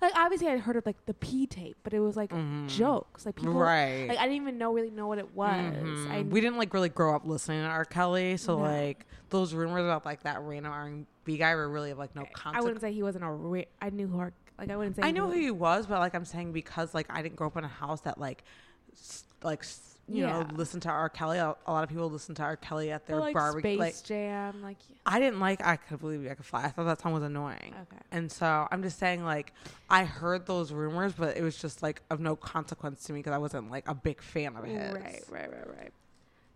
like 0.00 0.12
obviously 0.16 0.48
I'd 0.48 0.60
heard 0.60 0.76
of 0.76 0.86
like 0.86 1.04
the 1.06 1.14
P 1.14 1.46
tape, 1.46 1.76
but 1.82 1.92
it 1.92 2.00
was 2.00 2.16
like 2.16 2.30
Mhm. 2.30 2.68
jokes. 2.68 3.26
Like 3.26 3.36
people, 3.36 3.54
right. 3.54 4.08
like 4.08 4.18
I 4.18 4.22
didn't 4.22 4.36
even 4.42 4.58
know 4.58 4.72
really 4.72 4.90
know 4.90 5.06
what 5.08 5.18
it 5.18 5.34
was. 5.34 5.50
Mhm. 5.50 6.10
I 6.10 6.22
we 6.22 6.40
didn't 6.40 6.56
like 6.58 6.72
really 6.72 6.88
grow 6.88 7.14
up 7.16 7.26
listening 7.26 7.62
to 7.62 7.68
R. 7.68 7.84
Kelly, 7.84 8.36
so 8.36 8.56
No. 8.56 8.62
like 8.64 9.06
those 9.30 9.54
rumors 9.54 9.84
about 9.84 10.04
like 10.04 10.22
that 10.22 10.40
random 10.42 10.72
R 10.72 10.86
and 10.86 11.06
B 11.24 11.36
guy 11.36 11.54
were 11.54 11.68
really 11.68 11.90
of 11.90 11.98
like 11.98 12.14
no 12.14 12.22
consequence. 12.32 12.56
I 12.56 12.60
wouldn't 12.60 12.80
say 12.80 12.92
he 12.92 13.02
wasn't 13.02 13.24
a. 13.24 13.30
Re- 13.30 13.66
I 13.82 13.90
knew 13.90 14.06
who. 14.06 14.18
Our, 14.18 14.32
like 14.58 14.70
I 14.70 14.76
wouldn't 14.76 14.96
say 14.96 15.02
I 15.02 15.10
know 15.10 15.26
was- 15.26 15.34
who 15.34 15.40
he 15.40 15.50
was, 15.50 15.86
but 15.86 15.98
like 15.98 16.14
I'm 16.14 16.24
saying 16.24 16.52
because 16.52 16.94
like 16.94 17.06
I 17.10 17.22
didn't 17.22 17.36
grow 17.36 17.48
up 17.48 17.56
in 17.56 17.64
a 17.64 17.68
house 17.68 18.02
that 18.02 18.18
like 18.18 18.44
s- 18.92 19.24
like 19.42 19.64
you 20.10 20.24
Yeah. 20.24 20.40
know 20.42 20.46
listen 20.54 20.80
to 20.80 20.88
R. 20.88 21.08
Kelly. 21.08 21.38
A, 21.38 21.54
lot 21.68 21.82
of 21.84 21.88
people 21.88 22.10
listen 22.10 22.34
to 22.36 22.42
R. 22.42 22.56
Kelly 22.56 22.90
at 22.90 23.06
their 23.06 23.20
like 23.20 23.34
barbecue. 23.34 23.76
Space 23.76 23.78
Like 23.78 24.04
Jam, 24.04 24.62
like 24.62 24.76
I 25.06 25.18
didn't 25.20 25.40
like 25.40 25.64
I 25.64 25.76
could 25.76 26.00
believe 26.00 26.22
you 26.22 26.30
I 26.30 26.34
could 26.34 26.44
fly. 26.46 26.64
I 26.64 26.68
thought 26.68 26.84
that 26.84 27.00
song 27.00 27.12
was 27.12 27.22
annoying. 27.22 27.74
okay. 27.82 28.02
And 28.10 28.30
so 28.30 28.66
I'm 28.70 28.82
just 28.82 28.98
saying, 28.98 29.24
like, 29.24 29.52
I 29.88 30.04
heard 30.04 30.46
those 30.46 30.72
rumors, 30.72 31.12
but 31.12 31.36
it 31.36 31.42
was 31.42 31.56
just 31.56 31.82
like 31.82 32.02
of 32.10 32.18
no 32.20 32.34
consequence 32.36 33.04
to 33.04 33.12
me 33.12 33.20
because 33.20 33.32
I 33.32 33.38
wasn't 33.38 33.70
like 33.70 33.86
a 33.88 33.94
big 33.94 34.20
fan 34.20 34.56
of 34.56 34.64
his. 34.64 34.92
Right, 34.92 35.22
right, 35.30 35.50
right, 35.50 35.68
right. 35.78 35.92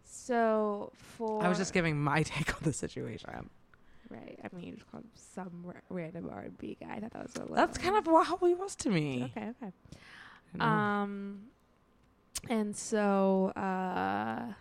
So 0.04 0.92
for 1.16 1.42
I 1.44 1.48
was 1.48 1.58
just 1.58 1.72
giving 1.72 2.00
my 2.02 2.22
take 2.24 2.54
on 2.54 2.60
the 2.62 2.72
situation. 2.72 3.50
right. 4.10 4.38
I 4.42 4.54
mean, 4.56 4.66
you 4.66 4.72
just 4.74 4.90
called 4.90 5.04
him 5.04 5.10
some 5.14 5.50
ra- 5.64 5.74
random 5.90 6.28
R 6.32 6.40
and 6.40 6.58
B 6.58 6.76
guy. 6.80 6.94
I 6.96 7.00
thought 7.00 7.12
that 7.12 7.22
was 7.22 7.36
a 7.36 7.40
little. 7.40 7.56
That's 7.56 7.78
kind 7.78 7.96
of 7.96 8.06
how 8.26 8.36
he 8.38 8.54
was 8.54 8.74
to 8.76 8.90
me. 8.90 9.32
okay. 9.36 9.50
Okay. 9.62 9.72
Um, 10.60 11.40
and 12.48 12.76
so, 12.76 13.52
uh, 13.56 14.52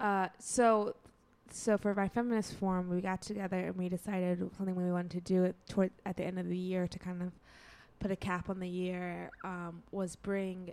uh, 0.00 0.28
so, 0.38 0.94
so 1.50 1.78
for 1.78 1.94
my 1.94 2.08
feminist 2.08 2.54
forum, 2.54 2.90
we 2.90 3.00
got 3.00 3.22
together 3.22 3.58
and 3.58 3.76
we 3.76 3.88
decided 3.88 4.38
something 4.56 4.74
we 4.74 4.90
wanted 4.90 5.10
to 5.12 5.20
do 5.20 5.44
it 5.44 5.56
toward 5.68 5.90
at 6.04 6.16
the 6.16 6.24
end 6.24 6.38
of 6.38 6.48
the 6.48 6.56
year 6.56 6.86
to 6.86 6.98
kind 6.98 7.22
of 7.22 7.32
put 8.00 8.10
a 8.10 8.16
cap 8.16 8.50
on 8.50 8.60
the 8.60 8.68
year 8.68 9.30
um, 9.44 9.82
was 9.90 10.16
bring 10.16 10.72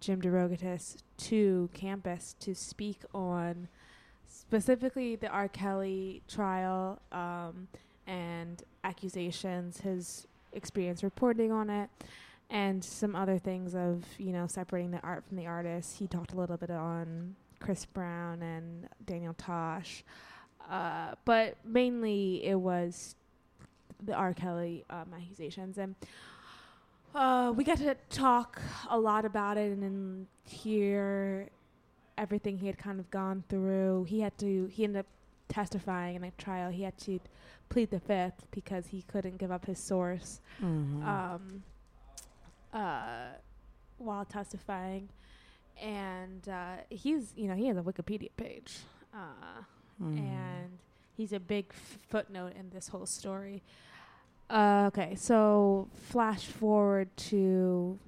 Jim 0.00 0.20
DeRogatis 0.20 0.96
to 1.16 1.70
campus 1.72 2.34
to 2.40 2.54
speak 2.54 3.02
on 3.14 3.68
specifically 4.26 5.16
the 5.16 5.28
R. 5.28 5.48
Kelly 5.48 6.22
trial 6.28 7.00
um, 7.12 7.68
and 8.06 8.62
accusations, 8.84 9.80
his 9.80 10.26
experience 10.52 11.02
reporting 11.02 11.52
on 11.52 11.70
it, 11.70 11.90
and 12.50 12.84
some 12.84 13.16
other 13.16 13.38
things 13.38 13.74
of 13.74 14.04
you 14.18 14.32
know 14.32 14.46
separating 14.46 14.90
the 14.92 15.00
art 15.00 15.24
from 15.26 15.36
the 15.36 15.46
artist. 15.46 15.98
He 15.98 16.06
talked 16.06 16.32
a 16.32 16.36
little 16.36 16.56
bit 16.56 16.70
on 16.70 17.34
Chris 17.60 17.84
Brown 17.86 18.42
and 18.42 18.88
Daniel 19.04 19.34
Tosh, 19.34 20.04
uh, 20.70 21.12
but 21.24 21.56
mainly 21.64 22.44
it 22.44 22.54
was 22.58 23.16
the 24.04 24.12
R. 24.14 24.34
Kelly 24.34 24.84
um, 24.90 25.12
accusations 25.14 25.78
and. 25.78 25.94
Uh, 27.14 27.50
we 27.56 27.64
got 27.64 27.78
to 27.78 27.96
talk 28.10 28.60
a 28.90 28.98
lot 28.98 29.24
about 29.24 29.56
it 29.56 29.72
and 29.72 29.82
then 29.82 30.26
hear 30.44 31.48
everything 32.18 32.58
he 32.58 32.66
had 32.66 32.76
kind 32.76 33.00
of 33.00 33.10
gone 33.10 33.42
through. 33.48 34.04
He 34.04 34.20
had 34.20 34.36
to, 34.36 34.66
he 34.70 34.84
ended 34.84 35.00
up 35.00 35.06
testifying 35.48 36.16
in 36.16 36.24
a 36.24 36.30
trial. 36.32 36.70
He 36.70 36.82
had 36.82 36.98
to 36.98 37.18
plead 37.70 37.90
the 37.90 38.00
fifth 38.00 38.44
because 38.50 38.88
he 38.88 39.00
couldn't 39.00 39.38
give 39.38 39.50
up 39.50 39.64
his 39.64 39.78
source 39.78 40.42
Mhm. 40.62 41.06
um, 41.06 41.62
uh, 42.76 43.36
while 43.98 44.24
testifying. 44.24 45.08
And 45.82 46.48
uh, 46.48 46.76
he's, 46.90 47.32
you 47.36 47.48
know, 47.48 47.54
he 47.54 47.66
has 47.68 47.76
a 47.76 47.82
Wikipedia 47.82 48.30
page. 48.36 48.78
Uh, 49.14 49.62
Mhm. 50.02 50.18
and 50.18 50.78
he's 51.16 51.32
a 51.32 51.40
big 51.40 51.66
f- 51.70 51.98
footnote 52.10 52.52
in 52.54 52.68
this 52.70 52.88
whole 52.88 53.06
story. 53.06 53.62
Uh, 54.50 54.84
okay, 54.88 55.14
so 55.14 55.88
flash 55.94 56.44
forward 56.46 57.08
to 57.16 57.98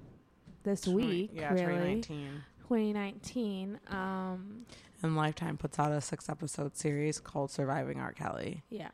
this 0.63 0.81
Twenty- 0.81 1.07
week, 1.07 1.31
yeah, 1.33 1.51
really, 1.53 2.01
2019. 2.01 2.43
2019. 2.67 3.79
Um, 3.87 4.65
And 5.01 5.15
Lifetime 5.15 5.57
puts 5.57 5.79
out 5.79 5.91
a 5.91 5.99
six 6.01 6.29
episode 6.29 6.75
series 6.77 7.19
called 7.19 7.49
Surviving 7.51 7.99
R. 7.99 8.13
Kelly. 8.13 8.63
yeah, 8.69 8.91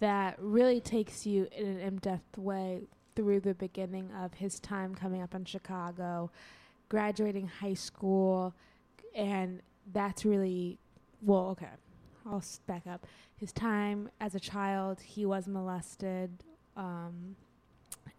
that 0.00 0.38
really 0.40 0.80
takes 0.80 1.26
you 1.26 1.48
in 1.52 1.66
an 1.66 1.80
in-depth 1.80 2.38
way 2.38 2.82
through 3.16 3.40
the 3.40 3.54
beginning 3.54 4.10
of 4.12 4.34
his 4.34 4.60
time 4.60 4.94
coming 4.94 5.22
up 5.22 5.34
in 5.34 5.44
Chicago, 5.44 6.30
graduating 6.88 7.48
high 7.48 7.74
school, 7.74 8.54
and 9.14 9.60
that's 9.92 10.24
really 10.24 10.78
well. 11.22 11.48
Okay, 11.50 11.66
I'll 12.26 12.44
back 12.66 12.86
up. 12.86 13.06
his 13.36 13.52
time 13.52 14.10
as 14.20 14.34
a 14.34 14.40
child, 14.40 15.00
he 15.00 15.26
was 15.26 15.48
molested 15.48 16.30
um, 16.76 17.34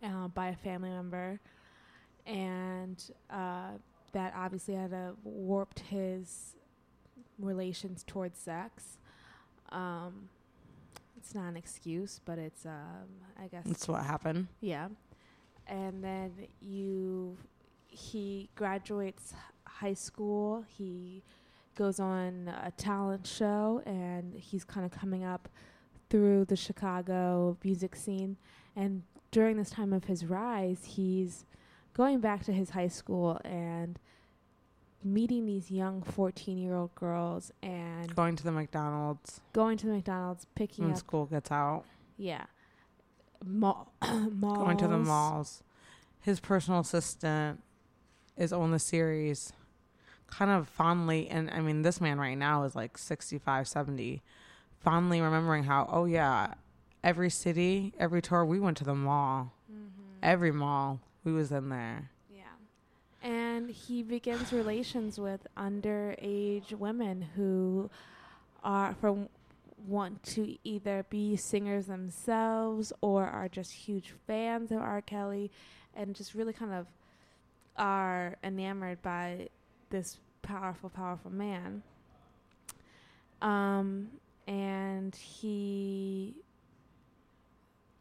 uh, 0.04 0.28
by 0.30 0.48
a 0.50 0.56
family 0.56 0.90
member, 0.90 1.40
and 2.26 3.12
uh, 3.30 3.72
that 4.14 4.34
obviously 4.36 4.74
had 4.76 4.94
uh, 4.94 5.12
warped 5.24 5.80
his 5.80 6.56
relations 7.40 8.04
towards 8.06 8.40
sex. 8.40 8.98
Um, 9.70 10.30
it's 11.28 11.36
not 11.36 11.50
an 11.50 11.58
excuse, 11.58 12.22
but 12.24 12.38
it's, 12.40 12.66
um, 12.66 13.10
I 13.38 13.48
guess, 13.48 13.66
That's 13.66 13.86
what 13.90 14.02
happened. 14.06 14.48
yeah. 14.62 14.88
And 15.68 16.02
then 16.02 16.32
you, 16.62 17.38
he 17.90 18.50
graduates 18.56 19.34
high 19.68 19.94
school. 19.94 20.64
He 20.70 21.24
goes 21.76 22.00
on 22.00 22.48
a 22.64 22.72
talent 22.72 23.28
show, 23.28 23.82
and 23.86 24.34
he's 24.36 24.64
kind 24.64 24.86
of 24.86 24.98
coming 24.98 25.26
up 25.26 25.50
through 26.10 26.46
the 26.46 26.56
Chicago 26.56 27.58
music 27.62 27.98
scene. 27.98 28.38
And 28.78 29.04
during 29.32 29.58
this 29.58 29.70
time 29.70 29.92
of 29.92 30.06
his 30.06 30.24
rise, 30.26 30.86
he's 30.86 31.44
going 31.94 32.22
back 32.22 32.46
to 32.46 32.54
his 32.54 32.70
high 32.70 32.88
school 32.88 33.42
and 33.44 34.00
meeting 35.04 35.46
these 35.46 35.70
young 35.72 36.02
14 36.02 36.58
year 36.58 36.76
old 36.76 36.94
girls 36.96 37.52
and 37.62 38.14
Going 38.16 38.36
to 38.36 38.44
the 38.44 38.52
McDonald's 38.52 39.42
going 39.54 39.78
to 39.78 39.88
the 39.88 39.94
McDonald's, 39.94 40.46
picking 40.56 40.86
when 40.86 40.94
up, 40.94 41.00
school 41.00 41.26
gets 41.26 41.52
out. 41.52 41.84
yeah, 42.18 42.46
mall, 43.46 43.94
malls. 44.32 44.58
Going 44.58 44.78
to 44.78 44.88
the 44.88 44.98
malls. 44.98 45.64
His 46.22 46.40
personal 46.40 46.82
assistant 46.82 47.62
is 48.36 48.52
on 48.52 48.72
the 48.72 48.80
series 48.80 49.54
kind 50.28 50.52
of 50.52 50.68
fondly 50.68 51.30
and 51.30 51.50
I 51.50 51.62
mean 51.62 51.84
this 51.84 52.02
man 52.02 52.20
right 52.20 52.38
now 52.38 52.64
is 52.64 52.76
like 52.76 52.98
65, 52.98 53.68
70. 53.68 54.22
Fondly 54.80 55.22
remembering 55.22 55.64
how, 55.64 55.90
oh 55.92 56.06
yeah, 56.06 56.54
every 57.04 57.30
city, 57.30 57.94
every 58.00 58.22
tour 58.22 58.46
we 58.46 58.60
went 58.60 58.78
to 58.78 58.84
the 58.84 58.94
mall. 58.94 59.54
Mm-hmm. 59.72 60.20
Every 60.22 60.52
mall 60.52 61.00
we 61.24 61.32
was 61.32 61.52
in 61.52 61.70
there. 61.70 62.12
And 63.58 63.72
he 63.72 64.04
begins 64.04 64.54
relations 64.54 65.20
with 65.20 65.48
underage 65.58 66.74
women 66.74 67.24
who 67.36 67.90
are 68.64 68.94
from 69.02 69.30
want 69.88 70.22
to 70.22 70.58
either 70.64 71.08
be 71.10 71.36
singers 71.36 71.88
themselves 71.88 72.94
or 73.02 73.26
are 73.26 73.50
just 73.50 73.72
huge 73.72 74.14
fans 74.28 74.72
of 74.72 74.78
R. 74.78 75.02
Kelly 75.02 75.50
and 75.96 76.14
just 76.16 76.36
really 76.36 76.54
kind 76.54 76.72
of 76.72 76.86
are 77.78 78.38
enamored 78.44 79.02
by 79.02 79.50
this 79.90 80.20
powerful, 80.44 80.92
powerful 80.92 81.32
man. 81.32 81.82
Um, 83.42 84.10
and 84.48 85.16
he, 85.16 86.36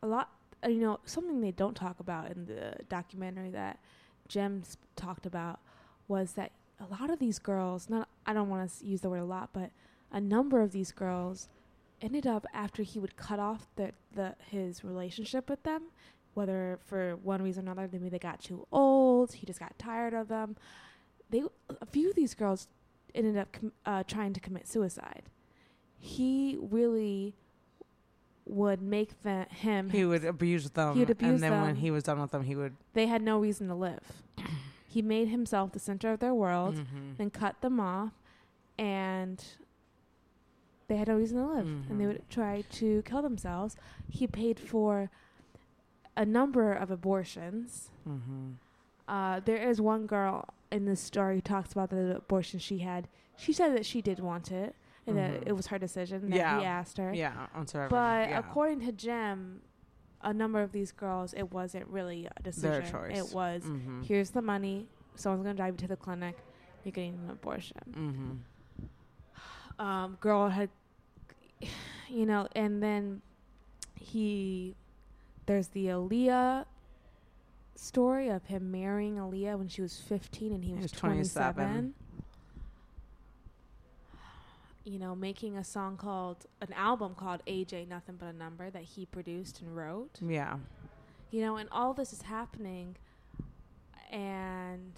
a 0.02 0.06
lot, 0.06 0.32
you 0.68 0.80
know, 0.80 1.00
something 1.06 1.40
they 1.40 1.52
don't 1.52 1.74
talk 1.74 1.98
about 1.98 2.30
in 2.30 2.44
the 2.44 2.74
documentary 2.90 3.48
that 3.52 3.78
Jim 4.28 4.62
s- 4.64 4.76
talked 4.96 5.26
about 5.26 5.60
was 6.08 6.32
that 6.32 6.52
a 6.80 6.84
lot 6.86 7.10
of 7.10 7.18
these 7.18 7.38
girls, 7.38 7.88
not, 7.88 8.08
I 8.26 8.32
don't 8.32 8.48
want 8.48 8.70
to 8.70 8.86
use 8.86 9.00
the 9.00 9.10
word 9.10 9.20
a 9.20 9.24
lot, 9.24 9.50
but 9.52 9.70
a 10.12 10.20
number 10.20 10.60
of 10.60 10.72
these 10.72 10.92
girls 10.92 11.48
ended 12.02 12.26
up 12.26 12.46
after 12.52 12.82
he 12.82 12.98
would 12.98 13.16
cut 13.16 13.38
off 13.38 13.66
the, 13.76 13.92
the 14.14 14.34
his 14.50 14.84
relationship 14.84 15.48
with 15.48 15.62
them, 15.62 15.84
whether 16.34 16.78
for 16.84 17.16
one 17.16 17.42
reason 17.42 17.66
or 17.68 17.72
another, 17.72 17.88
maybe 17.90 18.08
they 18.08 18.18
got 18.18 18.40
too 18.40 18.66
old, 18.70 19.32
he 19.32 19.46
just 19.46 19.58
got 19.60 19.78
tired 19.78 20.12
of 20.12 20.28
them. 20.28 20.56
They 21.30 21.42
a 21.80 21.86
few 21.86 22.10
of 22.10 22.14
these 22.14 22.34
girls 22.34 22.68
ended 23.14 23.36
up 23.38 23.50
com- 23.52 23.72
uh, 23.86 24.02
trying 24.06 24.32
to 24.34 24.40
commit 24.40 24.68
suicide. 24.68 25.22
He 25.98 26.58
really 26.60 27.34
would 28.46 28.80
make 28.80 29.22
the, 29.22 29.46
him. 29.50 29.90
He 29.90 30.04
would 30.04 30.24
abuse 30.24 30.70
them. 30.70 30.94
He 30.94 31.00
would 31.00 31.10
abuse 31.10 31.34
and 31.34 31.42
then 31.42 31.62
when 31.62 31.76
he 31.76 31.90
was 31.90 32.04
done 32.04 32.20
with 32.20 32.30
them, 32.30 32.44
he 32.44 32.54
would. 32.54 32.74
they 32.94 33.06
had 33.06 33.22
no 33.22 33.38
reason 33.38 33.68
to 33.68 33.74
live. 33.74 34.22
he 34.86 35.02
made 35.02 35.28
himself 35.28 35.72
the 35.72 35.78
center 35.80 36.12
of 36.12 36.20
their 36.20 36.32
world, 36.34 36.76
Mhm. 36.76 37.16
then 37.18 37.30
cut 37.30 37.60
them 37.60 37.80
off, 37.80 38.12
and 38.78 39.44
they 40.88 40.96
had 40.96 41.08
no 41.08 41.16
reason 41.16 41.38
to 41.38 41.46
live. 41.46 41.66
And 41.90 42.00
they 42.00 42.06
would 42.06 42.28
try 42.30 42.62
to 42.72 43.02
kill 43.02 43.20
themselves. 43.22 43.76
He 44.08 44.26
paid 44.26 44.60
for 44.60 45.10
a 46.16 46.24
number 46.24 46.72
of 46.72 46.90
abortions. 46.90 47.90
Mhm. 48.08 48.54
Uh, 49.08 49.40
there 49.40 49.56
is 49.68 49.80
one 49.80 50.06
girl 50.06 50.48
in 50.70 50.84
this 50.84 51.00
story 51.00 51.36
who 51.36 51.40
talks 51.40 51.72
about 51.72 51.90
the 51.90 52.16
abortion 52.16 52.58
she 52.60 52.78
had. 52.78 53.08
She 53.36 53.52
said 53.52 53.74
that 53.76 53.84
she 53.84 54.00
did 54.00 54.20
want 54.20 54.50
it, 54.52 54.74
and 55.06 55.16
that 55.16 55.40
Mhm. 55.40 55.46
it 55.48 55.52
was 55.52 55.66
her 55.68 55.78
decision. 55.78 56.30
That 56.30 56.36
Yeah. 56.36 56.58
he 56.60 56.64
asked 56.64 56.98
her. 56.98 57.12
Yeah, 57.14 57.46
on 57.54 57.66
Survivor. 57.66 57.90
But 57.90 58.28
yeah. 58.30 58.38
according 58.38 58.80
to 58.80 58.92
Jim, 58.92 59.62
a 60.22 60.32
number 60.32 60.60
of 60.62 60.72
these 60.72 60.90
girls, 60.92 61.32
it 61.34 61.52
wasn't 61.52 61.86
really 61.88 62.26
a 62.36 62.42
decision. 62.42 62.70
Their 62.70 62.82
choice. 62.82 63.30
It 63.30 63.34
was 63.34 63.62
Mhm. 63.64 64.04
here's 64.04 64.30
the 64.30 64.42
money. 64.42 64.88
Someone's 65.14 65.44
gonna 65.44 65.54
drive 65.54 65.74
you 65.74 65.78
to 65.78 65.88
the 65.88 65.96
clinic. 65.96 66.36
You're 66.84 66.92
getting 66.92 67.14
an 67.14 67.30
abortion. 67.30 68.42
Mhm. 69.78 69.82
Um, 69.84 70.16
girl 70.20 70.48
had, 70.48 70.70
you 72.08 72.24
know, 72.26 72.48
and 72.56 72.82
then 72.82 73.22
he, 73.94 74.74
there's 75.46 75.68
the 75.68 75.86
Aaliyah 75.86 76.64
story 77.74 78.28
of 78.28 78.46
him 78.46 78.70
marrying 78.70 79.16
Aaliyah 79.16 79.58
when 79.58 79.68
she 79.68 79.82
was 79.82 80.00
15 80.00 80.52
and 80.52 80.64
he 80.64 80.70
He 80.70 80.74
was, 80.76 80.82
was 80.84 80.92
27. 80.92 81.54
27. 81.54 81.94
You 84.88 85.00
know, 85.00 85.16
making 85.16 85.56
a 85.56 85.64
song 85.64 85.96
called, 85.96 86.46
an 86.60 86.72
album 86.72 87.16
called 87.16 87.42
Age 87.48 87.74
Ain't 87.74 87.88
Nothing 87.90 88.14
But 88.20 88.26
a 88.26 88.32
Number 88.32 88.70
that 88.70 88.82
he 88.84 89.04
produced 89.04 89.60
and 89.60 89.76
wrote. 89.76 90.20
Yeah. 90.26 90.58
you 91.32 91.40
know 91.42 91.56
and 91.56 91.68
all 91.72 91.92
this 91.92 92.12
is 92.12 92.22
happening 92.22 92.94
and 94.12 94.92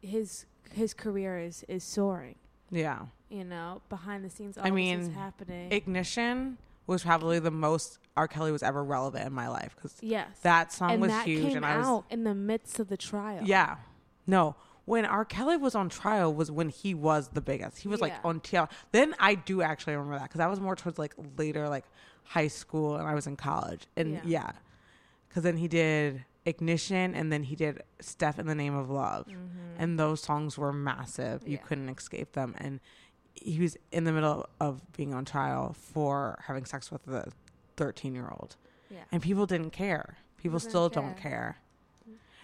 his 0.00 0.46
his 0.72 0.94
career 0.94 1.38
is 1.38 1.64
is 1.68 1.82
soaring 1.82 2.36
Yeah. 2.70 3.06
you 3.28 3.44
know 3.44 3.82
behind 3.88 4.24
the 4.24 4.30
scenes 4.30 4.56
all 4.56 4.64
I 4.64 4.70
this 4.70 4.76
mean, 4.76 5.00
is 5.00 5.08
happening 5.14 5.72
Ignition 5.72 6.58
was 6.86 7.02
probably 7.02 7.38
the 7.38 7.50
most 7.50 7.98
R. 8.16 8.28
Kelly 8.28 8.52
was 8.52 8.62
ever 8.62 8.82
relevant 8.84 9.26
in 9.26 9.32
my 9.32 9.48
life 9.48 9.74
because 9.74 9.96
yes 10.00 10.28
that 10.42 10.72
song 10.72 10.92
and 10.92 11.00
was 11.02 11.10
that 11.10 11.26
huge, 11.26 11.54
and 11.54 11.66
I 11.66 11.78
was 11.78 11.86
out 11.86 12.04
in 12.10 12.24
the 12.24 12.34
midst 12.34 12.78
of 12.78 12.88
the 12.88 12.96
trial 12.96 13.42
yeah. 13.44 13.76
No, 14.26 14.56
when 14.88 15.04
R. 15.04 15.24
Kelly 15.24 15.56
was 15.56 15.74
on 15.74 15.88
trial 15.88 16.32
was 16.32 16.50
when 16.50 16.68
he 16.70 16.94
was 16.94 17.28
the 17.28 17.40
biggest. 17.40 17.78
He 17.78 17.88
was 17.88 18.00
like 18.00 18.12
Yeah. 18.12 18.20
on 18.28 18.40
TRL. 18.40 18.70
Then 18.92 19.14
I 19.18 19.34
do 19.34 19.62
actually 19.62 19.94
remember 19.96 20.18
that 20.18 20.28
because 20.28 20.40
I 20.40 20.46
was 20.46 20.60
more 20.60 20.74
towards 20.76 20.98
like 20.98 21.14
later, 21.36 21.68
like 21.68 21.84
high 22.24 22.48
school, 22.48 22.96
and 22.96 23.06
I 23.06 23.14
was 23.14 23.26
in 23.26 23.36
college, 23.36 23.86
and 23.96 24.14
Yeah. 24.14 24.20
yeah, 24.24 24.50
because 25.28 25.42
then 25.42 25.56
he 25.58 25.68
did 25.68 26.24
Ignition, 26.46 27.14
and 27.14 27.30
then 27.30 27.42
he 27.42 27.54
did 27.56 27.82
Step 28.00 28.38
in 28.38 28.46
the 28.46 28.54
Name 28.54 28.74
of 28.74 28.88
Love. 28.90 29.26
Mhm. 29.26 29.36
and 29.78 29.98
those 29.98 30.20
songs 30.22 30.56
were 30.58 30.72
massive. 30.72 31.46
You 31.46 31.58
Yeah. 31.58 31.62
couldn't 31.62 31.88
escape 31.90 32.32
them. 32.32 32.54
And 32.58 32.80
he 33.34 33.60
was 33.60 33.76
in 33.92 34.02
the 34.04 34.12
middle 34.12 34.48
of 34.58 34.90
being 34.92 35.14
on 35.14 35.24
trial 35.24 35.72
for 35.74 36.38
having 36.46 36.64
sex 36.64 36.90
with 36.90 37.04
the 37.04 37.30
13 37.76 38.14
year 38.14 38.28
old. 38.28 38.56
yeah 38.90 39.04
And 39.12 39.22
people 39.22 39.46
didn't 39.46 39.70
care. 39.70 40.16
People 40.38 40.58
People 40.58 40.58
didn't 40.58 40.70
still 40.70 40.88
don't 40.88 41.16
care. 41.16 41.30
care. 41.30 41.58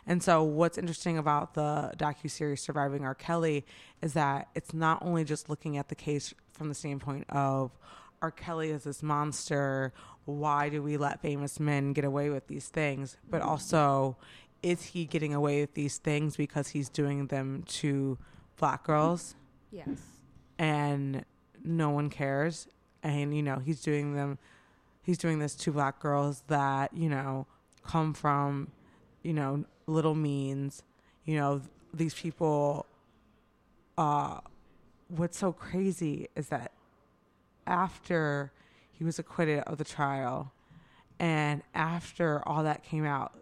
And 0.07 0.23
so, 0.23 0.43
what's 0.43 0.77
interesting 0.77 1.17
about 1.17 1.55
the 1.55 1.93
docu 1.97 2.31
series 2.31 2.63
"Surviving 2.63 3.05
R. 3.05 3.15
Kelly" 3.15 3.65
is 4.03 4.13
that 4.13 4.49
it's 4.55 4.75
not 4.75 5.03
only 5.03 5.25
just 5.25 5.49
looking 5.49 5.77
at 5.77 5.89
the 5.89 5.95
case 5.95 6.35
from 6.53 6.69
the 6.69 6.75
standpoint 6.75 7.25
of 7.31 7.71
R. 8.21 8.31
Kelly 8.31 8.71
is 8.71 8.85
this 8.85 9.03
monster. 9.03 9.93
Why 10.25 10.69
do 10.69 10.83
we 10.83 10.97
let 10.97 11.21
famous 11.21 11.61
men 11.61 11.93
get 11.93 12.05
away 12.05 12.31
with 12.31 12.47
these 12.47 12.69
things? 12.69 13.17
But 13.29 13.43
also, 13.43 14.17
is 14.63 14.83
he 14.83 15.05
getting 15.05 15.35
away 15.35 15.61
with 15.61 15.75
these 15.75 15.99
things 15.99 16.37
because 16.37 16.69
he's 16.69 16.89
doing 16.89 17.27
them 17.27 17.65
to 17.67 18.17
black 18.57 18.85
girls 18.85 19.35
yes 19.71 20.01
and 20.59 21.25
no 21.63 21.91
one 21.91 22.09
cares? 22.09 22.69
And 23.03 23.37
you 23.37 23.43
know, 23.43 23.59
he's 23.59 23.83
doing 23.83 24.15
them. 24.15 24.39
He's 25.03 25.19
doing 25.19 25.39
this 25.39 25.55
to 25.57 25.73
black 25.73 26.01
girls 26.01 26.43
that 26.47 26.95
you 26.95 27.11
know 27.11 27.47
come 27.85 28.15
from, 28.15 28.71
you 29.23 29.35
know, 29.35 29.65
little 29.87 30.15
means. 30.15 30.83
You 31.25 31.37
know, 31.37 31.63
these 31.93 32.15
people. 32.15 32.87
Uh, 33.97 34.41
what's 35.09 35.39
so 35.39 35.53
crazy 35.53 36.29
is 36.35 36.49
that 36.49 36.73
after 37.67 38.53
he 38.91 39.05
was 39.05 39.19
acquitted 39.19 39.61
of 39.61 39.79
the 39.79 39.85
trial, 39.85 40.53
and 41.19 41.63
after 41.75 42.47
all 42.49 42.65
that 42.65 42.83
came 42.83 43.05
out, 43.05 43.33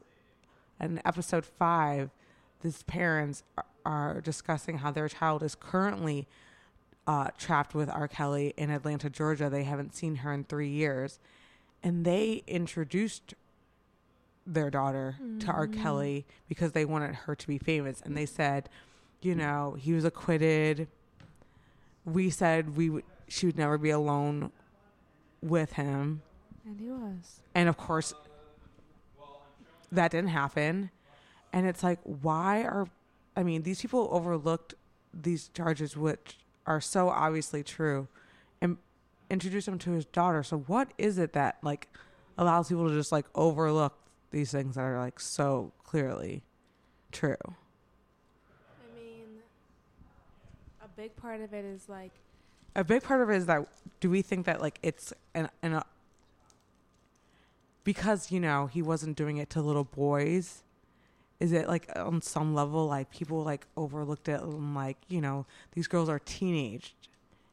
in 0.81 1.01
episode 1.05 1.47
five, 1.47 2.11
these 2.61 2.83
parents 2.83 3.45
are, 3.57 3.65
are 3.85 4.21
discussing 4.21 4.79
how 4.79 4.91
their 4.91 5.09
child 5.09 5.43
is 5.43 5.55
currently 5.55 6.27
uh, 7.07 7.29
trapped 7.39 7.75
with 7.75 7.89
R. 7.89 8.09
Kelly 8.09 8.53
in 8.57 8.71
Atlanta, 8.71 9.11
Georgia. 9.11 9.49
They 9.49 9.65
haven't 9.65 9.95
seen 9.95 10.17
her 10.17 10.33
in 10.33 10.45
three 10.45 10.69
years. 10.69 11.19
And 11.83 12.05
they 12.05 12.43
introduced 12.47 13.35
their 14.47 14.71
daughter 14.71 15.17
to 15.41 15.47
R. 15.47 15.67
Mm-hmm. 15.67 15.83
Kelly 15.83 16.27
because 16.49 16.73
they 16.73 16.85
wanted 16.85 17.15
her 17.15 17.35
to 17.35 17.47
be 17.47 17.59
famous. 17.59 18.01
And 18.05 18.17
they 18.17 18.27
said, 18.27 18.69
you 19.21 19.35
mm. 19.35 19.39
know, 19.39 19.77
he 19.79 19.93
was 19.93 20.05
acquitted. 20.05 20.89
We 22.05 22.31
said 22.31 22.77
we 22.77 22.91
would, 22.91 23.05
she 23.29 23.47
would 23.47 23.57
never 23.57 23.79
be 23.79 23.91
alone 23.91 24.51
with 25.41 25.73
him. 25.73 26.23
And 26.65 26.81
he 26.81 26.89
was. 26.89 27.41
And 27.55 27.69
of 27.69 27.77
course, 27.77 28.15
that 29.91 30.11
didn't 30.11 30.31
happen. 30.31 30.91
And 31.53 31.67
it's 31.67 31.83
like, 31.83 32.01
why 32.03 32.63
are, 32.63 32.89
I 33.37 33.43
mean, 33.43 33.63
these 33.63 33.81
people 33.81 34.09
overlooked 34.11 34.75
these 35.13 35.49
charges, 35.49 35.97
which 35.97 36.39
are 36.67 36.81
so 36.81 37.11
obviously 37.11 37.63
true, 37.63 38.09
and 38.61 38.79
introduced 39.29 39.69
him 39.69 39.79
to 39.81 39.91
his 39.91 40.07
daughter. 40.07 40.43
So, 40.43 40.59
what 40.61 40.93
is 40.97 41.19
it 41.19 41.35
that, 41.35 41.59
like, 41.63 41.89
allows 42.39 42.69
people 42.69 42.89
to 42.89 42.95
just, 42.95 43.13
like, 43.13 43.27
overlook 43.35 43.95
these 44.33 44.51
things 44.51 44.75
that 44.75 44.83
are, 44.83 44.99
like, 44.99 45.21
so 45.21 45.73
clearly 45.85 46.43
true? 47.13 47.37
I 47.45 48.97
mean, 48.99 49.27
a 50.83 50.89
big 50.89 51.15
part 51.17 51.41
of 51.41 51.53
it 51.55 51.65
is 51.65 51.89
like, 51.89 52.13
A 52.75 52.85
big 52.85 53.03
part 53.03 53.21
of 53.21 53.31
it 53.31 53.37
is 53.37 53.47
that 53.47 53.67
do 54.01 54.11
we 54.11 54.23
think 54.23 54.47
that, 54.47 54.61
like, 54.61 54.79
it's 54.83 55.13
an, 55.35 55.49
an, 55.63 55.83
because, 57.85 58.33
you 58.33 58.41
know, 58.41 58.67
he 58.67 58.83
wasn't 58.83 59.17
doing 59.17 59.37
it 59.37 59.51
to 59.51 59.63
little 59.63 59.85
boys 59.85 60.63
is 61.43 61.51
it 61.51 61.67
like 61.67 61.91
on 61.97 62.23
some 62.23 62.55
level 62.55 62.87
like 62.87 63.11
people 63.11 63.43
like 63.43 63.67
overlooked 63.77 64.29
it 64.29 64.41
and 64.41 64.77
like 64.77 64.97
you 65.09 65.21
know 65.21 65.45
these 65.73 65.89
girls 65.89 66.09
are 66.09 66.21
teenaged 66.21 66.95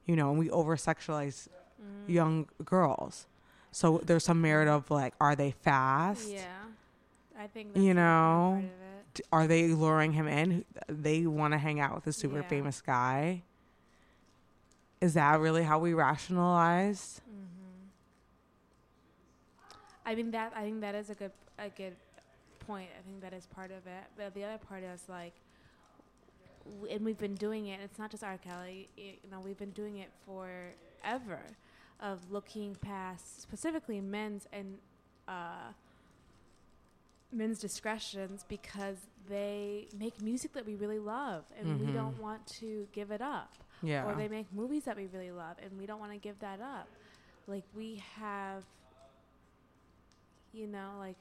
you 0.06 0.16
know 0.16 0.30
and 0.30 0.38
we 0.38 0.48
over 0.52 0.76
sexualize 0.76 1.48
mm, 1.82 2.08
young 2.08 2.48
girls 2.64 3.26
so 3.72 4.02
there's 4.04 4.24
some 4.24 4.42
merit 4.42 4.68
of 4.68 4.90
like 4.92 5.14
are 5.22 5.36
they 5.36 5.52
fast 5.52 6.30
Yeah, 6.30 6.46
I 7.40 7.48
think 7.48 7.76
You 7.76 7.94
know, 7.94 8.52
part 8.62 8.64
of 8.66 8.70
it. 9.20 9.26
Are 9.32 9.48
they 9.48 9.68
luring 9.70 10.14
him 10.14 10.28
in 10.28 10.66
they 10.88 11.26
want 11.26 11.54
to 11.54 11.58
hang 11.58 11.80
out 11.80 11.96
with 11.96 12.08
a 12.08 12.14
super 12.14 12.38
Yeah. 12.42 12.48
famous 12.48 12.82
guy 12.82 13.44
is 15.02 15.14
that 15.14 15.40
really 15.40 15.64
how 15.64 15.80
we 15.80 15.94
rationalize 15.94 17.22
Mm-hmm. 17.30 17.86
I 20.06 20.16
mean 20.16 20.32
that 20.32 20.54
I 20.56 20.64
think 20.64 20.82
that 20.82 20.96
is 20.96 21.10
a 21.10 21.16
good 21.16 21.32
a 21.58 21.70
good 21.70 21.96
point. 22.66 22.90
I 22.98 23.02
think 23.08 23.22
that 23.22 23.34
is 23.34 23.46
part 23.48 23.72
of 23.72 23.86
it. 23.88 24.04
But 24.16 24.34
the 24.34 24.44
other 24.44 24.58
part 24.60 24.84
is 24.84 25.02
like, 25.10 25.34
w- 26.80 26.94
and 26.96 27.04
we've 27.04 27.18
been 27.18 27.36
doing 27.36 27.68
it. 27.68 27.80
It's 27.84 27.98
not 28.00 28.12
just 28.12 28.24
R. 28.24 28.38
Kelly. 28.38 28.88
It, 28.96 29.20
you 29.24 29.30
know, 29.32 29.40
we've 29.42 29.58
been 29.58 29.72
doing 29.72 29.98
it 29.98 30.10
forever, 30.26 31.40
of 32.02 32.32
looking 32.32 32.76
past 32.76 33.42
specifically 33.42 34.00
men's 34.02 34.48
and 34.54 34.78
uh, 35.28 35.72
men's 37.32 37.60
discretions 37.60 38.44
because 38.48 38.98
they 39.28 39.88
make 39.98 40.22
music 40.22 40.54
that 40.54 40.66
we 40.66 40.76
really 40.76 40.98
love 41.00 41.44
and 41.60 41.80
we 41.80 41.88
Mhm. 41.88 41.94
don't 41.94 42.20
want 42.20 42.46
to 42.48 42.88
give 42.92 43.12
it 43.12 43.22
up. 43.22 43.54
Yeah. 43.84 44.06
Or 44.06 44.16
they 44.16 44.28
make 44.28 44.52
movies 44.52 44.86
that 44.86 44.96
we 44.98 45.06
really 45.08 45.32
love 45.32 45.58
and 45.62 45.78
we 45.78 45.86
don't 45.86 46.00
want 46.00 46.12
to 46.14 46.18
give 46.18 46.40
that 46.40 46.60
up. 46.62 46.88
Like 47.48 47.64
we 47.76 47.96
have 48.16 48.64
you 50.52 50.66
know 50.66 50.94
like 50.98 51.16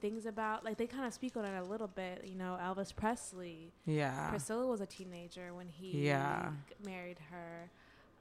things 0.00 0.26
about 0.26 0.64
like 0.64 0.76
they 0.76 0.86
kind 0.86 1.04
of 1.06 1.12
speak 1.12 1.36
on 1.36 1.44
it 1.44 1.58
a 1.58 1.64
little 1.64 1.88
bit 1.88 2.24
you 2.24 2.36
know 2.36 2.58
elvis 2.62 2.94
presley. 2.94 3.72
Yeah. 3.86 4.28
Priscilla 4.30 4.66
was 4.66 4.80
a 4.80 4.86
teenager 4.86 5.52
when 5.54 5.68
he 5.68 6.06
Yeah. 6.06 6.52
married 6.84 7.18
her 7.30 7.70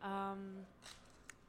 um 0.04 0.56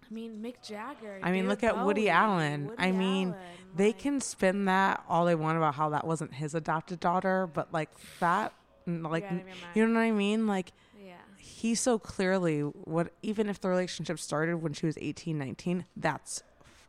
i 0.09 0.15
mean 0.15 0.41
mick 0.43 0.55
jagger 0.63 1.19
I 1.23 1.31
mean, 1.33 1.49
look 1.49 1.63
at 1.65 1.85
Woody 1.85 2.09
Allen. 2.09 2.67
Woody 2.67 2.83
I 2.83 2.93
mean, 2.93 3.29
Allen, 3.31 3.41
they 3.77 3.87
like- 3.89 3.99
can 3.99 4.21
spin 4.21 4.67
that 4.67 5.03
all 5.09 5.25
they 5.25 5.35
want 5.35 5.57
about 5.59 5.75
how 5.75 5.89
that 5.91 6.07
wasn't 6.07 6.35
his 6.35 6.55
adopted 6.55 7.01
daughter, 7.01 7.49
but 7.53 7.73
like 7.73 7.91
that, 8.21 8.53
like 8.87 9.23
You're 9.25 9.31
out 9.31 9.33
of 9.33 9.39
your 9.39 9.47
mind. 9.47 9.59
you 9.75 9.87
know 9.89 9.95
what 9.95 10.01
I 10.01 10.11
mean? 10.13 10.47
Like 10.47 10.73
yeah 11.05 11.15
he 11.39 11.75
so 11.75 11.99
clearly 11.99 12.61
what 12.61 13.13
even 13.23 13.49
if 13.49 13.61
the 13.61 13.69
relationship 13.69 14.19
started 14.21 14.57
when 14.63 14.73
she 14.75 14.87
was 14.87 14.97
18, 15.01 15.37
19, 15.39 15.85
that's 15.97 16.43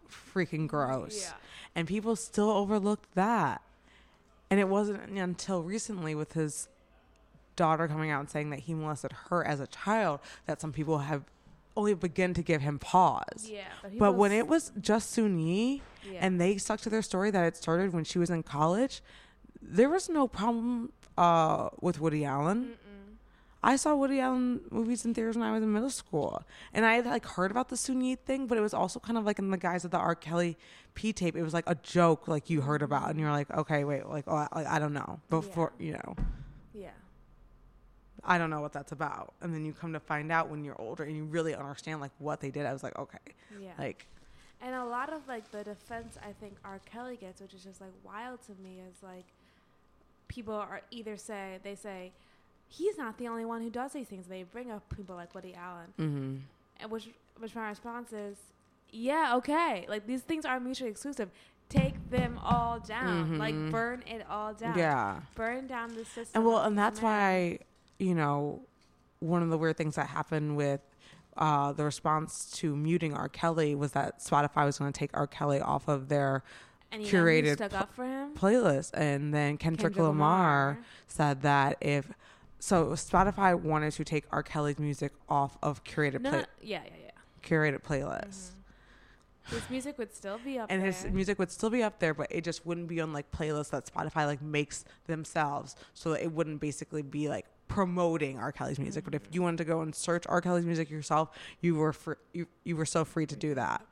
f- 0.07 0.33
freaking 0.33 0.67
gross. 0.67 1.21
yeah 1.23 1.33
And 1.75 1.87
people 1.87 2.15
still 2.15 2.49
overlooked 2.51 3.13
that. 3.15 3.61
And 4.51 4.59
it 4.59 4.67
wasn't 4.69 5.17
until 5.17 5.63
recently 5.63 6.13
with 6.13 6.33
his 6.33 6.67
daughter 7.55 7.87
coming 7.87 8.11
out 8.11 8.19
and 8.19 8.29
saying 8.29 8.49
that 8.51 8.59
he 8.59 8.73
molested 8.73 9.11
her 9.29 9.43
as 9.45 9.59
a 9.61 9.67
child 9.67 10.19
that 10.45 10.59
some 10.61 10.71
people 10.73 10.99
have 10.99 11.23
only 11.75 11.93
begin 11.93 12.33
to 12.33 12.41
give 12.41 12.61
him 12.61 12.79
pause. 12.79 13.47
yeah 13.47 13.63
but, 13.81 13.97
But 13.97 14.11
when 14.13 14.31
it 14.31 14.47
was 14.47 14.71
just 14.79 15.17
Yi, 15.17 15.81
yeah. 16.09 16.19
and 16.21 16.39
they 16.39 16.57
stuck 16.57 16.79
to 16.81 16.89
their 16.89 17.01
story 17.01 17.31
that 17.31 17.45
it 17.45 17.57
started 17.57 17.93
when 17.93 18.03
she 18.03 18.19
was 18.19 18.29
in 18.29 18.43
college, 18.43 19.01
there 19.61 19.89
was 19.89 20.09
no 20.09 20.27
problem 20.27 20.91
uh, 21.17 21.69
with 21.81 21.99
Woody 21.99 22.25
Allen. 22.25 22.65
Mm-mm. 22.65 23.15
I 23.63 23.77
saw 23.77 23.95
Woody 23.95 24.19
Allen 24.19 24.61
movies 24.69 25.05
in 25.05 25.13
theaters 25.15 25.35
when 25.35 25.43
I 25.43 25.51
was 25.51 25.63
in 25.63 25.73
middle 25.73 25.89
school, 25.89 26.43
and 26.71 26.85
I 26.85 26.95
had 26.95 27.05
like 27.05 27.25
heard 27.25 27.49
about 27.49 27.69
the 27.69 27.75
Yi 27.75 28.15
thing, 28.15 28.45
but 28.45 28.57
it 28.57 28.61
was 28.61 28.75
also 28.75 28.99
kind 28.99 29.17
of 29.17 29.25
like 29.25 29.39
in 29.39 29.49
the 29.49 29.57
guise 29.57 29.83
of 29.83 29.91
the 29.91 29.97
R. 29.97 30.13
Kelly 30.13 30.55
P 30.93 31.11
tape. 31.11 31.35
It 31.35 31.41
was 31.41 31.53
like 31.53 31.67
a 31.67 31.75
joke, 31.75 32.27
like 32.27 32.49
you 32.49 32.61
heard 32.61 32.83
about, 32.83 33.09
and 33.09 33.19
you're 33.19 33.31
like, 33.31 33.49
okay, 33.51 33.83
wait, 33.83 34.05
like, 34.07 34.25
oh, 34.27 34.35
I, 34.35 34.47
like, 34.53 34.67
I 34.67 34.77
don't 34.77 34.93
know. 34.93 35.19
Before 35.31 35.73
you 35.79 35.93
know, 35.93 36.15
yeah 36.73 36.91
I 38.25 38.37
don't 38.37 38.49
know 38.49 38.61
what 38.61 38.73
that's 38.73 38.91
about, 38.91 39.33
and 39.41 39.53
then 39.53 39.65
you 39.65 39.73
come 39.73 39.93
to 39.93 39.99
find 39.99 40.31
out 40.31 40.49
when 40.49 40.63
you're 40.63 40.79
older 40.81 41.03
and 41.03 41.15
you 41.15 41.25
really 41.25 41.53
understand 41.55 42.01
like 42.01 42.11
what 42.19 42.41
they 42.41 42.49
did. 42.51 42.65
I 42.65 42.73
was 42.73 42.83
like, 42.83 42.97
okay, 42.97 43.19
yeah 43.59 43.71
like 43.77 44.07
And 44.61 44.73
a 44.75 44.83
lot 44.85 45.11
of 45.13 45.27
like 45.27 45.51
the 45.51 45.63
defense 45.63 46.17
I 46.21 46.31
think 46.39 46.55
R. 46.63 46.79
Kelly 46.85 47.17
gets, 47.17 47.41
which 47.41 47.53
is 47.53 47.63
just 47.63 47.81
like 47.81 47.93
wild 48.03 48.41
to 48.47 48.51
me, 48.63 48.79
is 48.89 49.03
like 49.03 49.25
people 50.27 50.53
are 50.55 50.81
either 50.91 51.17
say 51.17 51.59
they 51.63 51.75
say 51.75 52.11
he's 52.67 52.97
not 52.97 53.17
the 53.17 53.27
only 53.27 53.45
one 53.45 53.61
who 53.61 53.69
does 53.69 53.93
these 53.93 54.07
things. 54.07 54.27
They 54.27 54.43
bring 54.43 54.71
up 54.71 54.83
people 54.95 55.15
like 55.15 55.35
Woody 55.35 55.53
Allen, 55.55 55.93
mm-hmm. 55.99 56.35
and 56.79 56.91
which 56.91 57.09
which 57.37 57.53
my 57.53 57.69
response 57.69 58.11
is, 58.13 58.37
yeah, 58.91 59.33
okay, 59.35 59.85
like 59.87 60.07
these 60.07 60.21
things 60.21 60.45
are 60.45 60.59
mutually 60.59 60.89
exclusive. 60.89 61.29
Take 61.67 62.11
them 62.11 62.39
all 62.43 62.79
down, 62.79 63.37
like 63.39 63.55
Mhm. 63.55 63.71
burn 63.71 64.03
it 64.07 64.25
all 64.29 64.53
down. 64.53 64.77
yeah. 64.77 65.21
burn 65.35 65.65
down 65.67 65.95
the 65.95 66.05
system. 66.05 66.29
And 66.35 66.45
well, 66.45 66.61
and 66.63 66.77
that's 66.77 67.01
why, 67.01 67.59
you 67.99 68.15
know, 68.15 68.61
one 69.19 69.41
of 69.41 69.49
the 69.49 69.57
weird 69.57 69.77
things 69.77 69.95
that 69.95 70.07
happened 70.07 70.55
with 70.57 70.81
uh, 71.37 71.71
the 71.73 71.83
response 71.83 72.51
to 72.55 72.75
muting 72.75 73.13
R. 73.13 73.27
Kelly 73.29 73.75
was 73.75 73.91
that 73.93 74.19
Spotify 74.19 74.65
was 74.65 74.77
going 74.79 74.91
to 74.91 74.97
take 74.97 75.11
R. 75.13 75.27
Kelly 75.27 75.59
off 75.59 75.87
of 75.87 76.07
their 76.09 76.43
and 76.91 77.01
you 77.05 77.11
know 77.11 77.19
who 77.19 77.25
curated 77.25 77.53
stuck 77.55 77.73
up 77.73 77.93
for 77.93 78.05
him. 78.05 78.33
playlist. 78.35 78.91
And 78.93 79.33
then 79.33 79.57
Kendrick, 79.57 79.93
Kendrick 79.93 80.03
Lamar, 80.07 80.77
said 81.07 81.41
that 81.41 81.77
if 81.81 82.09
so, 82.59 82.87
Spotify 82.91 83.53
wanted 83.59 83.91
to 83.93 84.03
take 84.05 84.23
R. 84.31 84.41
Kelly's 84.43 84.79
music 84.79 85.11
off 85.27 85.57
of 85.61 85.83
curated 85.83 86.21
No, 86.21 86.29
play, 86.31 86.45
yeah, 86.61 86.81
yeah, 86.85 86.91
yeah. 87.05 87.11
curated 87.43 87.81
playlists. 87.83 88.51
Mhm. 89.47 89.53
His 89.53 89.69
music 89.69 89.97
would 89.99 90.11
still 90.15 90.39
be 90.39 90.57
up 90.57 90.71
And 90.71 90.81
there. 90.81 90.91
his 90.91 91.05
music 91.05 91.37
would 91.37 91.51
still 91.51 91.69
be 91.69 91.83
up 91.83 91.99
there, 91.99 92.13
but 92.15 92.27
it 92.31 92.43
just 92.43 92.65
wouldn't 92.65 92.87
be 92.87 92.99
on 93.01 93.13
like 93.13 93.29
playlists 93.31 93.69
that 93.71 93.85
Spotify 93.85 94.25
like 94.25 94.41
makes 94.41 94.85
themselves. 95.05 95.75
So 95.93 96.13
it 96.13 96.31
wouldn't 96.31 96.59
basically 96.61 97.01
be 97.03 97.29
like 97.29 97.45
promoting 97.67 98.37
R. 98.39 98.51
Kelly's 98.51 98.79
music. 98.79 99.03
But 99.03 99.15
if 99.15 99.21
you 99.31 99.41
wanted 99.41 99.57
to 99.57 99.65
go 99.65 99.81
and 99.81 99.93
search 99.93 100.23
R. 100.27 100.41
Kelly's 100.41 100.65
music 100.65 100.89
yourself, 100.89 101.29
you 101.61 101.75
were 101.75 101.93
fr- 101.93 102.13
you 102.33 102.47
you 102.63 102.75
were 102.75 102.85
so 102.85 103.05
free 103.05 103.25
to 103.25 103.35
do 103.35 103.53
that. 103.55 103.85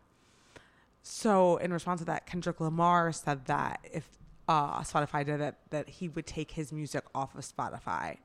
So 1.01 1.57
in 1.57 1.73
response 1.73 1.99
to 2.01 2.05
that, 2.05 2.25
Kendrick 2.25 2.61
Lamar 2.61 3.11
said 3.11 3.45
that 3.45 3.85
if 3.91 4.07
uh, 4.47 4.81
Spotify 4.81 5.25
did 5.25 5.41
it, 5.41 5.55
that 5.69 5.89
he 5.89 6.07
would 6.09 6.25
take 6.25 6.51
his 6.51 6.71
music 6.71 7.03
off 7.13 7.35
of 7.35 7.41
Spotify. 7.41 8.17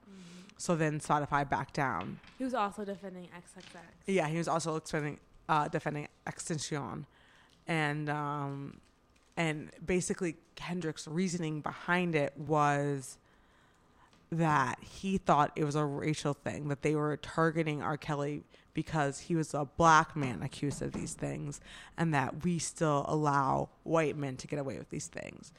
So 0.61 0.75
then 0.75 0.99
Spotify 0.99 1.49
backed 1.49 1.75
down. 1.75 2.19
He 2.37 2.43
was 2.45 2.53
also 2.55 2.85
defending 2.85 3.25
XXX. 3.25 3.79
Yeah, 4.07 4.27
he 4.29 4.39
was 4.39 4.49
also 4.49 4.79
defending 4.81 5.21
uh, 5.49 5.69
defending 5.69 6.09
XXXTentacion, 6.27 7.05
and 7.69 8.11
um, 8.11 8.81
and 9.37 9.71
basically 9.85 10.37
Kendrick's 10.57 11.07
reasoning 11.07 11.61
behind 11.61 12.17
it 12.17 12.33
was 12.37 13.19
that 14.31 14.79
he 14.83 15.19
thought 15.19 15.53
it 15.57 15.65
was 15.65 15.75
a 15.75 15.85
racial 15.85 16.35
thing 16.35 16.69
that 16.69 16.83
they 16.83 16.95
were 16.95 17.17
targeting 17.17 17.83
R. 17.83 17.97
Kelly 17.97 18.43
because 18.75 19.21
he 19.21 19.35
was 19.35 19.55
a 19.55 19.65
black 19.65 20.15
man 20.15 20.43
accused 20.43 20.83
of 20.83 20.93
these 20.93 21.15
things, 21.15 21.61
and 21.97 22.15
that 22.15 22.45
we 22.45 22.59
still 22.59 23.05
allow 23.09 23.69
white 23.83 24.17
men 24.17 24.37
to 24.37 24.47
get 24.47 24.59
away 24.59 24.79
with 24.79 24.89
these 24.91 25.07
things, 25.09 25.53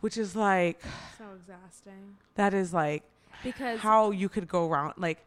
which 0.00 0.16
is 0.16 0.34
like 0.34 0.80
So 1.18 1.24
exhausting. 1.36 2.16
that 2.36 2.54
is 2.54 2.72
like 2.72 3.02
Because 3.42 3.80
how 3.80 4.12
you 4.12 4.28
could 4.30 4.48
go 4.48 4.68
around 4.70 4.94
like 4.96 5.26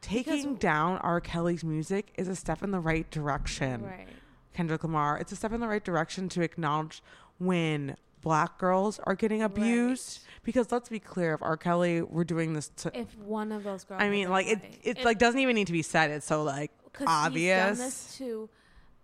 taking 0.00 0.56
down 0.56 0.98
R. 0.98 1.20
Kelly's 1.20 1.64
music 1.64 2.12
is 2.16 2.28
a 2.28 2.36
step 2.36 2.62
in 2.62 2.70
the 2.70 2.80
right 2.80 3.10
direction. 3.10 3.82
right. 3.84 4.06
Kendrick 4.52 4.84
Lamar, 4.84 5.18
it's 5.18 5.32
a 5.32 5.36
step 5.36 5.52
in 5.52 5.60
the 5.60 5.66
right 5.66 5.82
direction 5.82 6.28
to 6.28 6.42
acknowledge 6.42 7.02
when 7.38 7.96
black 8.24 8.58
girls 8.58 8.98
are 9.04 9.14
getting 9.14 9.42
abused. 9.42 10.20
Because 10.42 10.70
let's 10.72 10.88
be 10.88 10.98
clear, 10.98 11.34
if 11.34 11.42
R. 11.42 11.56
Kelly 11.56 12.02
were 12.02 12.24
doing 12.24 12.52
this 12.52 12.68
to, 12.78 12.90
If 12.98 13.16
one 13.18 13.52
of 13.52 13.62
those 13.64 13.84
girls, 13.84 14.02
I 14.02 14.08
mean, 14.10 14.28
like 14.30 14.46
it, 14.46 14.60
it 14.82 15.04
like 15.04 15.18
doesn't 15.18 15.40
even 15.40 15.54
need 15.54 15.68
to 15.68 15.72
be 15.72 15.82
said. 15.82 16.10
It's 16.10 16.26
so 16.26 16.42
like 16.42 16.70
'cause 16.92 17.00
He's 17.00 17.06
done 17.06 17.26
obvious. 17.26 17.78
this 17.78 18.16
to, 18.18 18.50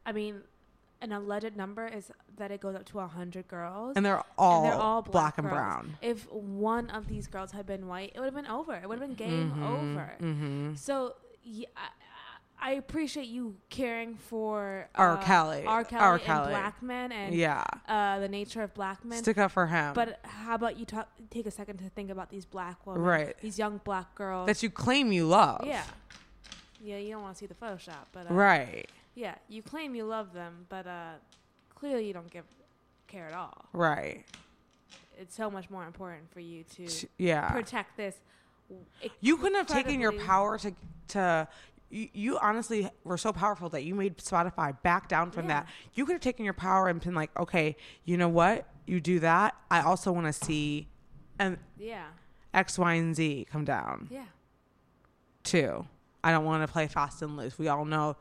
I 0.04 0.12
mean, 0.12 0.42
an 1.00 1.12
alleged 1.12 1.56
number 1.56 1.86
is 1.86 2.10
that 2.36 2.50
it 2.50 2.60
goes 2.60 2.74
up 2.74 2.84
to 2.86 2.98
hundred 3.00 3.48
girls. 3.48 3.94
and 3.96 4.04
they're 4.04 4.22
all, 4.36 4.62
they're 4.64 4.74
all 4.74 5.00
black, 5.00 5.12
black 5.12 5.38
and 5.38 5.48
brown. 5.48 5.96
if 6.02 6.30
one 6.30 6.90
of 6.90 7.08
these 7.08 7.26
girls 7.26 7.52
had 7.52 7.64
been 7.66 7.86
white, 7.86 8.12
it 8.14 8.18
would 8.20 8.26
have 8.26 8.34
been 8.34 8.46
over. 8.46 8.74
It 8.74 8.86
would 8.86 8.98
have 9.00 9.08
been 9.08 9.16
game 9.16 9.54
Mhm, 9.56 9.62
over. 9.66 10.12
mhm. 10.20 10.76
So 10.78 11.14
yeah, 11.42 11.68
I, 12.61 12.72
appreciate 12.72 13.26
you 13.28 13.56
caring 13.68 14.14
for 14.16 14.88
R. 14.94 15.16
uh, 15.18 15.22
Kelly. 15.22 15.64
R. 15.66 15.84
Kelly, 15.84 16.02
R. 16.02 16.14
and 16.14 16.22
Kelly. 16.22 16.48
black 16.50 16.82
men, 16.82 17.12
and 17.12 17.34
yeah, 17.34 17.64
uh, 17.88 18.18
the 18.20 18.28
nature 18.28 18.62
of 18.62 18.74
black 18.74 19.04
men. 19.04 19.22
stick 19.22 19.38
up 19.38 19.50
for 19.52 19.66
him. 19.66 19.94
But 19.94 20.20
how 20.24 20.54
about 20.54 20.78
you 20.78 20.84
talk, 20.84 21.08
take 21.30 21.46
a 21.46 21.50
second 21.50 21.78
to 21.78 21.88
think 21.90 22.11
about 22.11 22.30
these 22.30 22.44
black 22.44 22.86
women, 22.86 23.02
Right. 23.02 23.36
These 23.40 23.58
young 23.58 23.80
black 23.84 24.14
girls. 24.14 24.46
that 24.46 24.62
you 24.62 24.70
claim 24.70 25.12
you 25.12 25.26
love. 25.26 25.64
yeah, 25.66 25.84
yeah. 26.82 26.96
You 26.98 27.12
don't 27.12 27.22
want 27.22 27.34
to 27.36 27.38
see 27.40 27.46
the 27.46 27.54
Photoshop, 27.54 28.06
but 28.12 28.30
uh, 28.30 28.34
Right. 28.34 28.88
Yeah, 29.14 29.34
you 29.48 29.62
claim 29.62 29.94
you 29.94 30.04
love 30.04 30.32
them, 30.32 30.66
but 30.68 30.86
uh, 30.86 31.12
clearly 31.74 32.06
you 32.06 32.12
don't 32.12 32.30
give 32.30 32.44
care 33.08 33.26
at 33.26 33.34
all. 33.34 33.66
Right. 33.72 34.24
It's 35.18 35.34
so 35.34 35.50
much 35.50 35.68
more 35.68 35.84
important 35.84 36.30
for 36.32 36.40
you 36.40 36.64
to 36.76 37.06
Yeah. 37.18 37.50
protect 37.50 37.96
this. 37.96 38.14
You 39.20 39.36
couldn't 39.36 39.56
have 39.58 39.66
taken 39.66 40.00
your 40.00 40.12
power 40.12 40.56
to 40.58 40.72
to. 41.08 41.48
You, 41.91 42.09
you 42.12 42.38
honestly 42.38 42.88
were 43.05 43.18
so 43.18 43.32
powerful 43.32 43.68
that 43.70 43.82
you 43.82 43.95
made 43.95 44.18
Spotify 44.18 44.80
back 44.82 45.09
down 45.09 45.30
from 45.32 45.49
Yeah. 45.49 45.61
that. 45.62 45.66
You 45.95 46.07
could 46.07 46.12
have 46.12 46.20
taken 46.22 46.45
your 46.45 46.55
power 46.55 46.88
and 46.88 47.01
been 47.01 47.14
like, 47.14 47.36
okay, 47.38 47.76
you 48.05 48.16
know 48.16 48.28
what? 48.28 48.66
You 48.86 49.01
do 49.01 49.18
that. 49.20 49.55
I 49.70 49.82
also 49.82 50.12
want 50.12 50.26
to 50.26 50.32
see, 50.32 50.88
and 51.38 51.59
Yeah, 51.76 52.07
X, 52.55 52.78
Y, 52.78 52.95
and 52.95 53.14
Z 53.14 53.47
come 53.51 53.64
down 53.64 54.09
yeah, 54.11 54.24
too. 55.45 55.86
I 56.22 56.32
don't 56.32 56.45
want 56.45 56.66
to 56.66 56.72
play 56.72 56.86
fast 56.86 57.22
and 57.22 57.36
loose. 57.36 57.59
We 57.59 57.68
all 57.68 57.84
know. 57.84 58.16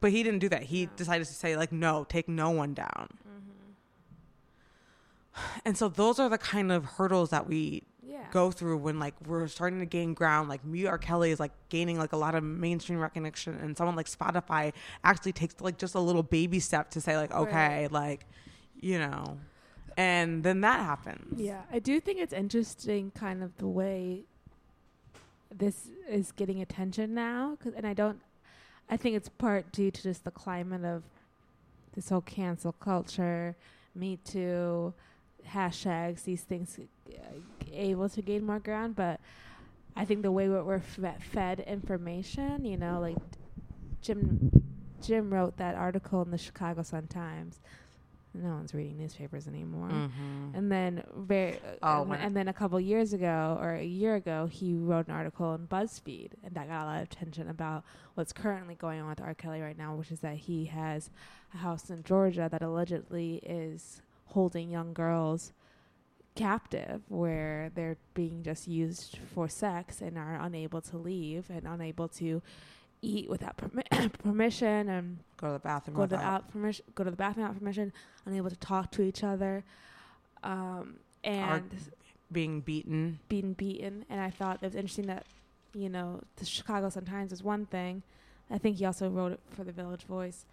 But 0.00 0.12
he 0.12 0.22
didn't 0.22 0.38
do 0.40 0.48
that. 0.48 0.64
He 0.64 0.86
No. 0.86 0.92
decided 0.96 1.26
to 1.26 1.34
say 1.34 1.56
like, 1.56 1.72
no, 1.72 2.04
take 2.04 2.28
no 2.28 2.50
one 2.50 2.74
down. 2.74 3.08
Mm-hmm. 3.28 3.46
And 5.64 5.76
so 5.76 5.88
those 5.88 6.18
are 6.18 6.28
the 6.28 6.38
kind 6.38 6.72
of 6.72 6.84
hurdles 6.84 7.30
that 7.30 7.46
we 7.46 7.82
yeah. 8.10 8.26
go 8.32 8.50
through 8.50 8.76
when 8.78 8.98
like 8.98 9.14
we're 9.26 9.46
starting 9.46 9.78
to 9.78 9.86
gain 9.86 10.12
ground 10.14 10.48
like 10.48 10.64
me 10.64 10.86
R. 10.86 10.98
Kelly 10.98 11.30
is 11.30 11.38
like 11.40 11.52
gaining 11.68 11.96
like 11.98 12.12
a 12.12 12.16
lot 12.16 12.34
of 12.34 12.42
mainstream 12.42 12.98
recognition 12.98 13.54
and 13.62 13.76
someone 13.76 13.94
like 13.96 14.08
Spotify 14.08 14.72
actually 15.04 15.32
takes 15.32 15.60
like 15.60 15.78
just 15.78 15.94
a 15.94 16.00
little 16.00 16.22
baby 16.22 16.58
step 16.60 16.90
to 16.90 17.00
say 17.00 17.16
like 17.16 17.32
okay 17.32 17.82
Right. 17.84 17.92
like 17.92 18.26
you 18.80 18.98
know 18.98 19.38
and 19.96 20.42
then 20.42 20.60
that 20.62 20.80
happens 20.80 21.38
Yeah, 21.40 21.62
I 21.70 21.78
do 21.78 22.00
think 22.00 22.18
it's 22.20 22.32
interesting, 22.32 23.10
kind 23.14 23.42
of 23.42 23.56
the 23.58 23.66
way 23.68 24.24
this 25.54 25.88
is 26.08 26.32
getting 26.32 26.60
attention 26.62 27.12
now, 27.14 27.56
'cause- 27.56 27.74
and 27.74 27.86
I 27.86 27.92
don't. 27.92 28.20
I 28.88 28.96
think 28.96 29.16
it's 29.16 29.28
part 29.28 29.70
due 29.72 29.90
to 29.90 30.02
just 30.02 30.24
the 30.24 30.30
climate 30.30 30.84
of 30.84 31.02
this 31.92 32.08
whole 32.08 32.20
cancel 32.20 32.72
culture, 32.72 33.56
Me 33.94 34.16
Too, 34.18 34.94
hashtags, 35.52 36.24
these 36.24 36.42
things 36.42 36.78
uh, 37.08 37.12
able 37.72 38.08
to 38.08 38.22
gain 38.22 38.44
more 38.44 38.58
ground. 38.58 38.96
But 38.96 39.20
I 39.96 40.04
think 40.04 40.22
the 40.22 40.32
way 40.32 40.48
that 40.48 40.64
we're 40.64 40.80
fed 40.80 41.60
information, 41.60 42.64
you 42.64 42.76
know, 42.76 43.00
like 43.00 43.16
Jim, 44.02 44.50
Jim 45.02 45.32
wrote 45.32 45.56
that 45.58 45.74
article 45.74 46.22
in 46.22 46.30
the 46.30 46.38
Chicago 46.38 46.82
Sun 46.82 47.08
Times. 47.08 47.60
No 48.32 48.50
one's 48.50 48.72
reading 48.74 48.96
newspapers 48.96 49.48
anymore. 49.48 49.88
Mhm. 49.88 50.54
And 50.54 50.70
then 50.70 51.02
very, 51.16 51.58
Oh, 51.82 52.02
and, 52.04 52.12
and 52.14 52.36
then 52.36 52.46
a 52.46 52.52
couple 52.52 52.78
years 52.78 53.12
ago 53.12 53.58
or 53.60 53.72
a 53.72 53.82
year 53.84 54.14
ago, 54.14 54.46
he 54.46 54.72
wrote 54.72 55.08
an 55.08 55.14
article 55.14 55.52
in 55.56 55.66
BuzzFeed, 55.66 56.34
and 56.44 56.54
that 56.54 56.68
got 56.68 56.84
a 56.84 56.86
lot 56.86 56.96
of 57.02 57.08
attention 57.10 57.48
about 57.48 57.82
what's 58.14 58.32
currently 58.32 58.76
going 58.76 59.00
on 59.00 59.08
with 59.08 59.20
R. 59.20 59.34
Kelly 59.34 59.60
right 59.60 59.76
now, 59.76 59.96
which 59.96 60.12
is 60.12 60.20
that 60.20 60.36
he 60.36 60.66
has 60.66 61.10
a 61.52 61.56
house 61.56 61.90
in 61.90 62.04
Georgia 62.04 62.48
that 62.52 62.62
allegedly 62.62 63.38
is 63.42 64.00
holding 64.30 64.70
young 64.70 64.92
girls 64.92 65.52
captive, 66.34 67.02
where 67.08 67.70
they're 67.74 67.96
being 68.14 68.42
just 68.42 68.66
used 68.68 69.18
for 69.34 69.48
sex 69.48 70.00
and 70.00 70.16
are 70.16 70.38
unable 70.40 70.80
to 70.80 70.96
leave 70.96 71.50
and 71.50 71.66
unable 71.66 72.08
to 72.08 72.40
eat 73.02 73.28
without 73.28 73.56
permi- 73.56 74.12
permission 74.22 74.88
and 74.88 75.18
go 75.36 75.48
to 75.48 75.52
the 75.54 75.58
bathroom 75.58 75.96
go 75.96 76.02
without- 76.02 76.22
out 76.22 76.48
permission, 76.52 76.84
go 76.94 77.04
to 77.04 77.10
the 77.10 77.16
bathroom 77.16 77.46
without 77.46 77.58
permission, 77.58 77.92
unable 78.26 78.50
to 78.50 78.56
talk 78.56 78.90
to 78.92 79.02
each 79.02 79.24
other, 79.24 79.64
um, 80.42 80.96
and 81.24 81.70
being 82.32 82.60
beaten 82.60 83.18
being 83.28 83.52
beaten. 83.54 84.04
And 84.08 84.20
I 84.20 84.30
thought 84.30 84.56
it 84.62 84.66
was 84.66 84.74
interesting 84.74 85.06
that, 85.06 85.26
you 85.74 85.88
know, 85.88 86.20
the 86.36 86.44
Chicago 86.44 86.88
Sun 86.88 87.04
Times 87.06 87.32
is 87.32 87.42
one 87.42 87.66
thing. 87.66 88.02
I 88.50 88.58
think 88.58 88.78
he 88.78 88.84
also 88.84 89.08
wrote 89.08 89.32
it 89.32 89.40
for 89.50 89.64
the 89.64 89.72
Village 89.72 90.02
Voice, 90.02 90.44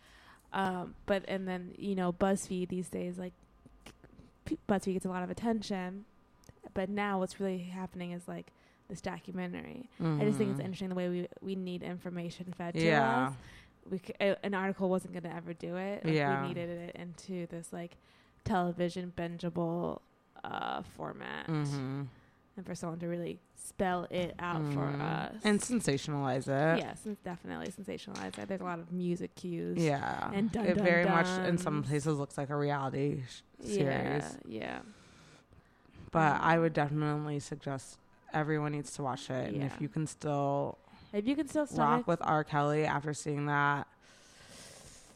um, 0.54 0.96
but 1.06 1.24
and 1.28 1.48
then 1.48 1.74
you 1.78 1.96
know 1.96 2.14
BuzzFeed 2.14 2.70
these 2.70 2.90
days 2.90 3.18
like 3.18 3.34
p- 4.48 4.58
BuzzFeed 4.68 4.94
gets 4.94 5.06
a 5.06 5.10
lot 5.10 5.24
of 5.24 5.30
attention, 5.30 6.06
but 6.74 6.90
now 6.90 7.20
what's 7.20 7.40
really 7.40 7.60
happening 7.60 8.12
is 8.12 8.28
like 8.28 8.48
this 8.90 9.02
documentary. 9.02 9.90
I 10.00 10.24
just 10.26 10.38
think 10.38 10.52
it's 10.52 10.60
Mhm. 10.60 10.66
interesting 10.66 10.90
the 10.90 10.96
way 10.96 11.10
we 11.10 11.28
we 11.42 11.56
need 11.56 11.84
information 11.84 12.54
fed 12.58 12.74
to 12.76 12.86
yeah 12.86 13.28
us 13.30 13.34
we 13.90 14.00
c- 14.00 14.14
a- 14.20 14.46
an 14.46 14.54
article 14.54 14.90
wasn't 14.90 15.14
going 15.14 15.24
to 15.24 15.34
ever 15.34 15.54
do 15.54 15.78
it. 15.78 16.04
Like, 16.04 16.14
Yeah. 16.14 16.42
we 16.42 16.48
needed 16.50 16.70
it 16.70 16.96
into 16.98 17.48
this 17.48 17.72
like 17.72 17.96
television 18.44 19.14
bingeable 19.16 20.02
uh, 20.44 20.82
format, 20.82 21.46
hmm 21.48 22.04
and 22.58 22.66
for 22.66 22.76
someone 22.76 23.00
to 23.00 23.08
really 23.08 23.40
spell 23.56 24.08
it 24.10 24.34
out 24.40 24.62
for 24.74 24.86
us 25.02 25.36
and 25.44 25.62
sensationalize 25.62 26.48
it 26.48 26.80
yes, 26.80 27.00
it's 27.06 27.22
definitely 27.22 27.68
sensationalize 27.68 28.38
it. 28.38 28.48
There's 28.48 28.62
a 28.62 28.64
lot 28.66 28.80
of 28.80 28.92
music 28.92 29.36
cues. 29.36 29.78
yeah 29.78 30.32
And 30.34 30.52
dun 30.52 30.66
it 30.66 30.76
dun 30.76 30.84
very 30.86 31.06
much 31.06 31.28
in 31.48 31.58
some 31.58 31.84
places 31.84 32.18
looks 32.18 32.38
like 32.38 32.50
a 32.50 32.56
reality 32.56 33.22
sh- 33.30 33.42
series 33.66 33.86
yeah, 33.86 34.32
yeah. 34.48 34.80
But 36.12 36.34
Um, 36.36 36.40
I 36.42 36.58
would 36.60 36.74
definitely 36.74 37.40
suggest 37.40 37.98
everyone 38.34 38.72
needs 38.72 38.92
to 38.94 39.04
watch 39.04 39.30
it. 39.30 39.54
And 39.54 39.62
if 39.64 39.80
you 39.82 39.90
can 39.90 40.08
still 40.08 40.78
If 41.14 41.28
you 41.28 41.36
can 41.36 41.48
still 41.48 41.68
rock 41.74 42.08
with 42.08 42.20
R. 42.22 42.44
Kelly 42.44 42.86
after 42.86 43.14
seeing 43.14 43.46
that, 43.48 43.88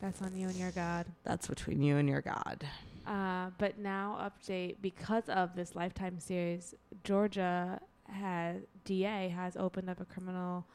that's 0.01 0.21
on 0.21 0.35
you 0.35 0.47
and 0.47 0.57
your 0.57 0.71
God. 0.71 1.05
that's 1.23 1.47
between 1.47 1.81
you 1.81 1.97
and 1.97 2.09
your 2.09 2.21
God. 2.21 2.65
Uh, 3.05 3.49
but 3.57 3.77
now 3.79 4.31
update 4.31 4.75
because 4.81 5.27
of 5.29 5.55
this 5.55 5.75
Lifetime 5.75 6.19
series, 6.19 6.75
Georgia 7.03 7.79
has 8.07 8.57
DA 8.85 9.29
has 9.29 9.55
opened 9.57 9.89
up 9.89 9.99
a 9.99 10.05
criminal 10.05 10.65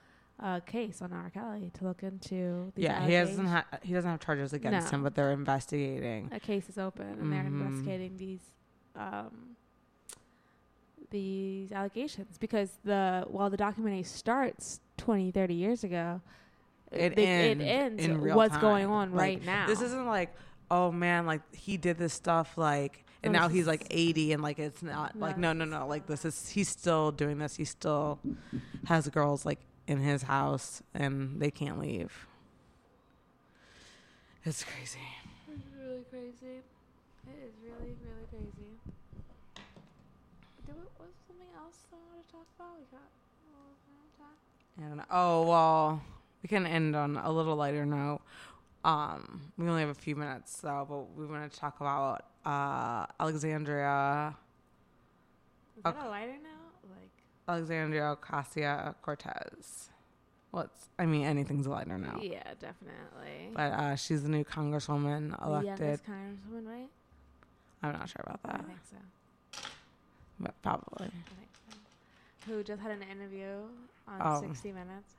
uh, 0.40 0.60
case 0.60 1.00
on 1.02 1.12
R. 1.12 1.30
Kelly 1.30 1.70
to 1.78 1.84
look 1.84 2.02
into. 2.02 2.72
These 2.74 2.84
yeah, 2.84 3.04
he 3.06 3.12
doesn't 3.12 3.46
allegations. 3.46 3.50
ha- 3.72 3.78
he 3.82 3.92
doesn't 3.94 4.10
have 4.10 4.20
charges 4.20 4.52
against 4.52 4.90
No. 4.92 4.98
him, 4.98 5.02
but 5.04 5.14
they're 5.14 5.32
investigating. 5.32 6.28
a 6.32 6.40
case 6.40 6.68
is 6.68 6.76
open 6.78 7.06
and 7.06 7.32
they're 7.32 7.42
Mhm. 7.44 7.46
investigating 7.62 8.16
these 8.16 8.40
um, 8.96 9.56
these 11.10 11.70
allegations 11.72 12.36
because 12.38 12.78
the 12.84 13.24
while 13.28 13.48
the 13.50 13.56
documentary 13.56 14.02
starts 14.02 14.80
20 14.96 15.30
30 15.30 15.54
years 15.54 15.84
ago 15.84 16.20
It 16.90 17.18
ends 17.18 17.62
it 17.62 17.66
ends 17.66 18.04
in 18.04 18.20
real 18.20 18.36
what's 18.36 18.52
time. 18.54 18.60
going 18.60 18.86
on 18.86 19.12
Like, 19.12 19.20
right 19.20 19.44
now 19.44 19.66
This 19.66 19.80
isn't 19.82 20.06
like, 20.06 20.34
oh 20.70 20.90
man, 20.92 21.26
like 21.26 21.42
he 21.54 21.76
did 21.76 21.98
this 21.98 22.12
stuff 22.12 22.56
like 22.56 23.04
and 23.22 23.32
now 23.32 23.48
he's 23.48 23.66
like 23.66 23.86
80 23.90 24.32
and 24.34 24.42
like 24.42 24.58
it's 24.58 24.82
not 24.82 25.18
like 25.18 25.36
no 25.36 25.52
no 25.52 25.64
no 25.64 25.86
like 25.86 26.06
this 26.06 26.24
is 26.24 26.48
he's 26.48 26.68
still 26.68 27.10
doing 27.10 27.38
this 27.38 27.56
he 27.56 27.64
still 27.64 28.20
has 28.86 29.08
girls 29.08 29.44
like 29.44 29.58
in 29.88 29.98
his 29.98 30.22
house 30.22 30.82
and 30.94 31.40
they 31.40 31.50
can't 31.50 31.80
leave 31.80 32.26
it's 34.44 34.62
crazy 34.62 35.00
It's 35.48 35.66
really 35.76 36.04
crazy. 36.10 36.62
It 37.26 37.38
is 37.42 37.52
really, 37.64 37.94
really 37.98 38.26
crazy. 38.30 38.70
There 40.66 40.74
was, 40.76 40.86
was 41.00 41.14
something 41.26 41.50
else 41.56 41.78
I 41.92 41.96
wanted 41.98 42.26
to 42.28 42.32
talk 42.32 42.46
about. 42.56 42.78
We 42.78 42.84
got 42.92 43.02
a 43.02 43.50
little 43.50 44.10
time. 44.18 44.38
I 44.78 44.88
don't 44.88 44.96
know. 44.98 45.04
Oh 45.10 45.48
well, 45.48 46.02
we 46.42 46.48
can 46.48 46.66
end 46.66 46.94
on 46.94 47.16
a 47.16 47.30
little 47.32 47.56
lighter 47.56 47.84
note. 47.84 48.20
Um, 48.86 49.40
we 49.58 49.68
only 49.68 49.80
have 49.80 49.90
a 49.90 49.94
few 49.94 50.14
minutes, 50.14 50.58
so 50.60 50.86
but 50.88 51.18
we 51.18 51.26
want 51.26 51.50
to 51.50 51.58
talk 51.58 51.80
about 51.80 52.24
uh, 52.44 53.06
Alexandria 53.18 54.36
Is 55.76 55.82
that 55.82 55.96
a 56.04 56.08
lighter 56.08 56.36
now? 56.42 56.88
Like, 56.88 57.10
Alexandria 57.48 58.16
Ocasio 58.22 58.94
Cortez. 59.02 59.90
What's 60.52 60.88
I 61.00 61.04
mean, 61.06 61.24
anything's 61.26 61.66
a 61.66 61.70
lighter 61.70 61.98
now. 61.98 62.20
yeah, 62.22 62.44
definitely. 62.60 63.50
But 63.54 63.72
uh, 63.72 63.96
she's 63.96 64.22
the 64.22 64.28
new 64.28 64.44
congresswoman 64.44 65.34
elected. 65.44 65.78
youngest 65.80 66.04
congresswoman, 66.06 66.66
right? 66.68 66.88
I'm 67.82 67.92
not 67.92 68.08
sure 68.08 68.22
about 68.24 68.40
that. 68.44 68.60
I 68.60 68.62
think 68.62 68.78
so. 68.88 69.68
but 70.38 70.54
probably. 70.62 71.06
I 71.06 71.10
think 71.10 71.48
so. 71.70 71.76
Who 72.52 72.62
just 72.62 72.80
had 72.80 72.92
an 72.92 73.02
interview 73.02 73.62
on 74.06 74.20
Oh. 74.22 74.40
60 74.40 74.68
Minutes. 74.70 75.14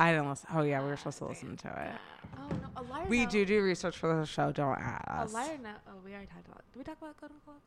I 0.00 0.12
didn't 0.12 0.30
listen. 0.30 0.48
Oh 0.54 0.62
yeah, 0.62 0.82
we 0.82 0.88
were 0.88 0.96
supposed 0.96 1.18
to 1.18 1.26
listen 1.26 1.58
to 1.58 1.68
it. 1.68 1.90
Oh, 2.38 2.48
no, 2.48 2.80
a 2.80 2.82
lighter 2.90 3.08
We 3.10 3.26
do 3.26 3.44
do 3.44 3.62
research 3.62 3.98
for 3.98 4.18
the 4.18 4.24
show. 4.24 4.50
Don't 4.50 4.78
ask. 4.78 5.30
A 5.30 5.36
lighter 5.36 5.58
note. 5.62 5.72
Oh, 5.86 5.92
we 6.02 6.12
already 6.12 6.26
talked 6.26 6.46
about. 6.46 6.62
Did 6.72 6.78
we 6.78 6.84
talk 6.84 6.96
about 7.02 7.20
Golden 7.20 7.36
Globes? 7.44 7.60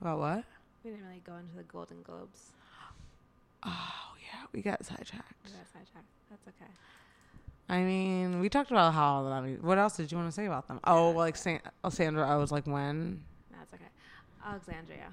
About 0.00 0.18
what? 0.20 0.44
We 0.84 0.92
didn't 0.92 1.04
really 1.04 1.22
go 1.26 1.34
into 1.34 1.56
the 1.56 1.64
Golden 1.64 2.00
Globes. 2.02 2.52
Oh 3.64 4.14
yeah, 4.22 4.46
we 4.52 4.62
got 4.62 4.84
sidetracked. 4.84 5.34
We 5.44 5.50
got 5.50 5.66
sidetracked. 5.72 6.06
That's 6.30 6.46
okay. 6.46 6.70
I 7.68 7.82
mean, 7.82 8.38
we 8.38 8.48
talked 8.48 8.70
about 8.70 8.94
how. 8.94 9.26
I 9.26 9.40
mean, 9.40 9.58
what 9.60 9.76
else 9.76 9.96
did 9.96 10.12
you 10.12 10.18
want 10.18 10.28
to 10.28 10.32
say 10.32 10.46
about 10.46 10.68
them? 10.68 10.78
Oh, 10.84 11.08
well, 11.08 11.16
like 11.16 11.34
San- 11.34 11.60
oh, 11.82 11.88
Sandra. 11.88 12.28
I 12.28 12.36
was 12.36 12.52
like, 12.52 12.68
when? 12.68 13.20
That's 13.50 13.74
okay. 13.74 13.90
Alexandria. 14.46 15.08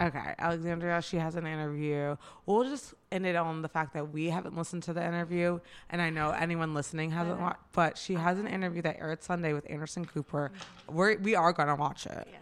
Okay, 0.00 0.34
Alexandria, 0.38 1.02
she 1.02 1.18
has 1.18 1.34
an 1.34 1.46
interview. 1.46 2.16
We'll 2.46 2.64
just 2.64 2.94
end 3.12 3.26
it 3.26 3.36
on 3.36 3.60
the 3.60 3.68
fact 3.68 3.92
that 3.94 4.10
we 4.12 4.30
haven't 4.30 4.56
listened 4.56 4.82
to 4.84 4.92
the 4.94 5.04
interview, 5.04 5.60
and 5.90 6.00
I 6.00 6.08
know 6.08 6.30
anyone 6.30 6.72
listening 6.72 7.10
hasn't 7.10 7.34
Okay. 7.34 7.42
watched. 7.42 7.60
But 7.72 7.98
she 7.98 8.14
has 8.14 8.38
an 8.38 8.46
interview 8.46 8.80
that 8.82 8.96
aired 8.98 9.22
Sunday 9.22 9.52
with 9.52 9.68
Anderson 9.70 10.06
Cooper. 10.06 10.52
We're 10.88 11.18
we 11.18 11.34
are 11.34 11.52
gonna 11.52 11.76
watch 11.76 12.06
it. 12.06 12.26
Yes. 12.30 12.40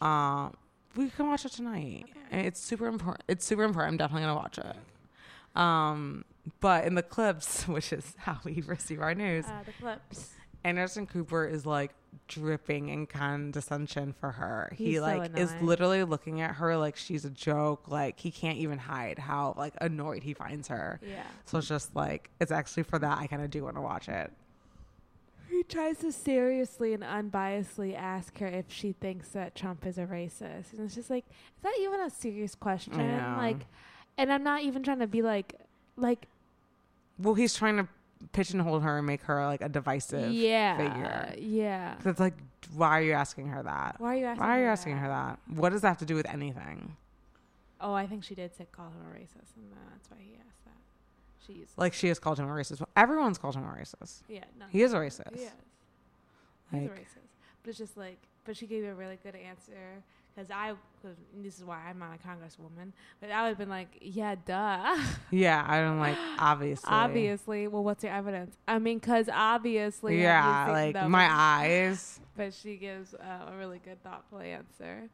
Um, 0.00 0.54
we 0.96 1.10
can 1.10 1.28
watch 1.28 1.44
it 1.44 1.52
tonight. 1.52 2.06
And 2.32 2.44
It's 2.46 2.60
super 2.60 2.86
important. 2.88 3.22
It's 3.28 3.44
super 3.44 3.62
important. 3.62 3.92
I'm 3.92 3.96
definitely 3.96 4.22
gonna 4.22 4.34
watch 4.40 4.58
it. 4.58 4.76
Um, 5.60 6.24
but 6.60 6.84
in 6.86 6.94
the 6.96 7.02
clips, 7.02 7.68
which 7.68 7.92
is 7.92 8.14
how 8.18 8.38
we 8.44 8.62
receive 8.66 9.00
our 9.00 9.14
news, 9.14 9.46
Uh, 9.46 9.62
the 9.64 9.72
clips. 9.72 10.30
Anderson 10.64 11.06
Cooper 11.06 11.46
is 11.46 11.64
like 11.64 11.92
dripping 12.28 12.88
in 12.88 13.06
condescension 13.06 14.12
for 14.12 14.32
her. 14.32 14.72
he 14.76 14.86
He's 14.86 14.96
so 14.98 15.02
like 15.02 15.36
is 15.38 15.52
literally 15.62 16.04
looking 16.04 16.40
at 16.40 16.56
her 16.56 16.76
like 16.76 16.96
she's 16.96 17.24
a 17.24 17.30
joke. 17.30 17.88
Like 17.88 18.18
he 18.20 18.30
can't 18.30 18.58
even 18.58 18.78
hide 18.78 19.18
how 19.18 19.54
like 19.56 19.74
annoyed 19.80 20.22
he 20.22 20.34
finds 20.34 20.68
her. 20.68 21.00
Yeah. 21.06 21.22
So 21.46 21.58
it's 21.58 21.68
just 21.68 21.94
like 21.94 22.30
it's 22.40 22.52
actually 22.52 22.82
for 22.84 22.98
that 22.98 23.18
I 23.18 23.26
kind 23.26 23.42
of 23.42 23.50
do 23.50 23.64
want 23.64 23.76
to 23.76 23.82
watch 23.82 24.08
it. 24.08 24.30
He 25.48 25.64
tries 25.64 25.98
to 25.98 26.12
seriously 26.12 26.94
and 26.94 27.02
unbiasedly 27.02 27.96
ask 27.96 28.38
her 28.38 28.46
if 28.46 28.66
she 28.68 28.92
thinks 28.92 29.30
that 29.30 29.54
Trump 29.54 29.84
is 29.84 29.98
a 29.98 30.06
racist. 30.06 30.72
And 30.72 30.82
it's 30.82 30.94
just 30.94 31.10
like, 31.10 31.24
is 31.28 31.62
that 31.62 31.74
even 31.80 32.00
a 32.00 32.08
serious 32.10 32.54
question? 32.54 32.96
Like, 33.36 33.66
and 34.16 34.32
I'm 34.32 34.44
not 34.44 34.62
even 34.62 34.84
trying 34.84 35.00
to 35.00 35.08
be 35.08 35.22
like, 35.22 35.56
like, 35.96 36.28
Well, 37.18 37.34
he's 37.34 37.54
trying 37.54 37.78
to 37.78 37.88
pigeonhole 38.32 38.80
her 38.80 38.98
and 38.98 39.06
make 39.06 39.22
her 39.22 39.44
like 39.46 39.60
a 39.62 39.68
divisive 39.68 40.32
yeah, 40.32 40.76
figure. 40.76 41.34
yeah. 41.38 41.94
'Cause 41.96 42.06
it's 42.06 42.20
like, 42.20 42.34
why 42.74 42.98
are 42.98 43.02
you 43.02 43.12
asking 43.12 43.48
her 43.48 43.62
that? 43.62 43.96
Why 43.98 44.14
are 44.14 44.18
you 44.18 44.24
asking? 44.26 44.46
Why 44.46 44.56
are 44.56 44.60
you 44.60 44.66
her 44.66 44.70
asking 44.72 44.96
her 44.98 45.08
that? 45.08 45.38
What 45.48 45.70
does 45.70 45.80
that 45.82 45.88
have 45.88 45.98
to 45.98 46.04
do 46.04 46.14
with 46.14 46.26
anything? 46.28 46.96
Oh, 47.80 47.94
I 47.94 48.06
think 48.06 48.24
she 48.24 48.34
did 48.34 48.54
say 48.54 48.66
call 48.70 48.86
him 48.88 49.00
a 49.10 49.14
racist, 49.18 49.56
and 49.56 49.72
that's 49.92 50.10
why 50.10 50.18
he 50.20 50.34
asked 50.46 50.64
that. 50.66 50.74
She's 51.46 51.68
Like 51.76 51.94
she 51.94 52.08
has 52.08 52.18
called 52.18 52.38
him 52.38 52.46
a 52.46 52.52
racist. 52.52 52.84
Everyone's 52.96 53.38
called 53.38 53.54
him 53.56 53.64
a 53.64 53.68
racist. 53.72 54.20
yeah, 54.28 54.44
no, 54.58 54.66
He 54.68 54.82
is 54.82 54.92
a 54.92 54.98
racist. 54.98 55.34
He 55.34 55.42
is. 55.44 55.50
He's 56.70 56.80
Like- 56.82 56.90
a 56.90 56.94
racist. 56.94 57.28
But 57.62 57.68
it's 57.70 57.78
just 57.78 57.96
like, 57.96 58.18
but 58.44 58.56
she 58.56 58.66
gave 58.66 58.84
a 58.84 58.94
really 58.94 59.18
good 59.22 59.34
answer 59.34 60.02
because 60.34 60.50
I, 60.50 60.72
cause 61.02 61.16
this 61.42 61.58
is 61.58 61.64
why 61.64 61.80
I'm 61.88 61.98
not 61.98 62.10
a 62.14 62.26
congresswoman, 62.28 62.92
but 63.20 63.30
I 63.30 63.42
would 63.42 63.48
have 63.50 63.58
been 63.58 63.68
like, 63.68 63.88
yeah, 64.00 64.34
duh. 64.44 64.96
Yeah, 65.30 65.64
I 65.66 65.80
don't 65.80 65.98
like 65.98 66.16
obviously. 66.38 66.88
obviously. 66.90 67.68
Well, 67.68 67.84
what's 67.84 68.02
your 68.04 68.12
evidence? 68.12 68.56
I 68.66 68.78
mean, 68.78 68.98
because 68.98 69.28
obviously. 69.32 70.20
Yeah, 70.20 70.70
like 70.70 70.94
the- 70.94 71.08
my 71.08 71.28
eyes. 71.30 72.20
But 72.36 72.54
she 72.54 72.76
gives 72.76 73.14
uh, 73.14 73.50
a 73.52 73.56
really 73.56 73.80
good, 73.84 74.02
thoughtful 74.02 74.38
answer. 74.40 75.08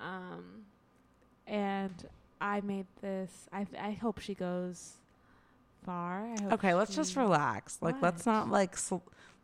Um, 0.00 0.64
and 1.46 1.92
I 2.40 2.60
made 2.60 2.86
this. 3.00 3.30
I 3.52 3.66
I 3.80 3.92
hope 3.92 4.20
she 4.20 4.34
goes 4.34 4.92
far. 5.84 6.24
I 6.26 6.42
hope 6.42 6.52
Okay, 6.54 6.74
let's 6.74 6.94
just 6.94 7.16
relax. 7.16 7.78
Like, 7.80 8.00
let's 8.00 8.24
not 8.26 8.48
like, 8.50 8.76
sl- 8.76 8.96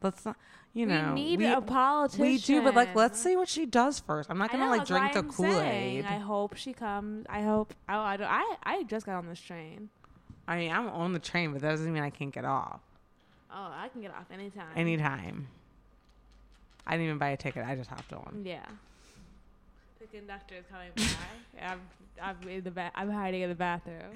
let's 0.02 0.24
not. 0.24 0.36
You 0.74 0.86
know, 0.86 1.12
we 1.14 1.22
need 1.22 1.38
we, 1.40 1.46
a 1.46 1.60
politician. 1.60 2.20
we 2.22 2.38
do, 2.38 2.62
but 2.62 2.74
like, 2.74 2.94
let's 2.94 3.18
see 3.18 3.36
what 3.36 3.48
she 3.48 3.66
does 3.66 3.98
first. 4.00 4.30
I'm 4.30 4.38
not 4.38 4.52
gonna 4.52 4.66
know, 4.66 4.70
like 4.70 4.86
drink 4.86 5.12
the 5.12 5.20
I'm 5.20 5.30
Kool 5.30 5.50
saying, 5.50 5.98
Aid. 5.98 6.04
I 6.04 6.18
hope 6.18 6.56
she 6.56 6.72
comes. 6.72 7.26
I 7.28 7.42
hope. 7.42 7.74
I, 7.88 7.96
I, 7.96 8.16
don't- 8.16 8.30
I, 8.30 8.56
I 8.62 8.82
just 8.84 9.06
got 9.06 9.16
on 9.16 9.26
this 9.26 9.40
train. 9.40 9.88
I 10.46 10.58
mean, 10.58 10.70
I'm 10.70 10.88
on 10.88 11.12
the 11.12 11.18
train, 11.18 11.52
but 11.52 11.62
that 11.62 11.70
doesn't 11.70 11.92
mean 11.92 12.02
I 12.02 12.10
can't 12.10 12.32
get 12.32 12.44
off 12.46 12.80
Oh, 13.50 13.70
I 13.74 13.88
can 13.88 14.02
get 14.02 14.10
off 14.10 14.26
anytime. 14.32 14.66
anytime. 14.76 15.48
I 16.86 16.92
didn't 16.92 17.06
even 17.06 17.18
buy 17.18 17.30
a 17.30 17.36
ticket. 17.36 17.64
I 17.66 17.74
just 17.74 17.90
hopped 17.90 18.12
on. 18.12 18.42
Yeah. 18.44 18.64
The 20.00 20.06
conductor 20.06 20.54
is 20.56 20.64
coming 20.70 20.90
by. 20.96 21.62
I'm, 21.66 21.80
I'm 22.22 22.48
in 22.48 22.62
the 22.62 22.70
ba- 22.70 22.92
I'm 22.94 23.10
hiding 23.10 23.42
in 23.42 23.48
the 23.48 23.54
bathroom. 23.54 24.14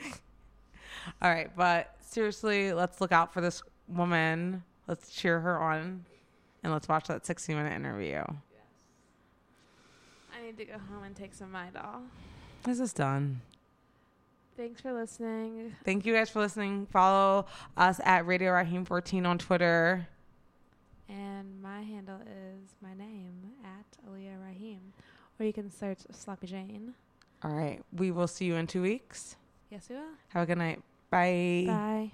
All 1.23 1.31
right, 1.31 1.51
but 1.57 1.97
seriously, 2.01 2.73
let's 2.73 3.01
look 3.01 3.13
out 3.13 3.33
for 3.33 3.41
this 3.41 3.63
woman. 3.89 4.63
Let's 4.93 5.09
cheer 5.09 5.41
her 5.41 5.59
on, 5.59 6.05
and 6.63 6.71
let's 6.71 6.87
watch 6.87 7.09
that 7.09 7.25
60 7.25 7.55
minute 7.55 7.73
interview. 7.73 8.23
I 10.37 10.45
need 10.45 10.59
to 10.59 10.67
go 10.67 10.75
home 10.75 11.05
and 11.05 11.17
take 11.17 11.33
some 11.33 11.51
Midol. 11.51 12.03
This 12.65 12.79
is 12.79 12.93
done. 12.93 13.41
Thanks 14.55 14.83
for 14.83 14.93
listening. 14.93 15.75
Thank 15.83 16.05
you 16.05 16.13
guys 16.13 16.29
for 16.29 16.41
listening. 16.41 16.89
Follow 16.93 17.47
us 17.75 18.03
at 18.05 18.27
Radio 18.27 18.53
Raheem 18.53 18.85
14 18.85 19.25
on 19.25 19.39
Twitter. 19.39 20.07
And 21.09 21.63
my 21.63 21.81
handle 21.81 22.21
is 22.27 22.75
my 22.83 22.93
name 22.93 23.33
at 23.65 23.87
Aaliyah 24.07 24.47
Raheem, 24.47 24.93
Or 25.41 25.47
you 25.47 25.55
can 25.55 25.71
search 25.71 26.01
Sloppy 26.11 26.49
Jane. 26.49 26.93
All 27.43 27.53
right, 27.53 27.81
we 27.97 28.11
will 28.11 28.29
see 28.29 28.45
you 28.45 28.57
in 28.57 28.67
two 28.67 28.83
weeks. 28.83 29.37
Yes, 29.71 29.87
we 29.89 29.97
will. 29.97 30.03
Have 30.29 30.43
a 30.43 30.47
good 30.47 30.59
night. 30.59 30.83
Bye. 31.09 31.65
Bye. 31.67 32.13